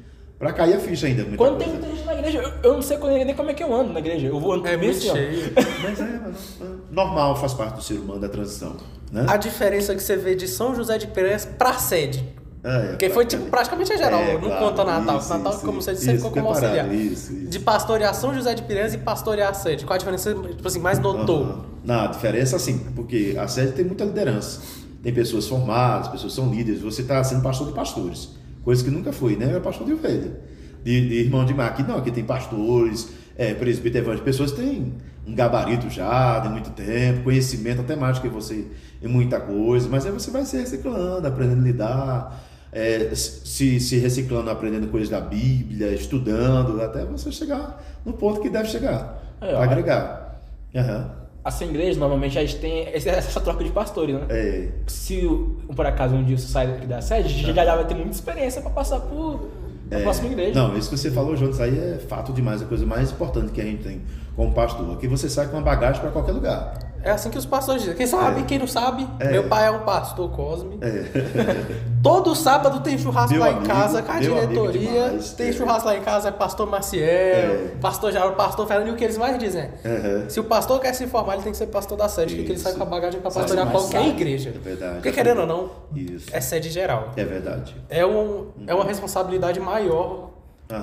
pra 0.44 0.52
cair 0.52 0.74
a 0.74 0.78
ficha 0.78 1.06
ainda. 1.06 1.22
muita 1.22 1.36
Quando 1.38 1.56
tem 1.58 1.68
coisa. 1.68 1.80
muita 1.80 1.96
gente 1.96 2.06
na 2.06 2.14
igreja, 2.14 2.38
eu, 2.38 2.52
eu 2.70 2.74
não 2.74 2.82
sei 2.82 2.96
quando- 2.98 3.12
nem 3.24 3.34
como 3.34 3.50
é 3.50 3.54
que 3.54 3.62
eu 3.64 3.74
ando 3.74 3.92
na 3.92 3.98
igreja. 3.98 4.26
Eu 4.26 4.38
vou 4.38 4.52
andando 4.52 4.66
É 4.68 4.76
muito 4.76 4.90
assim, 4.98 5.10
cheio. 5.10 5.52
Mas 5.82 6.00
é, 6.00 6.20
mas 6.22 6.34
não- 6.60 6.76
normal, 6.90 7.36
faz 7.36 7.54
parte 7.54 7.76
do 7.76 7.82
ser 7.82 7.94
humano 7.94 8.20
da 8.20 8.28
transição, 8.28 8.76
né? 9.10 9.24
A 9.28 9.36
diferença 9.36 9.94
que 9.94 10.02
você 10.02 10.16
vê 10.16 10.34
de 10.34 10.46
São 10.46 10.74
José 10.74 10.98
de 10.98 11.06
Piranhas 11.06 11.44
pra 11.46 11.72
sede. 11.74 12.22
É, 12.62 12.88
Porque 12.88 13.10
foi 13.10 13.26
tipo 13.26 13.44
praticamente 13.50 13.92
a 13.92 13.96
geral, 13.96 14.20
É, 14.20 14.32
não 14.34 14.40
claro, 14.40 14.64
conta 14.66 14.84
Natal. 14.84 15.18
isso, 15.18 15.28
Natal, 15.28 15.52
isso, 15.52 15.60
como 15.66 15.82
você 15.82 15.92
disse, 15.92 16.06
isso, 16.06 16.16
ficou 16.16 16.30
como 16.30 16.48
auxiliar. 16.48 16.94
Isso, 16.94 17.32
isso. 17.34 17.46
De 17.50 17.58
pastorear 17.60 18.14
São 18.14 18.32
José 18.34 18.54
de 18.54 18.62
Piranhas 18.62 18.94
e 18.94 18.98
pastorear 18.98 19.50
a 19.50 19.54
sede. 19.54 19.84
Qual 19.84 19.94
a 19.94 19.98
diferença, 19.98 20.32
tipo 20.32 20.66
assim, 20.66 20.78
mais 20.80 20.98
notou? 20.98 21.42
Aham. 21.42 21.64
Não, 21.84 22.04
a 22.04 22.06
diferença 22.06 22.56
assim, 22.56 22.78
porque 22.96 23.36
a 23.38 23.46
sede 23.48 23.72
tem 23.72 23.84
muita 23.84 24.04
liderança. 24.04 24.60
Tem 25.02 25.12
pessoas 25.12 25.46
formadas, 25.46 26.08
pessoas 26.08 26.32
são 26.32 26.50
líderes, 26.50 26.80
você 26.80 27.02
está 27.02 27.22
sendo 27.22 27.42
pastor 27.42 27.66
de 27.66 27.74
pastores. 27.74 28.30
Coisa 28.64 28.82
que 28.82 28.90
nunca 28.90 29.12
fui, 29.12 29.36
né? 29.36 29.46
Eu 29.46 29.50
era 29.50 29.60
pastor 29.60 29.86
de 29.86 29.92
ovelha, 29.92 30.40
de, 30.82 31.08
de 31.08 31.14
irmão 31.14 31.44
de 31.44 31.54
mar. 31.54 31.68
Aqui 31.68 31.82
não, 31.82 31.98
aqui 31.98 32.10
tem 32.10 32.24
pastores, 32.24 33.10
é, 33.36 33.54
presbítero 33.54 34.04
evangélico, 34.04 34.24
pessoas 34.24 34.52
que 34.52 34.62
têm 34.62 34.94
um 35.26 35.34
gabarito 35.34 35.88
já 35.88 36.38
de 36.40 36.48
muito 36.48 36.70
tempo, 36.70 37.24
conhecimento 37.24 37.80
até 37.80 37.96
mais 37.96 38.18
do 38.18 38.22
que 38.22 38.28
você 38.28 38.66
em 39.02 39.08
muita 39.08 39.40
coisa, 39.40 39.88
mas 39.88 40.06
aí 40.06 40.12
você 40.12 40.30
vai 40.30 40.44
se 40.44 40.56
reciclando, 40.56 41.26
aprendendo 41.26 41.60
a 41.60 41.64
lidar, 41.64 42.44
é, 42.72 43.14
se, 43.14 43.78
se 43.78 43.96
reciclando, 43.98 44.50
aprendendo 44.50 44.88
coisas 44.88 45.08
da 45.08 45.20
Bíblia, 45.20 45.92
estudando, 45.92 46.80
até 46.82 47.04
você 47.04 47.30
chegar 47.30 47.82
no 48.04 48.14
ponto 48.14 48.40
que 48.40 48.48
deve 48.48 48.68
chegar, 48.68 49.22
É, 49.40 49.54
agregar. 49.54 50.40
Aham. 50.74 51.23
Assim, 51.44 51.66
igreja, 51.66 52.00
normalmente 52.00 52.38
a 52.38 52.40
gente 52.40 52.56
tem 52.56 52.88
essa 52.94 53.38
troca 53.40 53.62
de 53.62 53.70
pastores, 53.70 54.14
né? 54.14 54.22
É, 54.30 54.68
Se 54.86 55.28
por 55.76 55.84
acaso 55.84 56.14
um 56.14 56.24
dia 56.24 56.38
você 56.38 56.48
sai 56.48 56.66
daqui 56.66 56.86
da 56.86 57.02
sede, 57.02 57.42
já, 57.42 57.52
já 57.52 57.76
vai 57.76 57.86
ter 57.86 57.94
muita 57.94 58.12
experiência 58.12 58.62
pra 58.62 58.70
passar 58.70 59.00
por 59.00 59.50
a 59.92 60.00
próxima 60.00 60.28
igreja. 60.28 60.54
Não, 60.54 60.76
isso 60.76 60.88
que 60.88 60.96
você 60.96 61.10
falou, 61.10 61.36
João, 61.36 61.50
isso 61.50 61.62
aí 61.62 61.78
é 61.78 61.98
fato 61.98 62.32
demais, 62.32 62.62
a 62.62 62.64
coisa 62.64 62.86
mais 62.86 63.10
importante 63.12 63.52
que 63.52 63.60
a 63.60 63.64
gente 63.64 63.82
tem 63.82 64.00
como 64.34 64.52
pastor. 64.52 64.90
Aqui 64.94 65.06
você 65.06 65.28
sai 65.28 65.46
com 65.48 65.56
uma 65.56 65.62
bagagem 65.62 66.00
para 66.00 66.10
qualquer 66.10 66.32
lugar. 66.32 66.78
É 67.04 67.10
assim 67.10 67.28
que 67.30 67.36
os 67.36 67.44
pastores 67.44 67.82
dizem. 67.82 67.96
Quem 67.96 68.06
sabe, 68.06 68.42
quem 68.44 68.58
não 68.58 68.66
sabe, 68.66 69.06
É. 69.20 69.30
meu 69.30 69.44
pai 69.44 69.66
é 69.66 69.70
um 69.70 69.80
pastor 69.80 70.30
Cosme. 70.30 70.78
Todo 72.02 72.34
sábado 72.34 72.80
tem 72.80 72.98
churrasco 72.98 73.32
Meu 73.32 73.40
lá 73.40 73.48
amigo, 73.48 73.64
em 73.64 73.66
casa 73.68 74.02
com 74.02 74.12
a 74.12 74.18
diretoria. 74.20 75.18
Tem 75.36 75.48
É. 75.48 75.52
churrasco 75.52 75.86
lá 75.88 75.96
em 75.96 76.00
casa, 76.02 76.28
é 76.28 76.32
pastor 76.32 76.66
Maciel, 76.66 77.04
É. 77.06 77.72
pastor 77.80 78.12
Jairo, 78.12 78.34
pastor 78.34 78.66
Fernando, 78.66 78.88
e 78.88 78.90
o 78.92 78.96
que 78.96 79.04
eles 79.04 79.16
mais 79.18 79.38
dizem 79.38 79.68
é, 79.84 80.24
se 80.28 80.38
o 80.40 80.44
pastor 80.44 80.80
quer 80.80 80.92
se 80.94 81.06
formar, 81.06 81.34
ele 81.34 81.42
tem 81.42 81.52
que 81.52 81.58
ser 81.58 81.66
pastor 81.66 81.96
da 81.96 82.08
sede, 82.08 82.34
porque 82.36 82.52
ele 82.52 82.58
sai 82.58 82.72
com 82.74 82.82
a 82.82 82.86
bagagem 82.86 83.20
pra 83.20 83.30
Sabe 83.30 83.44
pastorear 83.46 83.70
qualquer 83.70 83.98
sabe. 83.98 84.08
igreja. 84.10 84.50
É 84.54 84.58
verdade. 84.58 84.94
Porque 84.94 85.12
querendo 85.12 85.40
ou 85.42 85.46
não, 85.46 85.70
Isso. 85.94 86.28
é 86.32 86.40
sede 86.40 86.70
geral. 86.70 87.10
É 87.16 87.24
verdade. 87.24 87.74
É, 87.88 88.04
um, 88.04 88.48
é 88.66 88.74
uma 88.74 88.84
responsabilidade 88.84 89.60
maior 89.60 90.30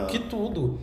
que 0.07 0.19
tudo. 0.19 0.79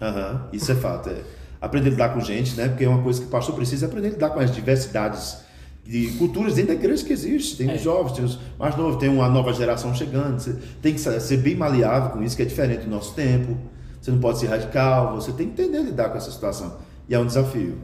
Aham, 0.00 0.48
Isso 0.52 0.70
é 0.72 0.74
fato. 0.74 1.08
É. 1.10 1.16
Aprender 1.62 1.88
a 1.88 1.90
lidar 1.92 2.08
com 2.12 2.20
gente, 2.20 2.54
né? 2.56 2.68
Porque 2.68 2.84
é 2.84 2.88
uma 2.88 3.02
coisa 3.02 3.20
que 3.20 3.26
o 3.26 3.30
pastor 3.30 3.54
precisa 3.54 3.86
aprender 3.86 4.08
a 4.08 4.10
lidar 4.10 4.30
com 4.30 4.40
as 4.40 4.50
diversidades 4.50 5.38
de 5.86 6.08
culturas 6.18 6.54
dentro 6.54 6.68
da 6.68 6.74
igreja 6.74 7.04
que 7.04 7.12
existe. 7.12 7.56
Tem 7.56 7.70
É. 7.70 7.74
os 7.76 7.80
jovens, 7.82 8.12
tem 8.12 8.24
os 8.24 8.38
mais 8.58 8.76
novos, 8.76 8.96
tem 8.96 9.08
uma 9.08 9.28
nova 9.28 9.52
geração 9.52 9.94
chegando. 9.94 10.40
Você 10.40 10.56
tem 10.82 10.92
que 10.94 11.00
ser 11.00 11.36
bem 11.38 11.54
maleável 11.56 12.10
com 12.10 12.22
isso, 12.22 12.36
que 12.36 12.42
é 12.42 12.44
diferente 12.44 12.84
do 12.84 12.90
nosso 12.90 13.14
tempo. 13.14 13.56
Você 14.00 14.10
não 14.10 14.18
pode 14.18 14.38
ser 14.40 14.48
radical, 14.48 15.14
você 15.14 15.30
tem 15.32 15.48
que 15.48 15.62
entender 15.62 15.78
a 15.78 15.82
lidar 15.82 16.08
com 16.10 16.18
essa 16.18 16.30
situação. 16.32 16.76
E 17.08 17.14
é 17.14 17.18
um 17.18 17.26
desafio. 17.26 17.78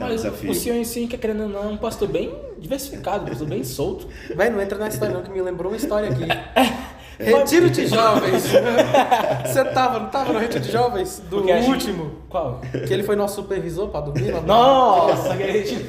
É 0.00 0.04
um 0.04 0.08
Mas 0.08 0.22
desafio. 0.22 0.50
o 0.50 0.54
senhor 0.54 0.76
em 0.76 0.84
si, 0.84 1.06
que 1.06 1.18
querendo 1.18 1.42
ou 1.42 1.48
não, 1.48 1.64
é 1.64 1.66
um 1.68 1.76
pastor 1.76 2.08
bem 2.08 2.34
diversificado, 2.58 3.24
um 3.24 3.28
pastor 3.28 3.48
bem 3.48 3.64
solto. 3.64 4.06
Vai, 4.36 4.48
não 4.48 4.60
entra 4.60 4.78
nessa 4.78 4.94
história 4.94 5.14
não, 5.14 5.22
que 5.22 5.30
me 5.30 5.42
lembrou 5.42 5.70
uma 5.70 5.76
história 5.76 6.08
aqui. 6.08 6.22
Retiro 7.18 7.68
de 7.68 7.86
jovens. 7.86 8.44
Você 9.44 9.64
tava, 9.64 9.98
não 9.98 10.08
tava 10.08 10.32
no 10.32 10.38
retiro 10.38 10.62
de 10.62 10.70
jovens? 10.70 11.20
Do 11.28 11.38
Porque 11.38 11.50
a 11.52 11.56
gente- 11.60 11.70
último? 11.70 12.12
Qual? 12.28 12.60
Que 12.86 12.92
ele 12.94 13.02
foi 13.02 13.16
nosso 13.16 13.36
supervisor 13.36 13.88
pra 13.88 14.00
dormir 14.02 14.30
lá 14.30 14.40
no- 14.40 14.46
Nossa, 14.46 15.36
que 15.36 15.52
gente... 15.52 15.86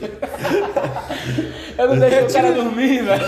Eu 1.78 1.88
não 1.90 2.00
deixei 2.00 2.24
o 2.24 2.34
cara 2.34 2.52
dormir, 2.52 3.04
velho. 3.04 3.26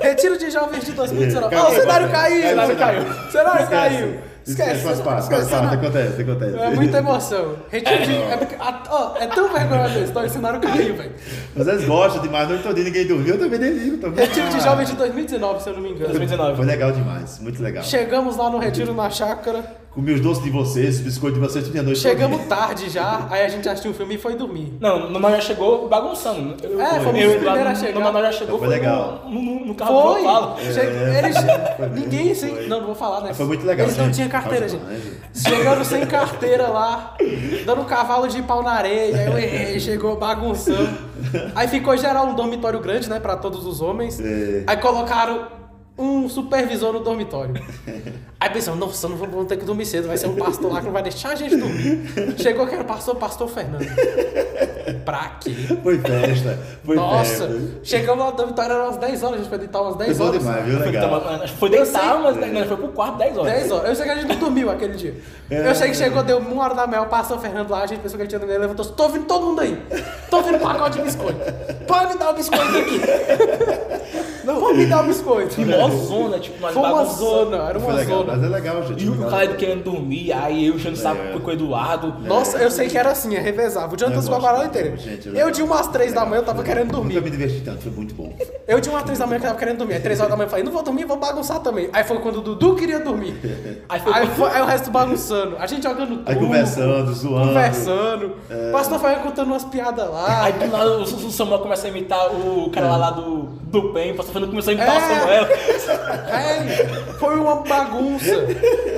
Retiro 0.00 0.36
de 0.38 0.50
jovens 0.50 0.84
de 0.84 0.92
2019. 0.92 1.54
É, 1.54 1.58
Ó, 1.60 1.68
o 1.68 1.74
cenário 1.74 2.10
caiu, 2.10 2.42
caiu! 2.42 2.56
caiu, 2.56 2.76
caiu! 2.76 3.04
caiu. 3.04 3.30
Cenário 3.30 3.66
caiu! 3.68 4.31
Esquece, 4.46 4.82
faz 4.82 5.00
parte, 5.00 5.28
faz 5.28 5.42
esquece, 5.44 5.50
parte, 5.50 5.74
acontece, 5.74 6.22
acontece. 6.22 6.56
É 6.58 6.70
muita 6.70 6.98
emoção. 6.98 7.56
Retiro 7.70 8.02
de. 8.02 8.14
É, 8.16 8.36
porque, 8.36 8.54
a- 8.56 8.82
ó, 8.90 9.16
é 9.18 9.26
tão 9.26 9.52
vergonhosa 9.52 9.98
a 9.98 10.00
história, 10.02 10.28
o 10.28 10.32
cenário 10.32 10.60
caiu, 10.60 10.96
velho. 10.96 11.12
Mas 11.54 11.68
eles 11.68 11.84
gostam 11.86 12.22
demais, 12.22 12.48
não 12.48 12.56
entendi 12.56 12.82
ninguém 12.84 13.06
dormiu, 13.06 13.34
eu 13.34 13.40
também 13.40 13.58
nem 13.58 13.70
ligo. 13.72 13.98
Também. 13.98 14.26
Retiro 14.26 14.48
de 14.48 14.60
jovens 14.60 14.88
de 14.90 14.96
2019, 14.96 15.62
se 15.62 15.68
eu 15.68 15.74
não 15.74 15.80
me 15.82 15.90
engano. 15.90 16.08
2019. 16.08 16.56
Foi 16.56 16.64
legal 16.66 16.92
demais, 16.92 17.38
muito 17.38 17.62
legal. 17.62 17.84
Chegamos 17.84 18.36
lá 18.36 18.50
no 18.50 18.58
retiro 18.58 18.92
na 18.94 19.08
chácara. 19.10 19.81
Comi 19.94 20.10
os 20.14 20.22
doces 20.22 20.42
de 20.42 20.48
vocês, 20.48 20.94
os 20.96 21.00
biscoitos 21.02 21.38
de 21.38 21.46
vocês, 21.46 21.66
tudo 21.66 21.78
a 21.78 21.82
noite. 21.82 22.00
Chegamos 22.00 22.46
tarde 22.46 22.88
já, 22.88 23.26
aí 23.30 23.44
a 23.44 23.48
gente 23.48 23.68
assistiu 23.68 23.90
um 23.90 23.94
filme 23.94 24.14
e 24.14 24.18
foi 24.18 24.34
dormir. 24.34 24.72
Não, 24.80 25.10
no 25.10 25.20
Manuel 25.20 25.38
já 25.42 25.48
chegou 25.48 25.86
bagunçando. 25.86 26.54
Eu, 26.62 26.80
É, 26.80 26.98
fomos 27.00 27.20
eu, 27.20 27.28
os 27.32 27.36
primeiros 27.36 27.66
a 27.66 27.74
chegar. 27.74 27.94
No 27.98 28.00
Manuel 28.00 28.24
já 28.24 28.38
chegou, 28.38 28.58
Foi 28.58 28.68
legal. 28.68 29.24
No, 29.28 29.42
no, 29.42 29.66
no 29.66 29.74
carro 29.74 30.00
Foi! 30.12 30.20
do 30.22 30.24
Paulo. 30.24 30.56
Che- 30.60 30.80
eles, 30.80 31.36
foi 31.36 31.88
mesmo, 31.88 31.94
ninguém 31.94 32.34
foi. 32.34 32.34
sem. 32.34 32.68
Não, 32.68 32.78
não 32.78 32.86
vou 32.86 32.94
falar, 32.94 33.20
né? 33.20 33.34
Foi 33.34 33.44
muito 33.44 33.66
legal, 33.66 33.86
Eles 33.86 33.98
não 33.98 34.10
tinham 34.10 34.30
carteira, 34.30 34.66
gente. 34.66 34.82
Chegando 35.34 35.84
sem 35.84 36.06
carteira 36.06 36.68
lá, 36.68 37.14
dando 37.66 37.82
um 37.82 37.84
cavalo 37.84 38.26
de 38.28 38.40
pau 38.40 38.62
na 38.62 38.70
areia, 38.72 39.14
aí 39.14 39.26
eu 39.26 39.36
errei, 39.38 39.78
chegou 39.78 40.16
bagunçando. 40.16 40.88
Aí 41.54 41.68
ficou 41.68 41.94
geral 41.98 42.28
um 42.28 42.34
dormitório 42.34 42.80
grande, 42.80 43.10
né, 43.10 43.20
pra 43.20 43.36
todos 43.36 43.66
os 43.66 43.82
homens. 43.82 44.18
É. 44.18 44.64
Aí 44.66 44.76
colocaram 44.78 45.48
um 45.98 46.26
supervisor 46.30 46.94
no 46.94 47.00
dormitório. 47.00 47.52
Aí 48.42 48.50
pensamos, 48.50 48.80
nossa, 48.80 49.08
não 49.08 49.16
vamos 49.16 49.46
ter 49.46 49.56
que 49.56 49.64
dormir 49.64 49.86
cedo, 49.86 50.08
vai 50.08 50.16
ser 50.16 50.26
um 50.26 50.34
pastor 50.34 50.72
lá 50.72 50.80
que 50.80 50.86
não 50.86 50.92
vai 50.92 51.04
deixar 51.04 51.28
a 51.28 51.34
gente 51.36 51.54
dormir. 51.56 52.34
Chegou 52.36 52.66
que 52.66 52.74
era 52.74 52.82
o 52.82 52.86
pastor, 52.86 53.14
pastor 53.14 53.48
Fernando. 53.48 53.86
Pra 55.04 55.36
quê? 55.40 55.54
Foi 55.80 55.96
festa, 55.98 56.58
foi 56.84 56.96
Nossa, 56.96 57.46
festa. 57.46 57.60
chegamos 57.84 58.24
lá 58.24 58.30
no 58.32 58.36
dormitório, 58.36 58.72
eram 58.72 58.84
umas 58.86 58.96
10 58.96 59.22
horas, 59.22 59.34
a 59.34 59.38
gente 59.38 59.48
foi 59.48 59.58
deitar 59.58 59.80
umas 59.80 59.94
10 59.96 60.16
Foi 60.16 60.26
horas. 60.26 60.40
demais, 60.42 60.64
viu? 60.64 60.76
Foi, 60.78 60.86
Legal. 60.86 61.48
foi 61.56 61.70
deitar, 61.70 62.18
mas 62.20 62.36
não, 62.36 62.64
foi 62.66 62.76
pro 62.76 62.88
quarto 62.88 63.18
10 63.18 63.38
horas. 63.38 63.52
10 63.52 63.70
horas. 63.70 63.88
Eu 63.88 63.94
sei 63.94 64.04
que 64.06 64.10
a 64.10 64.14
gente 64.16 64.26
não 64.26 64.36
dormiu 64.36 64.70
aquele 64.70 64.94
dia. 64.94 65.14
É. 65.48 65.68
Eu 65.68 65.74
sei 65.76 65.90
que 65.90 65.96
chegou, 65.96 66.24
deu 66.24 66.38
uma 66.38 66.64
hora 66.64 66.74
da 66.74 66.86
manhã, 66.88 67.04
passou 67.04 67.36
o 67.36 67.40
Fernando 67.40 67.70
lá, 67.70 67.84
a 67.84 67.86
gente 67.86 68.00
pensou 68.00 68.16
que 68.16 68.22
ele 68.22 68.28
tinha 68.28 68.40
dormido, 68.40 68.56
ele 68.58 68.66
levantou, 68.66 68.84
tô 68.84 69.04
ouvindo 69.04 69.24
todo 69.26 69.46
mundo 69.46 69.60
aí. 69.60 69.80
Tô 70.28 70.38
ouvindo 70.38 70.56
um 70.56 70.60
pacote 70.60 70.98
de 70.98 71.04
biscoito. 71.04 71.38
Pode 71.86 72.12
me 72.14 72.18
dar 72.18 72.30
o 72.30 72.34
biscoito 72.34 72.76
aqui. 72.76 73.00
Não, 74.44 74.58
pode 74.60 74.78
me 74.78 74.86
dar 74.86 75.04
o 75.04 75.06
biscoito. 75.06 75.60
E 75.60 75.64
mó 75.64 75.88
zona, 75.88 76.38
tipo, 76.40 76.60
nós 76.60 76.72
Foi 76.74 76.82
uma 76.82 77.04
zona, 77.04 77.56
era 77.68 77.78
Foi 77.80 77.88
uma 77.90 77.98
legal, 77.98 78.18
zona. 78.24 78.31
Mas 78.32 78.42
é 78.44 78.48
legal, 78.48 78.82
gente. 78.86 79.04
E 79.04 79.08
o. 79.08 79.28
Caleb 79.28 79.54
querendo 79.56 79.84
dormir, 79.84 80.32
aí 80.32 80.66
eu 80.66 80.74
enchendo 80.74 80.94
o 80.94 80.98
saco 81.00 81.20
É. 81.20 81.38
com 81.38 81.48
o 81.48 81.52
Eduardo. 81.52 82.14
Nossa, 82.26 82.58
eu 82.58 82.70
sei 82.70 82.88
que 82.88 82.96
era 82.98 83.10
assim, 83.10 83.34
é 83.36 83.40
revezava. 83.40 83.94
O 83.94 83.96
Jonathan 83.98 84.18
Eu 84.18 84.22
ficou 84.22 84.36
a 84.36 84.40
gosto 84.40 84.52
varanda 84.52 84.64
muito, 84.72 84.78
inteira. 84.78 84.96
gente, 84.96 85.36
é 85.38 85.42
Eu 85.42 85.50
de 85.50 85.62
umas 85.62 85.86
3 85.88 86.12
da 86.12 86.24
manhã 86.24 86.40
eu 86.40 86.44
tava 86.44 86.62
querendo 86.62 86.92
Nunca 86.92 87.04
me 87.08 87.14
dormir. 87.14 87.30
diverti 87.30 87.60
tanto, 87.60 87.82
foi 87.82 87.92
muito 87.92 88.14
bom. 88.14 88.32
Eu 88.66 88.80
de 88.80 88.88
umas 88.88 89.02
3 89.04 89.18
da 89.18 89.26
manhã 89.26 89.40
que 89.40 89.46
tava 89.46 89.58
querendo 89.58 89.78
dormir. 89.78 89.94
Aí 89.94 90.00
3 90.00 90.18
horas 90.20 90.30
da 90.30 90.36
manhã 90.36 90.46
eu 90.46 90.50
falei, 90.50 90.64
não 90.64 90.72
vou 90.72 90.82
dormir, 90.82 91.04
vou 91.04 91.16
bagunçar 91.18 91.60
também. 91.60 91.88
Aí 91.92 92.04
foi 92.04 92.18
quando 92.18 92.36
o 92.36 92.40
Dudu 92.40 92.74
queria 92.76 93.00
dormir. 93.00 93.34
Aí 93.88 94.00
foi 94.00 94.12
Aí, 94.12 94.26
quando- 94.26 94.36
foi, 94.36 94.50
aí 94.50 94.62
o 94.62 94.64
resto 94.64 94.90
bagunçando. 94.90 95.56
A 95.58 95.66
gente 95.66 95.82
jogando 95.82 96.08
tudo. 96.18 96.22
Aí 96.26 96.36
conversando, 96.36 97.12
zoando. 97.12 97.48
Conversando. 97.48 98.26
O 98.68 98.72
pastor 98.72 98.98
foi 98.98 99.14
contando 99.16 99.48
umas 99.48 99.64
piadas 99.64 100.08
lá. 100.08 100.44
Aí 100.44 100.52
do 100.54 100.66
nada 100.68 100.98
o, 100.98 101.02
o 101.02 101.30
Samuel 101.30 101.58
começa 101.60 101.86
a 101.86 101.90
imitar 101.90 102.32
o 102.34 102.70
cara 102.70 102.86
lá, 102.88 102.96
lá 102.96 103.10
do, 103.10 103.42
do 103.64 103.92
PEN, 103.92 104.12
o 104.12 104.16
pastor 104.16 104.32
Fernando 104.32 104.50
começou 104.50 104.70
a 104.70 104.74
imitar 104.74 104.94
É. 104.94 104.98
o 104.98 105.00
Samuel. 105.00 105.46
É, 106.32 107.12
foi 107.18 107.38
uma 107.38 107.56
bagunça. 107.56 108.21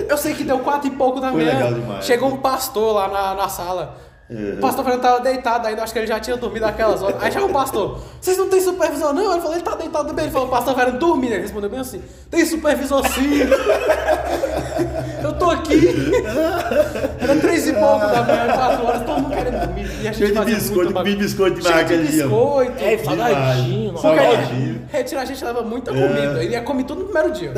Eu 0.08 0.16
sei 0.16 0.34
que 0.34 0.44
deu 0.44 0.58
quatro 0.60 0.88
e 0.88 0.90
pouco 0.90 1.20
da 1.20 1.30
Foi 1.30 1.44
manhã. 1.44 1.72
demais. 1.72 2.04
Chegou 2.04 2.28
um 2.28 2.36
pastor 2.38 2.94
lá 2.94 3.08
na, 3.08 3.34
na 3.34 3.48
sala. 3.48 3.96
É. 4.30 4.54
O 4.54 4.56
pastor 4.56 4.84
Fernando 4.84 5.02
tava 5.02 5.20
deitado 5.20 5.66
ainda, 5.66 5.82
acho 5.82 5.92
que 5.92 5.98
ele 5.98 6.06
já 6.06 6.18
tinha 6.18 6.36
dormido 6.36 6.64
naquelas 6.64 7.02
horas. 7.02 7.22
Aí 7.22 7.30
chegou 7.30 7.50
o 7.50 7.52
pastor, 7.52 8.00
vocês 8.18 8.38
não 8.38 8.48
tem 8.48 8.58
supervisor 8.60 9.12
não? 9.12 9.32
Ele 9.32 9.40
falou, 9.40 9.54
ele 9.54 9.62
tá 9.62 9.74
deitado 9.74 10.08
também. 10.08 10.24
Ele 10.24 10.32
falou, 10.32 10.48
o 10.48 10.50
pastor 10.50 10.74
Fernando 10.74 10.98
dormindo. 10.98 11.32
Ele 11.34 11.42
respondeu 11.42 11.68
bem 11.68 11.80
assim, 11.80 12.02
tem 12.30 12.44
supervisor 12.46 13.06
sim. 13.08 13.40
Eu 15.22 15.32
tô 15.44 15.50
aqui. 15.50 15.80
Era 17.20 17.36
três 17.36 17.66
e 17.68 17.72
pouco 17.72 17.98
da 18.00 18.22
manhã, 18.22 18.46
quatro 18.54 18.86
horas, 18.86 19.02
todo 19.02 19.20
mundo 19.20 19.34
querendo 19.36 19.60
dormir. 19.66 19.82
E 20.02 20.08
a 20.08 20.12
gente 20.12 20.16
Cheio 20.16 20.28
de 20.30 20.34
fazia 20.38 20.54
biscoito, 20.54 20.92
bagunça. 20.92 21.16
biscoito 21.16 21.60
de 21.60 21.68
aquele 21.68 22.06
dia. 22.08 22.22
biscoito. 22.26 22.84
É, 22.84 22.98
salgadinho. 22.98 23.98
Salgadinho. 23.98 24.68
ele, 24.70 24.80
retiro 24.90 25.20
a 25.20 25.24
gente 25.24 25.44
leva 25.44 25.62
muita 25.62 25.92
comida. 25.92 26.42
Ele 26.42 26.52
ia 26.52 26.62
comer 26.62 26.84
tudo 26.84 27.00
no 27.00 27.04
primeiro 27.06 27.32
dia. 27.32 27.52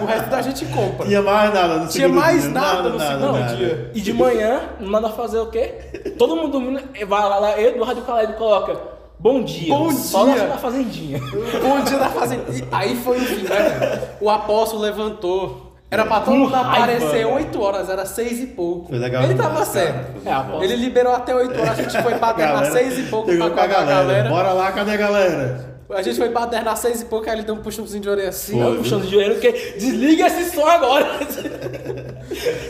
O 0.00 0.04
resto 0.06 0.30
da 0.30 0.42
gente 0.42 0.64
compra. 0.66 1.06
Tinha 1.06 1.22
mais 1.22 1.54
nada 1.54 1.68
no 1.74 1.88
Tinha 1.88 2.06
segundo 2.08 2.20
mais 2.20 2.42
dia. 2.42 2.50
nada 2.50 2.88
no 2.88 3.00
segundo 3.00 3.32
nada. 3.32 3.56
dia. 3.56 3.90
E 3.94 4.00
de 4.00 4.12
manhã, 4.12 4.60
nada 4.80 5.06
a 5.08 5.10
fazer 5.10 5.38
o 5.38 5.46
quê? 5.46 5.74
Todo 6.18 6.36
mundo 6.36 6.52
dormindo, 6.52 6.80
vai 7.06 7.22
lá, 7.28 7.38
lá 7.38 7.60
Eduardo 7.60 8.02
Caleb 8.02 8.34
coloca, 8.34 8.76
bom 9.18 9.42
dia. 9.42 9.68
Bom 9.74 9.90
Só 9.90 10.24
dia. 10.24 10.46
na 10.46 10.56
fazendinha. 10.56 11.18
Bom 11.62 11.80
dia 11.84 11.98
da 11.98 12.08
fazenda. 12.08 12.44
E 12.52 12.64
aí 12.70 12.96
foi 12.96 13.18
o 13.18 13.20
fim, 13.20 13.42
né? 13.42 14.08
O 14.20 14.30
apóstolo 14.30 14.82
levantou. 14.82 15.67
Era 15.90 16.04
pra 16.04 16.20
todo 16.20 16.34
mundo 16.36 16.54
aparecer 16.54 17.10
velho. 17.10 17.32
8 17.32 17.60
horas, 17.62 17.88
era 17.88 18.04
6 18.04 18.40
e 18.40 18.46
pouco. 18.48 18.88
Foi 18.90 18.98
legal 18.98 19.22
Ele 19.22 19.32
demais, 19.32 19.52
tava 19.54 19.64
certo. 19.64 20.20
Foi 20.22 20.30
É. 20.30 20.64
Ele 20.64 20.76
liberou 20.76 21.14
até 21.14 21.34
8 21.34 21.58
horas, 21.58 21.78
a 21.78 21.82
gente 21.82 22.02
foi 22.02 22.14
baternar 22.14 22.62
Galera, 22.64 22.72
6 22.72 22.98
e 22.98 23.02
pouco 23.04 23.34
pra 23.34 23.50
com 23.50 23.60
a 23.60 23.66
galera. 23.66 23.84
galera. 23.86 24.28
Bora 24.28 24.52
lá, 24.52 24.70
cadê 24.72 24.90
a 24.92 24.96
galera? 24.96 25.78
A 25.90 26.02
gente 26.02 26.18
foi 26.18 26.28
baternar 26.28 26.76
6 26.76 27.00
e 27.00 27.04
pouco, 27.06 27.26
aí 27.30 27.36
ele 27.36 27.44
deu 27.44 27.54
um 27.54 27.62
puxãozinho 27.62 28.02
de 28.02 28.08
orelha 28.10 28.28
assim. 28.28 28.60
Eu 28.60 28.76
puxando 28.76 29.04
de 29.04 29.08
dinheiro, 29.08 29.36
porque 29.36 29.50
desliga 29.78 30.26
esse 30.26 30.54
som 30.54 30.66
agora. 30.66 31.06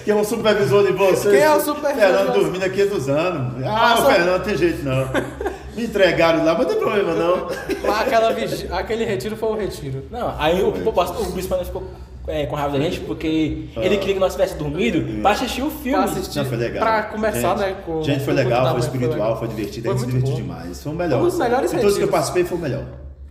Quem 0.04 0.14
é 0.14 0.16
o 0.16 0.24
supervisor 0.24 0.87
de 0.87 0.92
vocês? 0.92 1.35
Quem 1.35 1.42
é 1.42 1.52
o 1.52 1.61
supervisor? 1.61 2.09
Fernando 2.09 2.33
dormindo 2.33 2.62
aqui 2.64 2.85
dos 2.85 3.09
anos. 3.09 3.64
Ah, 3.66 3.94
Ah, 3.96 3.98
o 4.00 4.07
Fernando 4.07 4.38
não 4.38 4.44
tem 4.44 4.57
jeito 4.57 4.85
não. 4.85 5.09
Me 5.74 5.85
entregaram 5.85 6.44
lá, 6.44 6.54
mas 6.54 6.66
não 6.66 6.72
tem 6.74 6.78
problema 6.78 7.14
não. 7.14 7.48
Mas 7.83 8.00
aquela 8.02 8.33
aquele 8.78 9.04
retiro 9.04 9.37
foi 9.37 9.48
o 9.48 9.54
retiro. 9.57 10.04
Não, 10.12 10.35
aí 10.38 10.62
o, 10.62 10.68
o, 10.88 10.92
pastor- 10.92 11.26
o 11.28 11.33
bispo 11.33 11.54
ainda 11.54 11.66
ficou 11.66 11.83
é, 12.28 12.46
com 12.46 12.54
raiva 12.56 12.78
da 12.78 12.84
gente, 12.84 13.00
porque 13.00 13.64
ele 13.76 13.96
queria 13.98 14.14
que 14.14 14.20
nós 14.20 14.32
tivéssemos 14.32 14.62
dormido 14.62 15.20
pra 15.22 15.30
assistir 15.32 15.62
o 15.62 15.70
filme. 15.70 15.92
Pra 15.92 16.04
assistir. 16.04 16.38
Não, 16.38 16.44
foi 16.44 16.56
legal. 16.58 16.80
Pra 16.82 17.02
conversar, 17.04 17.56
gente, 17.58 17.66
né, 17.66 17.76
com- 17.84 18.02
gente, 18.02 18.24
foi 18.24 18.34
legal, 18.34 18.62
foi 18.64 18.70
foi 18.72 18.80
espiritual, 18.80 19.38
foi 19.38 19.48
divertido, 19.48 19.86
Foi 19.88 19.94
a 19.94 19.98
gente 19.98 20.06
se 20.06 20.12
muito 20.12 20.24
divertiu 20.26 20.46
bom. 20.46 20.52
demais. 20.54 20.82
Foi 20.82 20.92
o 20.92 20.94
melhor. 20.94 21.20
Um 21.20 21.24
dos 21.24 21.38
melhores 21.38 21.70
De 21.70 21.76
todos 21.76 21.94
que 21.96 22.02
eu 22.02 22.06
retiros. 22.06 22.10
participei, 22.10 22.44
foi 22.44 22.58
o 22.58 22.60
melhor. 22.60 22.84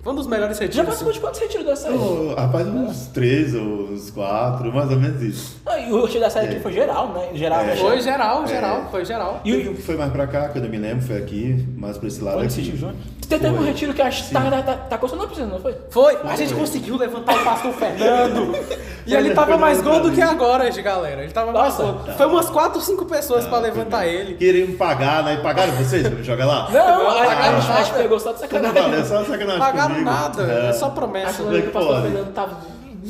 Foi 0.03 0.13
um 0.13 0.15
dos 0.15 0.27
melhores 0.27 0.57
Já 0.57 0.63
retiros. 0.63 0.86
participou 0.86 1.12
de 1.13 1.19
quantos 1.19 1.39
retiros 1.41 1.65
da 1.65 1.75
série? 1.75 1.95
Oh, 1.95 2.33
rapaz, 2.38 2.65
uns 2.67 3.07
três 3.07 3.53
ou 3.53 3.89
uns 3.91 4.10
quatro, 4.10 4.71
mais 4.73 4.89
ou 4.89 4.97
menos 4.97 5.21
isso. 5.21 5.57
Ah, 5.65 5.77
e 5.79 5.91
o 5.91 6.01
retiro 6.03 6.21
da 6.21 6.29
série 6.29 6.47
aqui 6.47 6.60
foi 6.62 6.71
geral, 6.71 7.12
né? 7.13 7.29
Geral, 7.33 7.60
É. 7.62 7.75
Foi 7.75 7.99
geral, 7.99 8.47
geral, 8.47 8.83
É. 8.88 8.91
foi 8.91 9.03
geral. 9.03 9.41
E 9.43 9.53
o- 9.53 9.75
que 9.75 9.81
foi 9.81 9.97
mais 9.97 10.12
pra 10.12 10.25
cá, 10.25 10.47
que 10.47 10.60
eu 10.60 10.62
não 10.62 10.69
me 10.69 10.77
lembro, 10.77 11.03
foi 11.05 11.17
aqui, 11.17 11.67
mais 11.75 11.97
pra 11.97 12.07
esse 12.07 12.21
lado 12.23 12.38
Foi 12.38 12.45
aqui. 12.45 12.63
Júnior. 12.63 12.95
Você 13.27 13.37
teve 13.39 13.53
um 13.53 13.57
Foi. 13.57 13.65
retiro 13.65 13.93
que 13.93 14.01
que 14.09 14.33
tá, 14.33 14.41
tá, 14.49 14.61
tá, 14.61 14.73
tá 14.73 14.97
custando 14.97 15.23
a 15.23 15.27
piscina, 15.27 15.47
não 15.47 15.59
foi? 15.59 15.75
Foi, 15.89 16.17
a 16.23 16.35
gente 16.37 16.53
conseguiu 16.53 16.95
levantar 16.95 17.35
o 17.35 17.43
pastor 17.43 17.73
Fernando. 17.73 18.55
E 19.07 19.15
ele 19.15 19.27
Foi, 19.27 19.35
tava 19.35 19.47
foi 19.53 19.57
mais 19.57 19.81
gordo 19.81 20.09
levantado. 20.09 20.15
que 20.15 20.21
agora, 20.21 20.69
de 20.69 20.81
galera. 20.81 21.23
Ele 21.23 21.31
tava 21.31 21.53
mais 21.53 21.77
Nossa. 21.77 21.83
gordo. 21.93 22.11
Foi 22.17 22.25
umas 22.25 22.49
4, 22.49 22.81
5 22.81 23.05
pessoas 23.05 23.45
Ah, 23.45 23.47
pra 23.47 23.59
levantar 23.59 24.05
ele. 24.05 24.33
Queriam 24.33 24.73
pagar, 24.75 25.23
né? 25.23 25.35
E 25.35 25.37
pagaram 25.37 25.71
vocês 25.75 26.05
pra 26.05 26.17
me 26.17 26.23
jogar 26.25 26.45
lá? 26.45 26.67
Não, 26.69 26.73
Não, 27.03 27.07
a, 27.11 27.23
a, 27.23 27.25
pagaram 27.25 27.61
gente, 27.61 27.91
a 27.91 27.93
pegou 27.93 28.19
só 28.19 28.33
de 28.33 28.43
Então 28.43 28.59
não 28.61 28.67
sacanagem. 28.69 28.91
valeu, 28.91 29.05
só 29.05 29.23
sacanagem 29.31 29.59
Pagaram 29.61 29.89
comigo. 29.95 30.09
nada, 30.11 30.43
é 30.43 30.73
só 30.73 30.89
promessa. 30.89 31.29
Acho 31.41 31.43
que 31.61 31.67
o 31.69 31.71
pastor. 31.71 32.01
Fernando 32.01 32.33
tava 32.33 32.57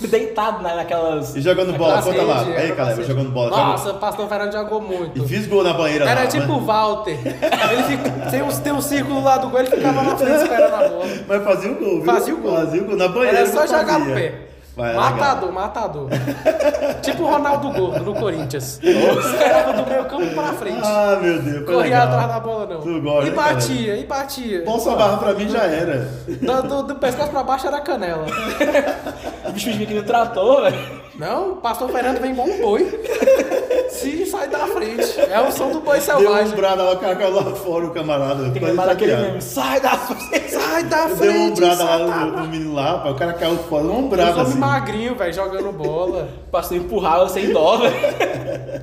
deitado 0.05 0.61
na- 0.61 0.75
naquelas. 0.75 1.35
E 1.35 1.41
jogando 1.41 1.75
bola, 1.77 2.01
conta 2.01 2.21
lá. 2.21 2.41
Aí, 2.41 2.71
galera, 2.73 2.95
pra 2.95 3.05
jogando 3.05 3.31
bola. 3.31 3.49
Nossa, 3.49 3.85
joga- 3.85 3.97
o 3.97 3.99
pastor 3.99 4.27
Fernando 4.29 4.51
jogou 4.51 4.81
muito. 4.81 5.23
E 5.23 5.27
fiz 5.27 5.47
gol 5.47 5.63
na 5.63 5.73
banheira 5.73 6.05
lá. 6.05 6.11
Era 6.11 6.27
tipo 6.27 6.51
o 6.51 6.57
mas, 6.57 6.65
Walter. 6.65 7.17
Ele 7.25 7.83
fica, 7.83 8.09
tem, 8.29 8.41
um, 8.43 8.47
tem 8.49 8.73
um 8.73 8.81
círculo 8.81 9.23
lá 9.23 9.37
do 9.37 9.49
gol, 9.49 9.59
ele 9.61 9.69
ficava 9.69 10.03
na 10.03 10.15
frente 10.15 10.41
esperando 10.43 10.73
a 10.75 10.87
bola. 10.89 11.05
mas 11.27 11.43
fazia 11.43 11.71
o 11.71 11.75
gol, 11.75 11.95
viu? 12.01 12.05
Fazia 12.05 12.35
o 12.35 12.37
gol. 12.37 12.55
Fazia 12.55 12.81
o 12.81 12.85
gol 12.85 12.95
na 12.97 13.07
banheira. 13.07 13.37
Era 13.39 13.47
só 13.47 13.65
jogar 13.65 13.99
no 13.99 14.13
pé. 14.13 14.41
Vai, 14.77 14.93
matador, 14.93 15.51
matador. 15.51 16.07
tipo 17.01 17.23
o 17.23 17.25
Ronaldo 17.25 17.71
Gordo 17.71 18.05
no 18.05 18.13
Corinthians. 18.13 18.79
Esperava 18.83 19.73
do 19.73 19.89
meio 19.89 20.05
campo 20.05 20.27
pra 20.35 20.53
frente. 20.53 20.81
Ah, 20.83 21.17
meu 21.19 21.41
Deus. 21.41 21.65
Corria 21.65 21.81
legal. 21.81 22.07
atrás 22.07 22.27
da 22.27 22.39
bola, 22.39 22.67
não. 22.67 22.81
Tu 22.81 23.01
gosta, 23.01 23.27
e 23.27 23.31
né, 23.31 23.35
cara? 23.35 23.53
batia, 23.55 23.97
e 23.97 24.03
batia. 24.05 24.63
Bolsa 24.63 24.95
barra 24.95 25.17
pra 25.17 25.33
mim 25.33 25.49
já 25.49 25.63
era. 25.63 26.07
Do, 26.27 26.61
do, 26.61 26.83
do 26.83 26.95
pescoço 26.95 27.31
pra 27.31 27.41
baixo 27.41 27.65
era 27.65 27.81
canela. 27.81 28.27
O 29.57 29.59
bicho 29.59 29.71
vinha 29.71 29.85
aqui 29.85 29.93
no 29.95 30.03
trator, 30.03 30.69
velho. 30.69 31.01
Não, 31.15 31.53
o 31.53 31.55
pastor 31.55 31.89
Fernando 31.89 32.21
vem 32.21 32.31
um 32.31 32.61
boi. 32.61 32.83
Se 33.97 34.25
sai 34.25 34.47
da 34.49 34.59
frente. 34.67 35.19
É 35.19 35.39
o 35.41 35.51
som 35.51 35.71
do 35.71 35.79
boi 35.81 35.99
Deu 35.99 36.15
um 36.15 36.19
selvagem. 36.19 36.55
brada 36.55 36.83
lá, 36.83 36.95
cacau 36.95 37.31
lá 37.31 37.43
fora, 37.55 37.85
o 37.85 37.91
camarada. 37.91 38.43
Tem 38.43 38.53
que 38.53 38.59
Quase 38.59 38.71
lembrar 38.71 38.85
daquele 38.87 39.11
chateado. 39.11 39.29
meme. 39.31 39.41
Sai 39.41 39.79
da 39.79 39.89
frente. 39.97 40.49
Sai 40.51 40.83
da 40.83 40.97
Deu 40.97 41.07
uma 41.07 41.15
frente. 41.17 41.51
ombrada 41.51 41.75
sai 41.75 41.85
lá 41.85 41.97
da- 42.07 42.25
no, 42.25 42.31
no 42.37 42.47
menino 42.47 42.73
lá, 42.73 42.99
pá, 42.99 43.09
o 43.09 43.15
cara 43.15 43.33
caiu 43.33 43.57
fora, 43.57 43.83
ombrada 43.85 44.31
homens 44.33 44.49
assim. 44.49 44.59
magrinhos, 44.59 45.17
velho, 45.17 45.33
jogando 45.33 45.71
bola. 45.71 46.29
O 46.47 46.49
pastor 46.51 46.77
empurrava 46.77 47.27
sem 47.29 47.51
dó, 47.51 47.77
velho. 47.77 47.95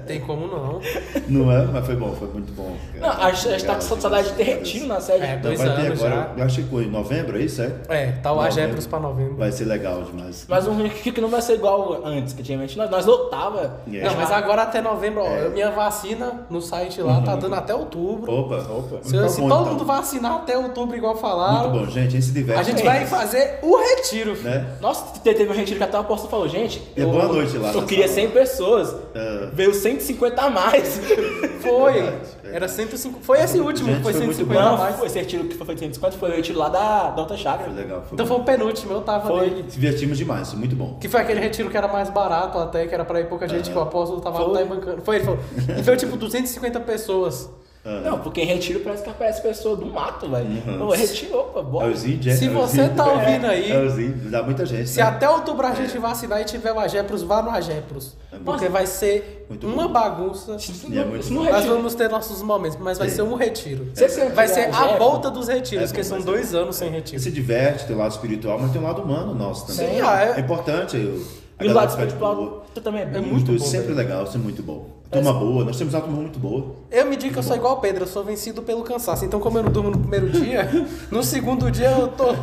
Tem 0.06 0.20
como 0.20 0.46
não. 0.46 0.80
Não 1.28 1.52
é? 1.52 1.64
Mas 1.64 1.86
foi 1.86 1.96
bom, 1.96 2.12
foi 2.18 2.28
muito 2.28 2.52
bom. 2.52 2.76
Não, 3.00 3.10
a 3.10 3.32
gente, 3.32 3.48
a 3.48 3.50
gente 3.52 3.64
tá 3.64 3.74
com 3.74 3.80
saudade 3.80 4.28
de 4.28 4.34
ter 4.34 4.42
retiro 4.44 4.86
na 4.86 5.00
série. 5.00 5.22
É, 5.24 5.30
Então 5.34 5.42
dois 5.42 5.58
vai 5.60 5.68
ter 5.76 5.86
anos 5.86 6.02
agora, 6.04 6.14
já. 6.36 6.40
eu 6.40 6.44
acho 6.44 6.62
que 6.62 6.68
foi 6.70 6.84
em 6.84 6.90
novembro, 6.90 7.38
é 7.38 7.42
isso, 7.42 7.62
é? 7.62 7.72
É, 7.88 8.06
tá 8.22 8.32
o 8.32 8.36
Novembro. 8.36 8.60
Agepros 8.62 8.86
pra 8.86 9.00
novembro. 9.00 9.36
Vai 9.36 9.52
ser 9.52 9.64
legal 9.64 10.02
demais. 10.02 10.44
Mas 10.48 10.66
um 10.66 10.76
retiro 10.82 11.14
que 11.14 11.20
não 11.20 11.28
vai 11.28 11.40
ser 11.42 11.54
igual 11.54 12.02
antes, 12.04 12.32
que 12.34 12.40
antigamente 12.40 12.76
nós, 12.76 12.90
nós 12.90 13.06
lotava. 13.06 13.80
Yeah. 13.88 14.10
Não, 14.10 14.18
mas 14.20 14.30
agora 14.30 14.62
até 14.62 14.80
novembro, 14.80 15.03
ó, 15.20 15.26
É. 15.26 15.46
eu- 15.46 15.50
minha 15.50 15.70
vacina 15.70 16.46
no 16.50 16.60
site 16.60 17.00
lá 17.00 17.20
tá 17.20 17.36
dando 17.36 17.54
até 17.54 17.74
outubro. 17.74 18.30
Opa, 18.32 18.56
opa. 18.56 18.98
Se, 19.02 19.12
Tá 19.16 19.28
se 19.28 19.40
bom, 19.40 19.48
todo 19.48 19.60
então. 19.62 19.72
mundo 19.72 19.84
vacinar 19.84 20.32
até 20.36 20.56
outubro, 20.56 20.96
igual 20.96 21.12
Muito 21.14 21.22
falaram, 21.22 21.70
bom, 21.72 21.86
gente, 21.86 22.08
a 22.08 22.10
gente 22.10 22.22
se 22.24 22.32
diverte. 22.32 22.60
a 22.60 22.62
gente 22.62 22.76
bem, 22.76 22.84
vai 22.84 23.06
fazer 23.06 23.58
o 23.62 23.76
retiro. 23.76 24.36
Né? 24.42 24.66
Nossa, 24.80 25.18
te- 25.20 25.34
teve 25.34 25.50
um 25.50 25.54
retiro 25.54 25.78
que 25.78 25.84
até 25.84 25.96
o 25.96 26.00
apóstolo 26.00 26.30
falou, 26.30 26.48
gente. 26.48 26.82
É 26.96 27.04
boa 27.04 27.26
noite 27.28 27.56
lá 27.58 27.72
Eu 27.72 27.80
na 27.80 27.86
queria 27.86 28.08
sala. 28.08 28.20
100 28.20 28.30
pessoas. 28.30 28.94
Ah. 29.14 29.48
Veio 29.52 29.74
150 29.74 30.42
a 30.42 30.50
mais. 30.50 31.00
Foi. 31.60 31.92
Verdade, 31.92 32.16
Era 32.52 32.68
105. 32.68 33.20
Foi 33.22 33.40
esse 33.40 33.58
último, 33.58 33.88
Gente, 33.88 34.02
foi 34.02 34.12
foi 34.12 34.22
muito 34.26 34.36
150 34.36 34.60
a 34.60 34.64
Não, 34.70 34.78
mais. 34.78 34.96
foi 34.96 35.06
esse 35.06 35.18
retiro 35.18 35.44
que 35.44 35.54
foi 35.56 35.66
feito 35.66 35.78
150 35.80 36.16
foi 36.18 36.30
o 36.30 36.36
retiro 36.36 36.58
lá 36.58 36.68
da, 36.68 37.10
da 37.10 37.20
outra 37.22 37.36
chácara. 37.36 37.70
Foi 37.70 37.82
legal. 37.82 38.02
Foi 38.02 38.10
Então 38.12 38.26
bom. 38.26 38.34
foi 38.34 38.42
o 38.42 38.44
penúltimo, 38.44 38.92
eu 38.92 39.00
tava 39.00 39.28
Foi. 39.28 39.50
nele. 39.50 39.62
Divertimos 39.62 40.18
demais, 40.18 40.50
foi 40.50 40.58
muito 40.58 40.76
bom. 40.76 40.98
Que 41.00 41.08
foi 41.08 41.20
aquele 41.20 41.40
retiro 41.40 41.70
que 41.70 41.76
era 41.76 41.88
mais 41.88 42.10
barato 42.10 42.58
até, 42.58 42.86
que 42.86 42.94
era 42.94 43.04
pra 43.04 43.20
ir 43.20 43.28
pouca 43.28 43.48
gente, 43.48 43.70
que 43.70 43.76
o 43.78 43.80
apóstolo 43.80 44.20
tava 44.20 44.38
Foi. 44.44 44.52
lá 44.52 44.62
e 44.62 44.64
bancando. 44.64 45.02
Foi, 45.02 45.16
ele 45.16 45.24
falou. 45.24 45.40
E 45.78 45.82
foi 45.82 45.96
tipo 45.96 46.16
250 46.16 46.80
pessoas. 46.80 47.48
Ah. 47.86 48.00
Não, 48.02 48.18
porque 48.20 48.40
em 48.40 48.46
retiro 48.46 48.80
parece 48.80 49.02
que 49.02 49.10
aparece 49.10 49.42
pessoa 49.42 49.76
do 49.76 49.84
mato, 49.84 50.26
velho. 50.26 50.46
Uhum. 50.66 50.86
Ô, 50.86 50.90
retiro, 50.92 51.36
opa, 51.38 51.62
bora. 51.62 51.86
É 51.88 51.90
o 51.92 51.94
Zid, 51.96 52.30
é? 52.30 52.34
Se 52.34 52.46
É 52.46 52.48
você 52.48 52.88
tá 52.88 53.04
ouvindo 53.12 53.46
aí- 53.46 53.70
É 53.70 53.78
o 53.78 53.90
Zid, 53.90 54.30
dá 54.30 54.42
muita 54.42 54.64
gente. 54.64 54.88
Se 54.88 55.00
né? 55.00 55.02
até 55.04 55.28
outubro 55.28 55.66
a 55.66 55.74
gente 55.74 55.98
vacinar 55.98 56.40
e 56.40 56.44
tiver 56.46 56.72
o 56.72 56.80
Agepros, 56.80 57.22
vá 57.22 57.42
no 57.42 57.50
Agepros. 57.50 58.16
É 58.32 58.36
bom. 58.38 58.52
Porque 58.52 58.70
vai 58.70 58.86
ser 58.86 59.44
Muito 59.50 59.66
uma 59.66 59.86
bom. 59.86 59.92
bagunça. 59.92 60.56
E 60.88 60.98
é 60.98 61.04
muito. 61.04 61.30
Nós 61.32 61.46
retiro- 61.46 61.74
vamos 61.74 61.94
ter 61.94 62.08
nossos 62.08 62.40
momentos, 62.40 62.78
mas 62.80 62.96
vai 62.96 63.10
ser 63.10 63.20
um 63.20 63.34
retiro. 63.34 63.86
Vai 64.34 64.48
ser 64.48 64.74
a 64.74 64.96
volta 64.96 65.30
dos 65.30 65.48
retiros, 65.48 65.84
É 65.84 65.86
porque 65.88 66.04
são 66.04 66.20
dois 66.22 66.54
anos 66.54 66.76
sem 66.76 66.90
retiro. 66.90 67.20
se 67.20 67.30
diverte, 67.30 67.84
tem 67.86 67.94
o 67.94 67.98
lado 67.98 68.12
espiritual, 68.12 68.58
mas 68.58 68.72
tem 68.72 68.80
o 68.80 68.84
lado 68.84 69.02
humano 69.02 69.34
nosso 69.34 69.66
também. 69.66 69.96
Sim, 69.96 70.00
é- 70.00 70.34
é 70.36 70.40
importante. 70.40 70.96
Eu, 70.96 71.22
E 71.66 71.68
o 71.70 71.74
lado 71.74 71.90
espiritual 71.90 72.64
também 72.82 73.02
é 73.02 73.06
bom. 73.06 73.18
É 73.18 73.20
muito 73.20 73.52
bom, 73.52 73.58
sempre 73.58 73.88
velho. 73.88 73.96
legal, 73.96 74.24
sempre 74.26 74.40
muito 74.40 74.62
bom. 74.62 74.88
Turma 75.14 75.32
boa, 75.32 75.64
nós 75.64 75.76
temos 75.76 75.94
uma 75.94 76.00
turma 76.00 76.16
muito 76.20 76.38
boa. 76.38 76.76
Eu 76.90 77.06
me 77.06 77.16
digo 77.16 77.32
que 77.32 77.38
eu 77.38 77.42
sou 77.42 77.56
igual 77.56 77.74
o 77.74 77.80
Pedro, 77.80 78.04
eu 78.04 78.08
sou 78.08 78.22
vencido 78.24 78.62
pelo 78.62 78.82
cansaço. 78.82 79.24
Então, 79.24 79.40
como 79.40 79.58
eu 79.58 79.62
não 79.64 79.72
durmo 79.72 79.90
no 79.90 79.98
primeiro 79.98 80.28
dia, 80.30 80.68
no 81.10 81.22
segundo 81.22 81.70
dia 81.70 81.90
eu 81.90 82.08
tô, 82.08 82.34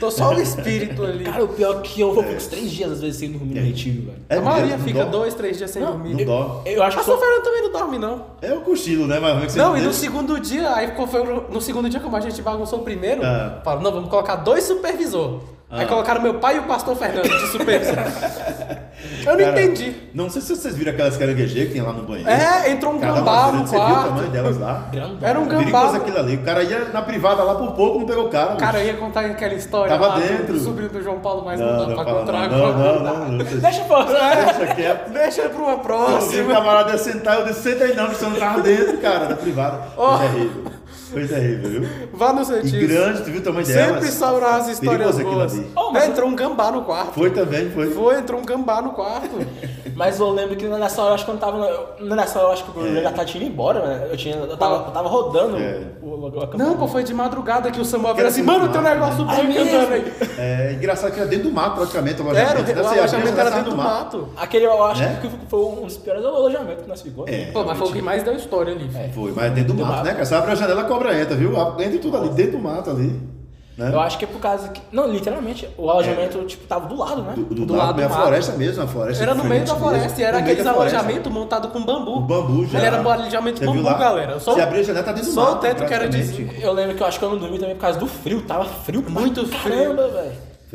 tô 0.00 0.10
só 0.10 0.34
o 0.34 0.40
espírito 0.40 1.04
ali. 1.04 1.24
Cara, 1.24 1.44
o 1.44 1.48
pior 1.48 1.78
é 1.78 1.80
que 1.82 2.00
eu 2.00 2.12
vou 2.14 2.24
uns 2.24 2.46
três 2.46 2.70
dias 2.70 2.92
às 2.92 3.00
vezes 3.00 3.16
sem 3.18 3.32
dormir 3.32 3.54
no 3.60 3.66
retiro, 3.66 4.02
velho. 4.06 4.18
É 4.28 4.36
a 4.36 4.40
maioria 4.40 4.78
fica 4.78 5.04
não 5.04 5.10
dois, 5.10 5.34
três 5.34 5.56
dias 5.58 5.70
sem 5.70 5.82
Não, 5.82 5.92
dormir. 5.92 6.14
Não 6.14 6.24
dó. 6.24 6.62
Eu 6.64 6.82
acho 6.82 6.96
que 6.96 7.04
Pastor 7.04 7.16
só... 7.18 7.20
Fernando 7.20 7.42
também 7.44 7.62
não 7.62 7.72
dorme, 7.72 7.98
não. 7.98 8.24
É 8.42 8.52
o 8.52 8.60
cochilo, 8.60 9.06
né? 9.06 9.18
Mas 9.18 9.54
é 9.56 9.58
Não, 9.58 9.76
e 9.76 9.80
no 9.80 9.92
segundo 9.92 10.38
dia, 10.40 10.72
aí 10.74 10.88
ficou- 10.88 11.06
foi 11.06 11.22
no, 11.50 11.60
segundo 11.60 11.88
dia, 11.88 12.00
como 12.00 12.16
a 12.16 12.20
gente 12.20 12.40
bagunçou 12.42 12.80
o 12.80 12.82
primeiro, 12.82 13.22
Ah. 13.24 13.60
falaram, 13.64 13.82
não, 13.82 13.92
vamos 13.92 14.08
colocar 14.10 14.36
dois 14.36 14.64
supervisor. 14.64 15.40
Aí 15.70 15.84
Ah. 15.84 15.88
colocaram 15.88 16.22
meu 16.22 16.34
pai 16.34 16.56
e 16.56 16.60
o 16.60 16.62
pastor 16.64 16.96
Fernando 16.96 17.28
de 17.28 17.46
supervisor. 17.48 17.94
eu 19.26 19.36
não 19.36 19.44
Cara, 19.44 19.62
entendi. 19.62 19.96
Não 20.14 20.30
sei 20.30 20.42
se 20.42 20.48
vocês 20.56 20.74
viram 20.76 20.92
aquelas 20.92 21.16
caranguejeiras 21.16 21.68
que 21.68 21.74
tem 21.78 21.82
lá 21.86 21.92
no 21.92 22.02
banheiro. 22.02 22.28
É, 22.28 22.70
entrou 22.70 22.94
um 22.94 22.98
Cada 22.98 23.14
gambá 23.14 23.52
no 23.52 23.66
Você 23.66 23.76
viu 23.76 23.84
o 23.84 24.04
tamanho 24.04 24.30
delas 24.30 24.58
lá? 24.58 24.88
Grandão. 24.90 25.28
Era 25.28 25.38
um 25.40 25.46
gambá. 25.46 25.58
Perigoso 25.58 25.96
aquilo 25.96 26.18
ali. 26.18 26.34
O 26.36 26.42
cara 26.42 26.62
ia 26.62 26.84
na 26.92 27.02
privada 27.02 27.42
lá 27.42 27.54
por 27.54 27.72
pouco, 27.72 27.98
não 28.00 28.06
pegou 28.06 28.26
o 28.26 28.28
cara. 28.28 28.54
O 28.54 28.56
cara 28.56 28.82
ia 28.82 28.94
contar 28.94 29.20
aquela 29.26 29.54
história 29.54 29.88
Tava 29.88 30.06
lá 30.08 30.14
do- 30.16 30.20
dentro. 30.22 30.52
do 30.54 30.60
sobrinho 30.60 30.90
do 30.90 31.02
João 31.02 31.18
Paulo, 31.20 31.42
mas 31.44 31.58
não, 31.60 31.66
não, 31.66 31.78
dá 31.78 31.86
não, 31.86 31.94
pra 31.94 32.04
contar 32.04 32.32
não, 32.32 32.38
agora. 32.44 32.72
não, 32.72 33.00
não, 33.02 33.18
não, 33.20 33.28
não. 33.32 33.38
Deixa 33.38 33.80
eu 33.80 33.84
falar. 33.84 34.54
Deixa 34.54 34.74
quieto. 34.74 35.10
Deixa 35.12 35.42
pra 35.48 35.58
uma 35.62 35.72
Se 35.74 35.78
o 35.78 35.82
próxima. 35.82 36.54
camarada 36.54 36.90
ia 36.92 36.98
sentar, 36.98 37.40
eu 37.40 37.46
disse, 37.46 37.62
senta 37.62 37.84
aí 37.84 37.94
não, 37.94 38.08
que 38.08 38.14
você 38.16 38.24
não 38.26 38.36
tava 38.36 38.60
dentro, 38.62 38.98
cara, 38.98 39.26
da 39.26 39.34
privada. 39.36 39.80
Ó. 39.96 40.18
Foi 40.18 40.28
terrível. 40.28 40.64
Foi 41.10 41.26
terrível, 41.26 41.70
viu? 41.70 41.88
Vá 42.12 42.32
no 42.32 42.42
E 42.42 42.44
sentido. 42.44 42.86
grande, 42.88 43.22
tu 43.22 43.30
viu 43.30 43.40
o 43.40 43.44
tamanho 43.44 43.66
delas? 43.66 43.86
Sempre 43.94 44.12
sobram 44.12 44.46
as 44.48 44.68
histórias 44.68 45.18
boas. 45.18 45.60
Oh, 45.76 45.96
É, 45.96 46.06
entrou 46.06 46.28
um 46.28 46.34
gambá 46.34 46.70
no 46.70 46.82
quarto. 46.82 47.12
Foi 47.14 47.30
também, 47.30 47.70
foi. 47.70 47.90
Foi, 47.90 48.18
entrou 48.18 48.40
um 48.40 48.44
gambá 48.44 48.80
no 48.82 48.90
quarto. 48.90 49.30
Mas 49.94 50.20
eu 50.20 50.30
lembro 50.30 50.54
que 50.54 50.64
nessa 50.68 51.02
hora, 51.02 51.10
eu 51.10 51.14
acho 51.16 51.24
que 51.24 51.30
eu 51.30 51.34
não 51.34 51.40
tava. 51.40 51.96
Nessa 52.00 52.38
hora, 52.38 52.48
eu 52.48 52.52
acho 52.52 52.64
que 52.64 52.78
o 52.78 52.86
É. 52.98 53.02
já 53.02 53.24
tinha 53.24 53.42
ido 53.42 53.52
embora, 53.52 53.80
né? 53.84 54.08
Eu, 54.12 54.16
tinha, 54.16 54.36
eu, 54.36 54.56
tava, 54.56 54.74
eu 54.86 54.90
tava 54.92 55.08
rodando 55.08 55.56
É. 55.56 55.80
o, 56.00 56.06
o, 56.06 56.26
o, 56.28 56.56
Não, 56.56 56.76
pô, 56.76 56.86
foi 56.86 57.02
de 57.02 57.12
madrugada 57.12 57.68
que 57.70 57.80
o 57.80 57.84
Samuel 57.84 58.14
veio 58.14 58.22
era 58.24 58.28
assim, 58.28 58.42
mano, 58.42 58.68
tem 58.68 58.80
um 58.80 58.84
mato, 58.84 58.94
negócio 58.94 59.24
né? 59.24 59.34
É 59.34 59.40
andando 59.40 59.90
mesmo? 59.90 59.94
aí. 59.94 60.12
É 60.38 60.72
engraçado 60.74 61.12
que 61.12 61.18
era 61.18 61.28
dentro 61.28 61.48
do 61.48 61.52
mato, 61.54 61.76
praticamente, 61.76 62.22
o 62.22 62.28
Era, 62.30 62.38
alojamento. 62.50 62.60
o 62.70 62.74
Deve 62.74 62.88
ser, 62.88 62.98
alojamento 62.98 63.40
era 63.40 63.50
dentro 63.50 63.70
do 63.70 63.76
mato. 63.76 64.28
Aquele 64.36 64.66
eu 64.66 64.84
acho 64.84 65.02
Né? 65.02 65.18
que 65.20 65.30
foi 65.48 65.60
um 65.60 65.82
dos 65.82 65.96
piores 65.96 66.24
alojamentos 66.24 66.82
que 66.84 66.88
nós 66.88 67.02
ficamos. 67.02 67.30
É. 67.30 67.46
Pô, 67.52 67.64
mas 67.64 67.78
foi 67.78 67.88
o 67.88 67.92
que 67.92 68.02
mais 68.02 68.22
deu 68.22 68.34
história 68.34 68.72
ali. 68.72 68.88
Foi, 69.12 69.32
mas 69.34 69.52
dentro 69.52 69.74
do 69.74 69.84
mato, 69.84 70.04
né, 70.04 70.12
cara? 70.12 70.24
Você 70.24 70.34
abre 70.34 70.52
a 70.52 70.54
janela, 70.54 70.82
a 70.82 70.84
cobra 70.98 71.20
entra, 71.20 71.36
viu? 71.36 71.52
Entra 71.78 71.98
tudo 71.98 72.16
ali, 72.16 72.28
dentro 72.30 72.52
do 72.52 72.58
mato 72.58 72.90
ali. 72.90 73.38
Né? 73.76 73.92
Eu 73.92 74.00
acho 74.00 74.18
que 74.18 74.24
é 74.24 74.28
por 74.28 74.40
causa 74.40 74.68
que. 74.70 74.82
Não, 74.90 75.08
literalmente, 75.08 75.68
o 75.78 75.88
alojamento, 75.88 76.44
tipo, 76.46 76.66
tava 76.66 76.88
do 76.88 76.96
lado, 76.96 77.22
né? 77.22 77.34
Do, 77.36 77.44
do, 77.44 77.64
do 77.64 77.74
lado, 77.74 77.86
lado 77.86 77.96
do 77.96 78.02
é 78.02 78.04
a 78.06 78.10
floresta 78.10 78.52
mesmo, 78.54 78.82
a 78.82 78.86
floresta. 78.88 79.22
Era 79.22 79.34
no 79.36 79.44
meio 79.44 79.64
da 79.64 79.76
floresta, 79.76 80.08
mesmo. 80.08 80.20
e 80.20 80.24
era 80.24 80.38
aqueles 80.38 80.64
da 80.64 80.72
alojamentos 80.72 81.32
montados 81.32 81.70
com 81.70 81.84
bambu. 81.84 82.16
O 82.16 82.20
bambu 82.22 82.66
já. 82.66 82.78
Ele 82.78 82.86
era 82.88 83.00
um 83.00 83.08
alojamento 83.08 83.60
viu 83.60 83.72
bambu, 83.72 83.84
lá? 83.84 83.96
galera. 83.96 84.40
Só, 84.40 84.54
Você 84.54 84.60
abrir 84.62 84.80
a 84.80 84.82
janela, 84.82 85.04
tá 85.04 85.12
dentro 85.12 85.30
do 85.30 85.34
só 85.34 85.52
o 85.52 85.56
teto 85.58 85.86
que 85.86 85.94
era 85.94 86.08
de. 86.08 86.60
Eu 86.60 86.72
lembro 86.72 86.96
que 86.96 87.02
eu 87.04 87.06
acho 87.06 87.20
que 87.20 87.24
eu 87.24 87.30
não 87.30 87.38
dormi 87.38 87.56
também 87.60 87.76
por 87.76 87.82
causa 87.82 88.00
do 88.00 88.08
frio. 88.08 88.42
Tava 88.42 88.64
frio 88.64 89.04
Muito 89.08 89.46
frio. 89.46 89.94
Caramba, 89.94 90.08
velho. 90.08 90.32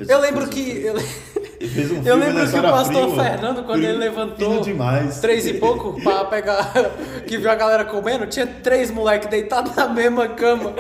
Eu 0.09 0.19
lembro 0.21 0.47
que. 0.47 0.62
Eu, 0.62 0.95
Ele 1.63 1.71
fez 1.71 1.91
um 1.91 2.02
eu 2.04 2.17
lembro 2.17 2.43
né? 2.43 2.52
que 2.52 2.60
o 2.60 2.62
pastor 2.62 3.15
Fernando, 3.15 3.63
quando 3.63 3.84
ele 3.84 3.97
levantou 3.97 4.60
demais. 4.60 5.21
três 5.21 5.47
e 5.47 5.54
pouco 5.54 5.93
pra 6.04 6.26
pegar. 6.26 6.73
que 7.26 7.38
viu 7.38 7.49
a 7.49 7.56
galera 7.56 7.86
comendo, 7.86 8.26
tinha 8.28 8.45
três 8.45 8.91
moleques 8.91 9.30
deitados 9.30 9.73
na 9.73 9.88
mesma 9.88 10.28
cama. 10.28 10.73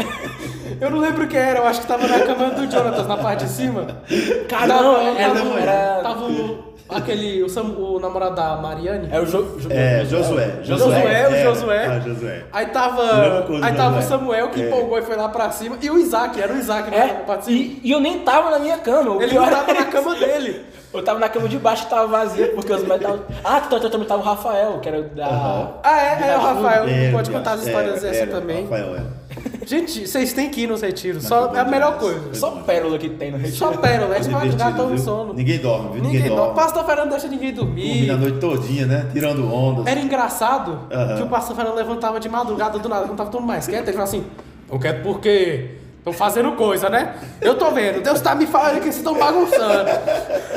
Eu 0.81 0.89
não 0.91 0.99
lembro 0.99 1.25
quem 1.27 1.39
era, 1.39 1.59
eu 1.59 1.65
acho 1.67 1.79
que 1.81 1.87
tava 1.87 2.05
na 2.05 2.19
cama 2.19 2.49
do 2.49 2.69
Jonatas, 2.69 3.07
na 3.07 3.15
parte 3.15 3.45
de 3.45 3.51
cima. 3.51 4.01
Cara, 4.49 4.67
Tava- 4.67 4.83
não, 4.83 4.93
tava, 5.15 5.59
era- 5.59 5.71
era- 5.71 6.01
tava 6.03 6.25
o, 6.25 6.72
aquele, 6.97 7.43
o, 7.43 7.49
Sam- 7.49 7.75
o 7.77 7.99
namorado 7.99 8.35
da 8.35 8.55
Mariane. 8.57 9.07
É 9.11 9.19
o 9.19 9.25
jo, 9.25 9.59
jo, 9.59 9.67
É, 9.71 10.05
Josué. 10.05 10.59
Josué, 10.63 10.87
o 11.29 11.33
é, 11.33 11.43
Josué. 11.43 11.85
Ah, 11.87 11.99
Josué. 11.99 12.43
Aí 12.51 12.65
tava, 12.67 13.43
coisa 13.47 13.65
aí 13.65 13.73
tava 13.75 13.97
o 13.97 14.01
Josué. 14.01 14.17
Samuel 14.17 14.49
que 14.49 14.61
É. 14.61 14.67
empolgou 14.67 14.97
e 14.97 15.01
foi 15.01 15.15
lá 15.15 15.29
pra 15.29 15.49
cima. 15.51 15.77
E 15.81 15.89
o 15.89 15.97
Isaac, 15.97 16.39
era 16.41 16.53
o 16.53 16.57
Isaac 16.57 16.89
né, 16.89 16.97
É, 16.97 17.07
que 17.19 17.25
participou. 17.25 17.53
e, 17.61 17.79
e 17.83 17.91
eu 17.91 17.99
nem 17.99 18.19
tava 18.19 18.49
na 18.51 18.59
minha 18.59 18.77
cama. 18.77 19.11
O 19.11 19.21
Ele 19.21 19.31
pior 19.31 19.45
não 19.49 19.57
tava 19.57 19.71
é 19.71 19.73
na 19.73 19.85
cama 19.85 20.15
dele. 20.15 20.65
Eu 20.93 21.03
tava 21.03 21.19
na 21.19 21.27
cama 21.27 21.49
de 21.49 21.57
baixo 21.57 21.87
tava 21.89 22.05
vazia, 22.07 22.49
porque 22.53 22.71
os 22.71 22.83
médicos 22.83 23.15
estavam. 23.15 23.25
Ah, 23.43 23.59
tu 23.61 23.79
tu- 23.79 23.89
também 23.89 24.07
tava 24.07 24.21
o 24.21 24.25
Rafael, 24.25 24.79
que 24.79 24.87
era 24.87 25.01
da. 25.01 25.25
Aham. 25.27 25.71
Ah, 25.83 25.99
é, 26.01 26.29
é, 26.31 26.37
o 26.37 26.41
Rafael 26.41 26.87
É, 26.87 27.11
pode 27.11 27.31
contar 27.31 27.53
as 27.53 27.65
histórias 27.65 28.03
era, 28.03 28.11
dessa 28.13 28.27
também. 28.27 28.63
Rafael 28.63 28.95
era. 28.95 29.23
Gente, 29.65 30.07
vocês 30.07 30.33
têm 30.33 30.49
que 30.49 30.61
ir 30.61 30.67
nos 30.67 30.81
retiros. 30.81 31.23
Só, 31.25 31.51
é 31.55 31.59
a 31.59 31.65
melhor 31.65 31.97
demais. 31.97 32.19
coisa. 32.21 32.35
Só 32.35 32.51
pérola 32.51 32.97
que 32.99 33.09
tem 33.09 33.31
no 33.31 33.37
retiro. 33.37 33.55
Só 33.57 33.71
pérola, 33.71 34.15
é 34.15 34.19
de 34.19 34.29
madrugada 34.29 34.75
todo 34.77 34.89
viu? 34.89 34.97
sono. 34.99 35.33
Ninguém 35.33 35.57
dorme, 35.57 35.85
viu? 35.93 35.95
Ninguém, 36.03 36.11
Ninguém 36.13 36.29
não. 36.29 36.35
dorme. 36.35 36.51
O 36.51 36.55
pastor 36.55 36.85
Fernando 36.85 37.09
deixa 37.09 37.27
ninguém 37.27 37.53
dormir. 37.53 38.09
A 38.11 38.17
noite 38.17 38.37
todinha, 38.39 38.85
né? 38.85 39.07
Tirando 39.13 39.51
ondas. 39.51 39.87
Era 39.87 39.99
engraçado 39.99 40.79
Aham. 40.91 41.15
que 41.15 41.23
o 41.23 41.27
pastor 41.27 41.55
Fernando 41.55 41.75
levantava 41.75 42.19
de 42.19 42.29
madrugada 42.29 42.77
do 42.77 42.87
nada, 42.89 43.05
quando 43.07 43.17
tava 43.17 43.29
todo 43.31 43.43
mais 43.43 43.65
quieto, 43.65 43.83
ele 43.87 43.93
falava 43.93 44.09
assim: 44.09 44.23
Não 44.69 44.77
quieto 44.77 45.01
por 45.01 45.19
quê? 45.19 45.77
Estão 46.03 46.11
fazendo 46.11 46.51
coisa, 46.57 46.89
né? 46.89 47.15
Eu 47.39 47.55
tô 47.55 47.71
vendo, 47.71 48.01
Deus 48.03 48.19
tá 48.19 48.35
me 48.35 48.45
falando 48.45 48.73
que 48.75 48.81
vocês 48.83 48.97
estão 48.97 49.13
bagunçando. 49.17 49.85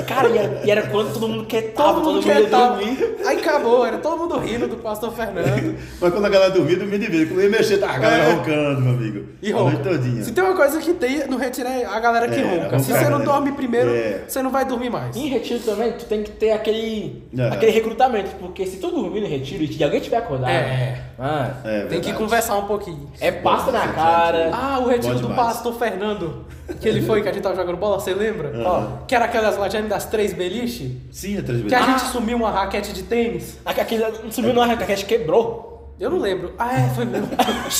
Cara, 0.08 0.28
e 0.28 0.38
era, 0.38 0.60
e 0.64 0.70
era 0.72 0.82
quando 0.88 1.12
todo 1.12 1.28
mundo 1.28 1.44
quietava, 1.46 2.00
Todo 2.00 2.14
mundo 2.14 2.26
ia 2.26 2.34
quietava. 2.34 2.76
dormir. 2.78 3.16
Aí 3.24 3.38
acabou, 3.38 3.86
era 3.86 3.98
todo 3.98 4.18
mundo 4.18 4.38
rindo 4.40 4.66
do 4.66 4.76
pastor 4.78 5.12
Fernando. 5.12 5.76
Mas 6.00 6.12
quando 6.12 6.24
a 6.24 6.28
galera 6.28 6.50
dormia, 6.50 6.76
dormia 6.76 6.98
de 6.98 7.06
vez. 7.06 7.28
Quando 7.28 7.42
ia 7.42 7.48
mexer, 7.48 7.78
tava 7.78 7.92
a 7.92 7.98
galera 7.98 8.24
É. 8.24 8.32
roncando, 8.32 8.80
meu 8.80 8.92
amigo. 8.94 9.26
E 9.40 9.52
ronca. 9.52 9.76
todinha. 9.76 10.24
Se 10.24 10.32
tem 10.32 10.42
uma 10.42 10.56
coisa 10.56 10.80
que 10.80 10.92
tem 10.94 11.28
no 11.28 11.36
retiro 11.36 11.68
é 11.68 11.84
a 11.84 12.00
galera 12.00 12.26
que 12.26 12.40
É, 12.40 12.42
ronca. 12.64 12.78
Se 12.80 12.92
você 12.92 13.08
não 13.08 13.20
né? 13.20 13.24
dorme 13.24 13.52
primeiro, 13.52 13.90
É. 13.90 14.22
você 14.26 14.42
não 14.42 14.50
vai 14.50 14.64
dormir 14.64 14.90
mais. 14.90 15.14
E 15.14 15.20
em 15.20 15.28
retiro 15.28 15.60
também, 15.60 15.92
tu 15.92 16.06
tem 16.06 16.24
que 16.24 16.32
ter 16.32 16.50
aquele, 16.50 17.22
É. 17.38 17.48
aquele 17.50 17.70
recrutamento, 17.70 18.30
porque 18.40 18.66
se 18.66 18.78
tu 18.78 18.90
dormir 18.90 19.20
no 19.20 19.28
retiro 19.28 19.62
e 19.62 19.84
alguém 19.84 20.00
tiver 20.00 20.16
acordado, 20.16 20.50
É. 20.50 21.02
mano, 21.16 21.54
É, 21.64 21.70
Tem 21.82 21.86
que 22.00 22.06
verdade. 22.06 22.14
conversar 22.14 22.56
um 22.56 22.66
pouquinho. 22.66 23.08
é 23.20 23.30
pasta 23.30 23.70
na 23.70 23.86
cara. 23.88 24.50
Ah, 24.52 24.80
o 24.80 24.88
retiro 24.88 25.14
do. 25.20 25.35
Pastor 25.36 25.78
Fernando, 25.78 26.44
que 26.80 26.88
ele 26.88 27.02
foi, 27.02 27.22
que 27.22 27.28
a 27.28 27.32
gente 27.32 27.42
tava 27.42 27.54
jogando 27.54 27.76
bola, 27.76 28.00
você 28.00 28.12
lembra? 28.12 28.48
Aham. 28.48 29.04
Que 29.06 29.14
era 29.14 29.26
aquelas 29.26 29.56
lojinhas 29.56 29.88
das 29.88 30.06
três 30.06 30.32
beliches? 30.32 30.92
Sim, 31.12 31.38
é 31.38 31.42
três. 31.42 31.62
Que 31.62 31.74
a 31.74 31.82
gente 31.82 32.02
sumiu 32.10 32.36
uma 32.38 32.50
raquete 32.50 32.92
de 32.92 33.02
tênis? 33.02 33.58
Aquele 33.64 34.04
subiu 34.32 34.52
numa 34.52 34.66
raquete 34.66 35.04
quebrou. 35.04 35.94
Eu 35.98 36.10
não 36.10 36.18
lembro. 36.18 36.52
Ah, 36.58 36.78
é, 36.78 36.88
foi 36.90 37.06
mesmo. 37.06 37.28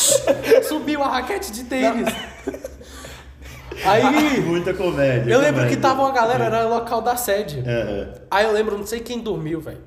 Subiu 0.66 1.02
a 1.02 1.08
raquete 1.08 1.52
de 1.52 1.64
tênis. 1.64 2.08
Aí, 3.84 4.40
Muita 4.40 4.72
comédia. 4.72 5.30
eu 5.30 5.38
lembro 5.38 5.56
comédia. 5.56 5.76
que 5.76 5.82
tava 5.82 6.00
uma 6.00 6.12
galera, 6.12 6.44
era 6.46 6.66
local 6.66 7.02
da 7.02 7.14
sede. 7.16 7.62
É, 7.66 7.70
é. 7.70 8.14
Aí 8.30 8.46
eu 8.46 8.52
lembro, 8.52 8.78
não 8.78 8.86
sei 8.86 9.00
quem 9.00 9.20
dormiu, 9.20 9.60
velho. 9.60 9.82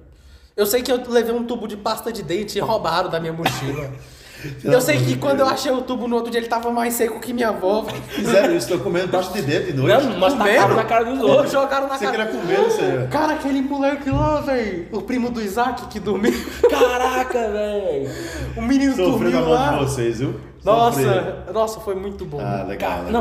Eu 0.55 0.65
sei 0.67 0.83
que 0.83 0.91
eu 0.91 1.01
levei 1.09 1.33
um 1.33 1.43
tubo 1.43 1.67
de 1.67 1.75
pasta 1.77 2.11
de 2.11 2.21
dente 2.21 2.57
e 2.57 2.61
roubaram 2.61 3.09
da 3.09 3.19
minha 3.19 3.33
mochila. 3.33 3.91
Eu 4.63 4.79
sei 4.81 4.97
que 4.97 5.17
quando 5.17 5.39
eu 5.41 5.45
achei 5.47 5.71
o 5.71 5.81
tubo 5.81 6.07
no 6.07 6.15
outro 6.15 6.31
dia 6.31 6.39
ele 6.39 6.47
tava 6.47 6.71
mais 6.71 6.93
seco 6.93 7.19
que 7.19 7.33
minha 7.33 7.49
avó, 7.49 7.81
velho. 7.81 8.01
Fizeram 8.03 8.55
isso, 8.55 8.67
tô 8.69 8.79
comendo 8.79 9.09
pasta 9.09 9.33
de 9.33 9.45
dentro 9.45 9.71
de 9.71 9.77
noite. 9.77 10.05
Não, 10.05 10.19
Comendo? 10.29 10.37
tacamos 10.37 10.75
na 10.75 10.83
cara 10.85 11.05
dos 11.05 11.19
outros. 11.21 11.51
Jogaram 11.51 11.87
na 11.87 11.97
Você 11.97 12.05
cara. 12.05 12.25
queria 12.25 12.41
comer, 12.41 12.57
você. 12.59 13.07
Cara, 13.11 13.33
aquele 13.33 13.61
moleque 13.61 14.09
lá, 14.09 14.41
velho. 14.41 14.87
O 14.91 15.01
primo 15.01 15.29
do 15.29 15.41
Isaac 15.41 15.87
que 15.87 15.99
dormiu. 15.99 16.33
Caraca, 16.69 17.49
velho. 17.51 18.09
O 18.55 18.61
menino 18.61 18.95
Sofrendo 18.95 19.11
dormiu 19.31 19.37
a 19.37 19.41
mão 19.41 19.51
lá. 19.51 19.71
de 19.73 19.85
vocês, 19.85 20.19
viu? 20.19 20.39
Nossa, 20.63 21.45
nossa, 21.53 21.79
foi 21.79 21.95
muito 21.95 22.25
bom. 22.25 22.39
Ah, 22.41 22.63
legal. 22.67 22.89
Cara, 22.89 23.03
legal. 23.03 23.11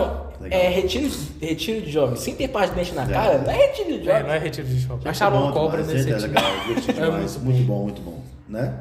não, 0.41 0.45
Legal. 0.45 0.61
é 0.61 0.69
retiro, 0.71 1.09
retiro 1.41 1.81
de 1.83 1.91
jovens 1.91 2.19
sem 2.21 2.35
ter 2.35 2.49
parte 2.49 2.71
de 2.71 2.77
dente 2.77 2.93
na 2.95 3.05
É. 3.05 3.07
cara, 3.07 3.39
não 3.39 3.51
é 3.53 3.57
retiro 3.57 3.89
de 4.01 4.01
É, 4.11 4.13
jovens. 4.13 4.27
não 4.27 4.35
é 4.35 4.39
retiro 4.39 4.67
de 4.67 4.81
shopping. 4.81 5.09
Acharam 5.09 5.37
bom 5.39 5.43
uma 5.45 5.53
cobra 5.53 5.83
demais, 5.83 6.05
nesse 6.05 6.11
gente, 6.21 6.25
É 6.25 6.27
retiro. 6.29 6.49
legal, 6.51 6.67
divertido 6.67 7.01
É 7.01 7.05
demais. 7.05 7.37
muito 7.39 7.63
bom, 7.67 7.83
muito 7.85 8.01
bom. 8.03 8.21
Né? 8.49 8.75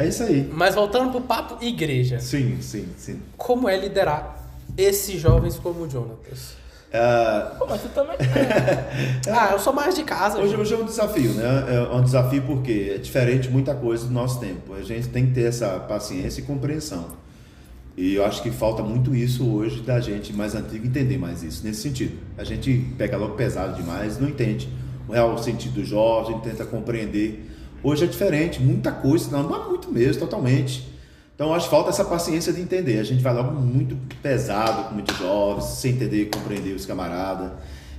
É 0.00 0.08
isso 0.08 0.22
aí. 0.22 0.48
Mas 0.50 0.74
voltando 0.74 1.10
pro 1.10 1.20
papo 1.20 1.62
igreja. 1.62 2.18
Sim, 2.20 2.56
sim, 2.62 2.86
sim. 2.96 3.20
Como 3.36 3.68
é 3.68 3.76
liderar 3.76 4.34
esses 4.74 5.20
jovens 5.20 5.58
como 5.58 5.82
o 5.82 5.90
Jonatas? 5.90 6.54
Ah, 6.90 7.54
Pô, 7.58 7.66
mas 7.66 7.82
tu 7.82 7.88
também. 7.90 8.16
Ah, 9.30 9.50
eu 9.52 9.58
sou 9.58 9.74
mais 9.74 9.94
de 9.94 10.02
casa. 10.02 10.38
Hoje, 10.38 10.56
hoje 10.56 10.72
é 10.72 10.76
um 10.78 10.86
desafio, 10.86 11.34
né? 11.34 11.66
É 11.68 11.94
um 11.94 12.02
desafio 12.02 12.42
porque 12.44 12.92
é 12.94 12.98
diferente 12.98 13.50
muita 13.50 13.74
coisa 13.74 14.06
do 14.06 14.12
nosso 14.12 14.40
tempo. 14.40 14.72
A 14.72 14.80
gente 14.80 15.08
tem 15.08 15.26
que 15.26 15.34
ter 15.34 15.44
essa 15.44 15.78
paciência 15.80 16.40
e 16.40 16.44
compreensão. 16.44 17.04
E 17.94 18.14
eu 18.14 18.24
acho 18.24 18.42
que 18.42 18.50
falta 18.50 18.82
muito 18.82 19.14
isso 19.14 19.46
hoje 19.54 19.82
da 19.82 20.00
gente 20.00 20.32
mais 20.32 20.54
antigo 20.54 20.86
entender 20.86 21.18
mais 21.18 21.42
isso, 21.42 21.62
nesse 21.62 21.82
sentido. 21.82 22.16
A 22.38 22.44
gente 22.44 22.86
pega 22.96 23.18
logo 23.18 23.34
pesado 23.34 23.76
demais, 23.76 24.18
não 24.18 24.30
entende 24.30 24.66
o 25.06 25.12
real 25.12 25.36
sentido 25.36 25.74
do 25.74 25.84
jovem, 25.84 26.30
a 26.30 26.36
gente 26.36 26.44
tenta 26.44 26.64
compreender. 26.64 27.49
Hoje 27.82 28.04
é 28.04 28.06
diferente, 28.06 28.60
muita 28.62 28.90
coisa, 28.92 29.30
não, 29.30 29.42
não 29.48 29.56
é 29.64 29.68
muito 29.68 29.90
mesmo, 29.90 30.20
totalmente. 30.20 30.88
Então 31.34 31.54
acho 31.54 31.64
que 31.66 31.70
falta 31.70 31.88
essa 31.90 32.04
paciência 32.04 32.52
de 32.52 32.60
entender. 32.60 32.98
A 32.98 33.02
gente 33.02 33.22
vai 33.22 33.32
logo 33.32 33.52
muito 33.52 33.96
pesado 34.22 34.84
com 34.88 34.94
muitos 34.94 35.16
jovens, 35.16 35.64
sem 35.64 35.92
entender 35.92 36.22
e 36.22 36.26
compreender 36.26 36.74
os 36.74 36.84
camaradas. 36.84 37.50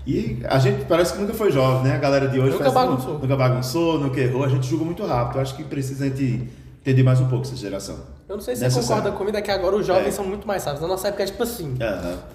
E 0.05 0.39
a 0.47 0.59
gente 0.59 0.85
parece 0.85 1.13
que 1.13 1.19
nunca 1.19 1.33
foi 1.33 1.51
jovem, 1.51 1.83
né? 1.89 1.95
A 1.95 1.99
galera 1.99 2.27
de 2.27 2.39
hoje 2.39 2.51
Nunca 2.51 2.71
faz- 2.71 2.73
bagunçou. 2.87 3.19
nunca 3.19 3.35
bagunçou, 3.35 3.99
nunca 3.99 4.19
errou. 4.19 4.43
A 4.43 4.47
gente 4.49 4.67
julga 4.67 4.85
muito 4.85 5.05
rápido. 5.05 5.37
Eu 5.37 5.41
acho 5.41 5.55
que 5.55 5.63
precisa 5.63 6.05
a 6.05 6.07
gente 6.07 6.47
entender 6.81 7.03
mais 7.03 7.19
um 7.19 7.27
pouco 7.27 7.45
essa 7.45 7.55
geração. 7.55 7.97
Eu 8.29 8.35
não 8.35 8.41
sei 8.43 8.55
se 8.55 8.69
você 8.69 8.79
concorda 8.81 9.11
comigo, 9.11 9.37
é 9.37 9.41
que 9.41 9.51
agora 9.51 9.75
os 9.75 9.85
jovens 9.85 10.07
É. 10.07 10.11
são 10.11 10.25
muito 10.25 10.47
mais 10.47 10.63
sábios. 10.63 10.81
Na 10.81 10.87
nossa 10.87 11.07
época 11.07 11.23
é 11.23 11.25
tipo 11.27 11.41
assim: 11.43 11.75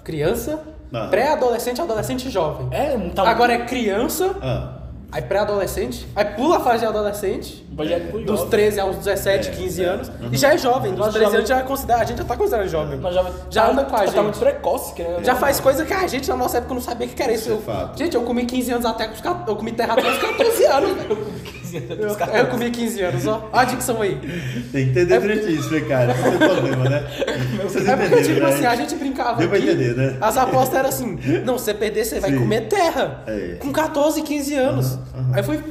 criança, 0.03 0.61
pré-adolescente, 1.09 1.81
adolescente 1.81 2.27
e 2.27 2.31
jovem. 2.31 2.67
É, 2.71 2.97
tá 3.15 3.27
Agora 3.27 3.53
é 3.53 3.65
criança, 3.65 4.35
Ah, 4.41 4.73
aí 5.11 5.21
pré-adolescente, 5.21 6.05
aí 6.15 6.25
pula 6.25 6.57
a 6.57 6.59
fase 6.59 6.79
de 6.79 6.85
adolescente, 6.85 7.65
dos 7.69 7.87
jovem. 8.39 8.49
13 8.49 8.79
aos 8.79 8.95
17, 8.97 9.49
É, 9.49 9.51
15 9.51 9.83
é. 9.83 9.87
anos, 9.87 10.11
e 10.31 10.37
já 10.37 10.53
é 10.53 10.57
jovem. 10.57 10.91
Dos 10.91 10.99
Nós 10.99 11.09
13 11.13 11.25
jovem- 11.25 11.37
anos 11.37 11.49
já 11.49 11.57
é 11.59 11.63
considera, 11.63 12.01
a 12.01 12.05
gente 12.05 12.17
já 12.17 12.23
tá 12.23 12.35
considerando 12.35 12.67
jovem. 12.69 12.99
Mas 12.99 13.13
jovem 13.13 13.33
Já 13.49 13.61
tá- 13.65 13.71
anda 13.71 13.83
com 13.85 13.95
a 13.95 13.99
tá 13.99 14.05
gente. 14.07 14.19
muito 14.21 14.39
precoce, 14.39 14.93
querendo. 14.93 15.23
Já 15.23 15.35
faz 15.35 15.59
coisa 15.59 15.85
que 15.85 15.93
a 15.93 16.07
gente 16.07 16.27
na 16.29 16.35
nossa 16.35 16.57
época 16.57 16.73
não 16.73 16.81
sabia 16.81 17.07
que 17.07 17.21
era 17.21 17.31
isso. 17.31 17.43
Isso 17.43 17.51
é 17.51 17.53
Eu- 17.53 17.61
fato. 17.61 17.97
gente, 17.97 18.15
eu 18.15 18.21
comi 18.23 18.45
15 18.45 18.71
anos 18.71 18.85
até 18.85 19.07
com 19.07 19.13
os 19.13 19.21
14, 19.21 19.47
eu 19.49 19.55
comi 19.55 19.71
terra 19.71 19.93
até 19.93 20.09
os 20.11 20.17
14 20.17 20.65
anos. 20.65 20.91
Eu, 21.73 22.07
eu 22.39 22.47
comi 22.47 22.71
15 22.71 23.01
anos, 23.01 23.27
ó. 23.27 23.49
Olha 23.51 23.61
a 23.61 23.65
dicção 23.65 24.01
aí. 24.01 24.15
tem 24.71 24.85
que 24.85 24.91
entender 24.91 25.19
direitinho, 25.19 25.59
explicar. 25.59 26.07
Não 26.07 26.13
tem 26.15 26.37
problema, 26.49 26.89
né? 26.89 27.03
Vocês 27.61 27.85
É 27.87 27.95
porque, 27.97 28.21
tipo 28.23 28.39
né? 28.39 28.45
assim, 28.49 28.65
a 28.65 28.75
gente 28.75 28.95
brincava 28.95 29.37
Deu 29.37 29.49
pra 29.49 29.57
aqui, 29.57 29.69
entender, 29.69 29.93
né? 29.95 30.17
As 30.21 30.37
apostas 30.37 30.75
eram 30.79 30.89
assim, 30.89 31.19
não, 31.45 31.57
você 31.57 31.73
perder, 31.73 32.05
você 32.05 32.19
vai 32.21 32.31
Sim. 32.31 32.39
comer 32.39 32.61
terra. 32.69 33.21
É. 33.27 33.57
Com 33.59 33.71
14, 33.73 34.21
15 34.21 34.55
anos. 34.55 34.96
Aham. 35.15 35.31
Aí 35.33 35.43
fui 35.43 35.63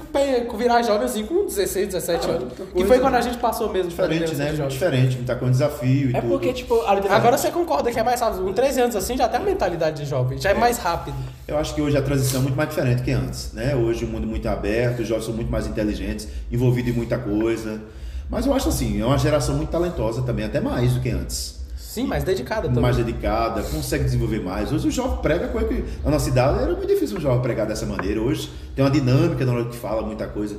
virar 0.59 0.83
jovem 0.83 1.05
assim 1.07 1.25
com 1.27 1.47
16, 1.47 1.87
17 1.89 2.27
Ah, 2.27 2.31
anos. 2.33 2.53
coisa. 2.73 2.87
foi 2.89 2.99
quando 3.01 3.15
a 3.15 3.21
gente 3.21 3.39
passou 3.39 3.69
mesmo 3.73 3.91
de 3.91 3.97
Diferente, 3.97 4.35
né? 4.35 4.55
jovens. 4.55 4.73
Diferente, 4.73 5.17
tá 5.25 5.35
com 5.35 5.51
desafio 5.51 6.11
e 6.11 6.17
É 6.17 6.21
tudo. 6.21 6.31
porque, 6.31 6.53
tipo. 6.53 6.81
Agora 6.83 7.37
você 7.39 7.51
concorda 7.51 7.91
que 7.91 7.99
é 7.99 8.03
mais 8.03 8.21
rápido. 8.21 8.45
Com 8.45 8.53
13 8.53 8.81
anos 8.81 8.97
assim 8.97 9.17
já 9.17 9.29
tem 9.29 9.41
a 9.41 9.43
mentalidade 9.43 10.03
de 10.03 10.09
jovem, 10.09 10.39
já 10.39 10.51
é 10.51 10.55
mais 10.55 10.79
rápido. 10.79 11.17
Eu 11.47 11.57
acho 11.59 11.75
que 11.75 11.81
hoje 11.83 11.97
a 11.97 12.03
transição 12.03 12.41
é 12.41 12.43
muito 12.43 12.57
mais 12.57 12.69
diferente 12.69 13.03
que 13.03 13.11
antes, 13.13 13.53
né? 13.53 13.75
Hoje 13.77 14.05
o 14.05 14.09
mundo 14.09 14.25
é 14.25 14.27
muito 14.27 14.49
aberto, 14.49 15.01
os 15.03 15.09
jovens 15.09 15.25
são 15.25 15.35
muito 15.35 15.51
mais 15.51 15.67
inteligentes, 15.67 16.27
envolvidos 16.51 16.93
em 16.93 16.97
muita 16.97 17.19
coisa. 17.19 17.81
Mas 18.29 18.45
eu 18.47 18.53
acho 18.53 18.69
assim, 18.69 19.01
é 19.01 19.05
uma 19.07 19.17
geração 19.19 19.55
muito 19.55 19.71
talentosa 19.71 20.23
também, 20.23 20.45
até 20.45 20.61
mais 20.61 20.93
do 20.95 21.01
que 21.01 21.11
antes. 21.11 21.56
Sim, 21.97 22.07
mais 22.07 22.23
dedicada 22.23 22.69
também. 22.69 22.83
Mais 22.83 22.95
dedicada, 22.95 23.63
consegue 23.63 24.05
desenvolver 24.05 24.41
mais. 24.41 24.71
Hoje 24.71 24.89
o 24.89 24.91
jovem 24.91 25.17
prega 25.23 25.49
coisa 25.49 25.67
que 25.67 25.83
na 26.05 26.11
nossa 26.11 26.29
idade 26.29 26.59
era 26.59 26.75
muito 26.75 26.87
difícil 26.87 27.17
um 27.17 27.21
jovem 27.23 27.41
pregar 27.41 27.67
dessa 27.67 27.87
maneira. 27.87 28.21
Hoje 28.21 28.53
tem 28.75 28.85
uma 28.85 28.91
dinâmica 28.91 29.47
na 29.47 29.53
hora 29.55 29.65
que 29.65 29.75
fala 29.75 30.03
muita 30.03 30.27
coisa. 30.27 30.59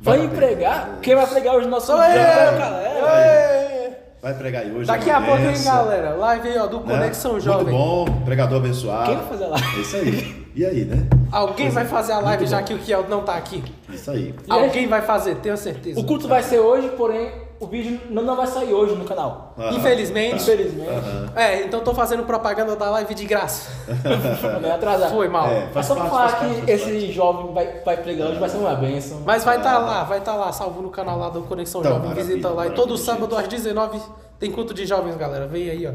Vai 0.00 0.16
a 0.16 0.20
pena. 0.22 0.32
empregar? 0.32 0.98
Quem 1.02 1.14
vai 1.14 1.26
pregar 1.26 1.56
hoje? 1.56 1.68
Nosso 1.68 1.92
eu! 1.92 1.98
galera. 1.98 3.98
Vai 4.22 4.32
pregar 4.32 4.62
aí 4.62 4.74
hoje. 4.74 4.86
Daqui 4.86 5.10
é 5.10 5.12
a 5.12 5.20
pouco, 5.20 5.42
hein, 5.42 5.62
galera? 5.62 6.14
Live 6.14 6.48
aí, 6.48 6.56
ó, 6.56 6.66
do 6.66 6.80
né? 6.80 6.94
Conexão 6.94 7.32
Muito 7.32 7.44
Jovem. 7.44 7.74
bom, 7.74 8.06
pregador 8.24 8.56
abençoado. 8.56 9.10
Quem 9.10 9.16
vai 9.16 9.26
fazer 9.26 9.46
lá? 9.48 9.56
É 9.58 9.80
isso 9.80 9.96
aí. 9.96 10.46
E 10.54 10.64
aí, 10.64 10.84
né? 10.86 11.06
Alguém 11.30 11.68
vai 11.68 11.84
fazer 11.84 12.12
a 12.12 12.20
live 12.20 12.44
Muito 12.44 12.50
já 12.50 12.60
bom. 12.60 12.64
que 12.64 12.74
o 12.74 12.78
Kiel 12.78 13.06
não 13.10 13.24
tá 13.24 13.34
aqui? 13.34 13.62
Isso 13.92 14.10
aí. 14.10 14.34
E 14.48 14.52
aí? 14.52 14.64
Alguém 14.64 14.86
vai 14.86 15.02
fazer, 15.02 15.34
tenho 15.36 15.56
certeza. 15.58 16.00
O 16.00 16.04
culto 16.04 16.28
vai 16.28 16.42
ser 16.42 16.60
hoje, 16.60 16.88
porém, 16.90 17.30
o 17.62 17.66
vídeo 17.66 18.00
não, 18.10 18.22
não 18.22 18.36
vai 18.36 18.46
sair 18.46 18.72
hoje 18.74 18.94
no 18.96 19.04
canal. 19.04 19.54
Aham. 19.58 19.76
Infelizmente. 19.76 20.42
Infelizmente. 20.42 20.88
Aham. 20.90 21.28
É, 21.36 21.62
então 21.62 21.80
tô 21.80 21.94
fazendo 21.94 22.24
propaganda 22.24 22.74
da 22.74 22.90
live 22.90 23.14
de 23.14 23.24
graça. 23.24 23.70
É 24.64 24.70
atrasar. 24.72 25.10
Foi 25.10 25.28
mal. 25.28 25.46
É, 25.48 25.58
É 25.64 25.66
faz 25.68 25.86
só 25.86 25.94
pra 25.94 26.04
falar 26.06 26.32
parte, 26.32 26.38
que 26.38 26.54
faz 26.54 26.68
esse 26.68 26.84
parte. 26.90 27.12
jovem 27.12 27.52
vai, 27.54 27.80
vai 27.84 27.96
pregar 27.96 28.28
hoje, 28.28 28.38
vai 28.38 28.48
ser 28.48 28.56
uma 28.58 28.74
bênção. 28.74 29.20
Mas 29.24 29.44
vai 29.44 29.56
estar 29.58 29.78
lá, 29.78 30.04
vai 30.04 30.18
estar 30.18 30.34
lá, 30.34 30.52
salvo 30.52 30.82
no 30.82 30.90
canal 30.90 31.18
lá 31.18 31.28
do 31.28 31.42
Conexão 31.42 31.80
Então, 31.80 31.92
Jovem. 31.94 32.14
Visita 32.14 32.48
lá. 32.50 32.66
E 32.66 32.70
todo 32.70 32.96
sábado 32.96 33.36
às 33.36 33.46
19 33.48 34.00
tem 34.42 34.50
culto 34.50 34.74
de 34.74 34.84
jovens, 34.84 35.14
galera. 35.16 35.46
Vem 35.46 35.70
aí, 35.70 35.86
ó. 35.86 35.92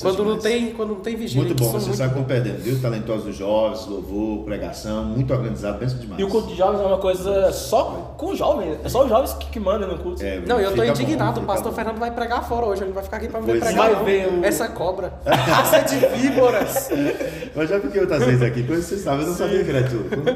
Quando 0.00 0.18
não 0.18 0.36
demais. 0.36 0.42
tem, 0.44 0.70
quando 0.74 0.90
não 0.90 1.00
tem 1.00 1.16
vigília. 1.16 1.44
Muito 1.44 1.58
bom, 1.60 1.72
você 1.72 1.86
muito- 1.86 1.98
sabe 1.98 2.14
como 2.14 2.24
perdendo, 2.24 2.58
viu? 2.62 2.80
Talentosos 2.80 3.34
jovens, 3.34 3.84
louvor, 3.88 4.44
pregação, 4.44 5.04
muito 5.06 5.32
organizado, 5.34 5.78
benção 5.78 5.98
demais. 5.98 6.20
E 6.20 6.22
o 6.24 6.28
culto 6.28 6.46
de 6.46 6.54
jovens 6.54 6.80
é 6.80 6.84
uma 6.86 6.98
coisa 6.98 7.50
só 7.50 8.14
com 8.16 8.32
jovens. 8.36 8.78
É 8.84 8.88
só 8.88 9.02
os 9.02 9.08
jovens 9.08 9.32
que, 9.32 9.46
que 9.50 9.58
mandam 9.58 9.88
no 9.88 9.98
culto. 9.98 10.22
É, 10.22 10.40
Não, 10.46 10.60
eu 10.60 10.70
tô 10.70 10.82
fica 10.82 10.94
bom, 10.94 11.02
indignado. 11.02 11.40
o 11.40 11.42
pastor 11.42 11.70
bom. 11.72 11.76
Fernando 11.76 11.98
vai 11.98 12.12
pregar 12.12 12.48
fora 12.48 12.66
hoje. 12.66 12.82
Ele 12.82 12.90
não 12.90 12.94
vai 12.94 13.02
ficar 13.02 13.16
aqui 13.16 13.26
pra 13.26 13.40
me 13.40 13.46
ver 13.46 13.56
é. 13.56 13.60
pregar. 13.60 13.74
Vai 13.86 13.92
não. 13.96 14.04
ver 14.04 14.28
o- 14.40 14.44
Essa 14.44 14.68
cobra. 14.68 15.12
Raça 15.26 15.80
de 15.80 15.96
víboras. 16.16 16.90
Eu 17.56 17.66
já 17.66 17.80
fiquei 17.80 18.00
outras 18.02 18.24
vezes 18.24 18.42
aqui, 18.42 18.62
coisa 18.62 18.82
que 18.82 18.88
você 18.88 18.98
sabe, 18.98 19.22
eu 19.22 19.26
não 19.30 19.34
sabia 19.34 19.64
que 19.64 19.70
era. 19.70 19.80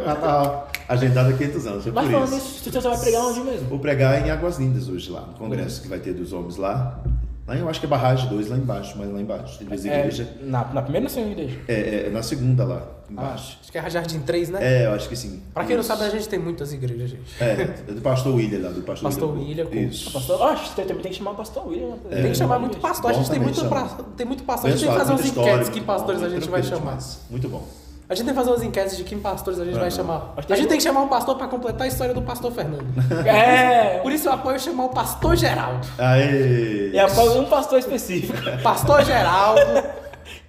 Já 0.04 0.16
tava 0.16 0.66
agendado 0.88 1.30
há 1.30 1.32
500 1.34 1.66
anos, 1.68 1.82
foi 1.84 1.92
Mas 1.92 2.04
por 2.06 2.12
falando 2.12 2.28
isso. 2.36 2.64
nisso, 2.64 2.72
você 2.72 2.88
vai 2.88 2.98
pregar 2.98 3.22
onde 3.26 3.40
mesmo? 3.42 3.68
Vou 3.68 3.78
pregar 3.78 4.26
em 4.26 4.30
Águas 4.32 4.58
Lindas 4.58 4.88
hoje 4.88 5.08
lá, 5.10 5.20
no 5.20 5.34
congresso 5.34 5.80
que 5.82 5.86
vai 5.88 6.00
ter 6.00 6.12
dos 6.14 6.32
homens 6.32 6.56
lá. 6.56 6.98
Lá 7.46 7.54
eu 7.57 7.68
acho 7.68 7.78
que 7.78 7.85
é 7.85 7.88
barragem 7.88 8.26
2, 8.30 8.48
lá 8.48 8.57
embaixo, 8.57 8.94
mas 8.96 9.12
lá 9.12 9.20
embaixo. 9.20 9.59
Tem 9.59 9.66
duas 9.66 9.85
É, 9.85 9.98
igrejas. 9.98 10.26
na, 10.40 10.64
na 10.64 10.80
primeira 10.80 11.07
ou 11.07 11.11
na 11.11 11.14
segunda 11.14 11.33
igreja? 11.42 11.61
É, 11.68 12.07
é, 12.07 12.11
na 12.11 12.22
segunda 12.22 12.64
lá, 12.64 12.83
embaixo. 13.11 13.59
Acho 13.61 13.70
que 13.70 13.76
é 13.76 13.90
Jardim 13.90 14.20
3, 14.20 14.48
né? 14.48 14.61
É, 14.62 14.87
eu 14.87 14.92
acho 14.92 15.07
que 15.11 15.14
sim. 15.16 15.42
Pra 15.52 15.62
quem 15.66 15.74
não 15.76 15.83
Isso. 15.83 15.88
sabe, 15.88 16.04
a 16.04 16.09
gente 16.09 16.26
tem 16.26 16.38
muitas 16.38 16.72
igrejas, 16.72 17.11
gente. 17.11 17.22
É, 17.38 17.52
é 17.88 17.92
do 17.92 18.00
pastor 18.00 18.35
William 18.35 18.61
lá, 18.61 18.70
do 18.70 18.80
pastor, 18.80 19.11
Pastor 19.11 19.30
William. 19.37 19.64
William, 19.64 19.66
com- 19.66 19.76
Isso. 19.92 20.11
Pastor, 20.11 20.40
ó, 20.40 20.54
que 20.54 20.70
tem, 20.74 20.87
que 20.96 21.12
chamar 21.12 21.33
o 21.33 21.35
pastor 21.35 21.68
William. 21.68 21.88
né? 21.88 21.96
Tem 22.22 22.30
que 22.33 22.35
chamar 22.38 22.59
muito 22.59 22.78
pastor. 22.78 23.11
A 23.11 23.12
gente 23.14 23.28
tem 23.30 23.38
também 23.40 23.52
muito, 23.54 23.68
pra- 23.68 23.88
tem 24.16 24.26
muito 24.26 24.42
pastor. 24.44 24.70
A 24.70 24.72
gente 24.72 24.80
tem 24.83 24.90
que 24.90 24.98
fazer 24.98 25.12
umas 25.12 25.24
história, 25.26 25.50
enquetes 25.52 25.68
que 25.68 25.80
pastores 25.83 26.22
a 26.22 26.28
gente 26.30 26.48
vai 26.48 26.62
chamar. 26.62 26.78
demais. 26.78 27.20
Muito 27.28 27.48
bom. 27.50 27.68
A 28.08 28.14
gente 28.14 28.26
tem 28.26 28.34
que 28.34 28.38
fazer 28.40 28.50
umas 28.50 28.62
enquetes 28.62 28.96
de 28.98 29.04
que 29.04 29.16
pastores 29.16 29.58
a 29.58 29.64
gente 29.64 29.74
vai 29.74 29.84
Aham. 29.84 29.90
chamar. 29.90 30.34
A 30.36 30.54
gente 30.56 30.68
tem 30.68 30.76
que 30.76 30.82
chamar 30.82 31.00
um 31.00 31.08
pastor 31.08 31.36
pra 31.36 31.48
completar 31.48 31.82
a 31.82 31.86
história 31.86 32.12
do 32.12 32.20
pastor 32.20 32.52
Fernando. 32.52 32.84
É, 33.26 34.00
Por 34.00 34.12
isso 34.12 34.28
eu 34.28 34.32
apoio 34.32 34.60
chamar 34.60 34.84
o 34.84 34.88
pastor 34.90 35.34
Geraldo. 35.36 35.86
Aê! 35.98 36.94
é 36.94 37.06
um 37.06 37.44
pastor 37.46 37.78
específico. 37.78 38.36
Pastor 38.62 39.04
Geraldo, 39.04 39.60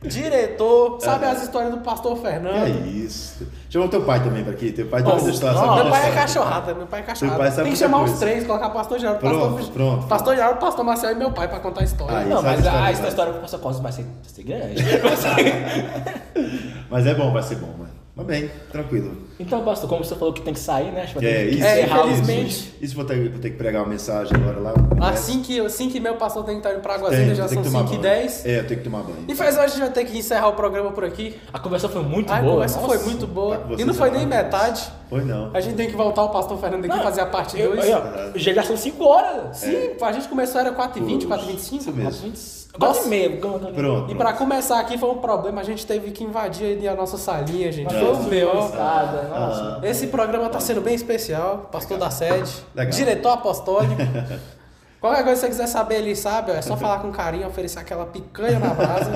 diretor, 0.02 1.00
sabe 1.02 1.26
as 1.26 1.44
histórias 1.44 1.72
do 1.72 1.78
pastor 1.80 2.16
Que 2.16 2.22
Fernando. 2.22 2.66
é 2.66 2.70
isso. 2.70 3.46
Chama 3.70 3.86
o 3.86 3.90
teu 3.90 4.04
pai 4.04 4.24
também 4.24 4.44
pra 4.44 4.54
aqui. 4.54 4.72
Teu 4.72 4.88
pai 4.88 5.04
também 5.04 5.30
está 5.30 5.52
não, 5.54 5.76
Meu 5.76 5.90
pai 5.90 6.10
é 6.10 6.14
cachorrada, 6.14 6.74
meu 6.74 6.88
pai 6.88 7.00
é 7.02 7.04
cachorrada. 7.04 7.52
Tem 7.52 7.72
que 7.72 7.78
chamar 7.78 8.04
os 8.04 8.12
coisa. 8.12 8.26
três, 8.26 8.48
colocar 8.48 8.70
pastor 8.70 9.00
Geraldo, 9.00 9.20
Pronto, 9.20 9.56
pastor, 9.56 9.74
pronto. 9.74 10.08
pastor 10.08 10.36
Geraldo, 10.36 10.60
pastor 10.60 10.86
Marcel 10.86 11.12
e 11.12 11.16
meu 11.16 11.32
pai 11.32 11.48
pra 11.48 11.60
contar 11.60 11.82
a 11.82 11.84
história. 11.84 12.18
Aí. 12.20 12.30
Não, 12.30 12.42
mas 12.42 12.66
a 12.66 12.84
a, 12.86 12.92
história 12.92 13.06
a 13.06 13.10
história 13.10 13.34
demais. 13.34 13.34
com 13.34 13.38
o 13.38 13.42
pastor 13.42 13.60
Cosme 13.60 13.84
vai 13.84 13.92
ser, 13.92 14.04
vai 14.04 14.14
ser 14.26 14.44
grande. 14.44 14.84
Mas 16.90 17.06
é 17.08 17.14
bom, 17.16 17.34
vai 17.34 17.42
ser 17.44 17.56
bom, 17.56 17.68
mano. 17.78 17.95
Mas 18.16 18.26
bem, 18.28 18.50
tranquilo. 18.72 19.18
Então, 19.38 19.62
pastor, 19.66 19.90
como 19.90 20.02
você 20.02 20.16
falou 20.16 20.34
que 20.34 20.42
tem 20.42 20.54
que 20.54 20.60
sair, 20.60 20.90
né? 20.90 21.02
Acho 21.02 21.20
que 21.20 21.26
é, 21.26 21.46
isso, 21.48 21.66
é, 21.66 21.82
infelizmente. 21.82 22.74
Isso, 22.82 22.96
vou, 22.96 23.04
ter, 23.04 23.30
vou 23.30 23.42
ter 23.42 23.50
que 23.50 23.58
pregar 23.58 23.82
uma 23.82 23.90
mensagem 23.90 24.34
agora 24.34 24.58
lá. 24.58 24.74
Assim 25.10 25.42
que, 25.42 25.60
assim 25.60 25.90
que 25.90 26.00
meu 26.00 26.16
pastor 26.16 26.46
tem 26.46 26.54
que 26.56 26.60
estar 26.60 26.72
indo 26.72 26.82
pra 26.82 26.96
Águazinha, 26.96 27.36
já 27.36 27.46
são 27.50 27.62
5 27.62 27.94
e 27.94 27.98
10. 27.98 28.46
É, 28.46 28.60
eu 28.60 28.68
tenho 28.68 28.80
que 28.80 28.86
tomar 28.86 29.04
banho. 29.04 29.26
E 29.28 29.36
faz 29.36 29.56
hoje 29.56 29.66
a 29.66 29.68
gente 29.68 29.80
vai 29.80 29.92
ter 29.92 30.06
que 30.06 30.18
encerrar 30.18 30.48
o 30.48 30.54
programa 30.54 30.92
por 30.92 31.04
aqui. 31.04 31.36
A 31.52 31.60
conversa 31.60 31.90
foi 31.90 32.04
muito 32.04 32.32
Ai, 32.32 32.42
boa. 32.42 32.52
A 32.52 32.56
conversa 32.56 32.80
nossa. 32.80 32.98
foi 32.98 33.06
muito 33.06 33.28
boa. 33.28 33.58
Tá 33.58 33.76
e 33.78 33.84
não 33.84 33.94
foi 33.94 34.10
nem 34.12 34.26
metade. 34.26 34.90
Foi 35.10 35.26
não. 35.26 35.52
A 35.54 35.60
gente 35.60 35.76
tem 35.76 35.90
que 35.90 35.98
voltar 35.98 36.24
o 36.24 36.30
pastor 36.30 36.58
Fernando 36.58 36.86
aqui 36.86 36.96
não, 36.96 37.04
fazer 37.04 37.20
a 37.20 37.26
parte 37.26 37.58
2. 37.58 37.86
Já 38.36 38.64
são 38.64 38.78
5 38.78 39.04
horas. 39.04 39.62
É. 39.62 39.70
Sim, 39.72 39.96
a 40.02 40.12
gente 40.14 40.30
começou 40.30 40.62
era 40.62 40.74
4h20, 40.74 41.28
4h25, 41.28 41.84
4h25. 41.92 42.65
Gosto 42.80 43.08
mesmo. 43.08 43.38
meio. 43.40 43.74
Pronto, 43.74 44.12
e 44.12 44.16
para 44.16 44.34
começar 44.34 44.80
aqui 44.80 44.98
foi 44.98 45.10
um 45.10 45.18
problema, 45.18 45.62
a 45.62 45.64
gente 45.64 45.86
teve 45.86 46.12
que 46.12 46.24
invadir 46.24 46.88
a 46.88 46.96
nossa 46.96 47.18
salinha, 47.18 47.72
gente. 47.72 47.94
Foi 47.94 48.12
o 48.12 48.24
meu. 48.24 48.52
Ah, 48.78 49.80
Esse 49.84 50.08
programa 50.08 50.48
está 50.48 50.60
sendo 50.60 50.82
bem 50.82 50.96
especial, 50.96 51.70
pastor 51.72 51.94
Legal. 51.96 52.10
da 52.10 52.16
sede, 52.16 52.52
Legal. 52.76 52.92
diretor 52.94 53.30
apostólico. 53.30 53.96
Qualquer 55.00 55.24
coisa 55.24 55.42
que 55.42 55.54
você 55.54 55.62
quiser 55.62 55.68
saber, 55.68 55.96
ele 55.98 56.16
sabe, 56.16 56.52
é 56.52 56.62
só 56.64 56.76
falar 56.76 56.98
com 57.00 57.12
carinho, 57.12 57.46
oferecer 57.48 57.78
aquela 57.78 58.08
picanha 58.08 58.58
na 58.58 58.70
brasa, 58.74 59.12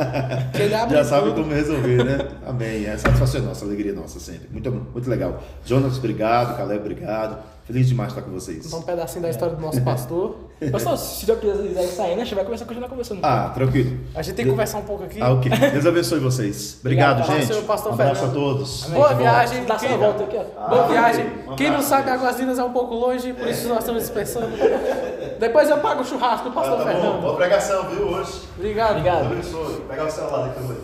que 0.54 0.62
ele 0.62 0.76
abre 0.76 0.94
Já 0.96 1.02
tudo. 1.02 1.10
sabe 1.10 1.32
como 1.34 1.52
resolver, 1.52 2.04
né? 2.04 2.28
Amém. 2.46 2.86
É 2.86 2.96
satisfação 2.96 3.42
nossa, 3.42 3.66
alegria 3.66 3.92
nossa 3.94 4.20
sempre. 4.20 4.48
Muito, 4.52 4.70
muito 4.70 5.10
legal. 5.10 5.42
Jonas, 5.66 5.98
obrigado. 5.98 6.56
Caleb, 6.58 6.82
obrigado. 6.82 7.38
Feliz 7.70 7.88
demais 7.88 8.10
estar 8.10 8.24
com 8.24 8.32
vocês. 8.32 8.66
Então, 8.66 8.80
um 8.80 8.82
pedacinho 8.82 9.22
da 9.22 9.30
história 9.30 9.54
do 9.56 9.62
nosso 9.62 9.80
pastor. 9.82 10.38
Pessoal, 10.60 10.98
se 10.98 11.24
já 11.24 11.36
quiser 11.36 11.84
sair, 11.84 12.16
né? 12.16 12.24
A 12.24 12.26
gente 12.26 12.34
vai 12.34 12.44
começar 12.44 12.64
a 12.64 12.68
continuar 12.68 12.90
conversando. 12.90 13.20
Ah, 13.22 13.52
tranquilo. 13.54 14.00
A 14.16 14.24
gente 14.24 14.36
tem 14.36 14.46
que 14.46 14.50
conversar 14.52 14.80
um 14.80 14.86
pouco 14.86 15.04
aqui. 15.04 15.22
Ah, 15.22 15.32
ok. 15.34 15.52
Deus 15.52 15.86
abençoe 15.86 16.20
vocês. 16.20 16.78
Obrigado, 16.82 17.18
Obrigado, 17.20 17.38
gente. 17.42 17.48
senhor 17.54 17.64
pastor 17.66 17.92
um 17.92 17.94
abraço 17.94 18.22
Fernando. 18.22 18.32
a 18.32 18.40
todos. 18.40 18.84
Amém. 18.86 18.96
Boa 18.96 19.08
Tá 19.10 19.14
bom. 19.14 19.20
viagem. 19.22 19.66
Dá 19.66 19.76
uma 19.78 19.98
volta 19.98 20.24
aqui, 20.24 20.38
ó. 20.38 20.68
Boa 20.68 20.84
Ah, 20.84 20.88
viagem. 20.88 21.26
ok. 21.28 21.48
Um 21.52 21.56
Quem 21.56 21.70
não 21.72 21.82
sabe, 21.84 22.10
Águas 22.10 22.40
Lindas 22.40 22.58
é 22.58 22.64
um 22.64 22.74
pouco 22.74 22.96
longe, 22.96 23.34
por 23.34 23.48
isso 23.48 23.68
nós 23.70 23.78
estamos 23.80 24.02
dispensando. 24.02 24.48
Depois 25.40 25.70
eu 25.70 25.78
pago 25.78 26.02
o 26.02 26.06
churrasco 26.06 26.50
do 26.50 26.58
Ah, 26.58 26.62
pastor 26.62 26.78
tá 26.80 26.84
bom. 26.86 26.90
Fernando. 26.92 27.22
Boa 27.22 27.36
pregação, 27.36 27.88
viu, 27.90 28.08
hoje. 28.08 28.32
Obrigado. 28.58 28.90
Obrigado. 28.98 29.30
Deus 29.30 29.54
abençoe. 29.54 29.82
Pegar 29.88 30.06
o 30.08 30.10
celular 30.12 30.48
daqui 30.48 30.60
também. 30.60 30.78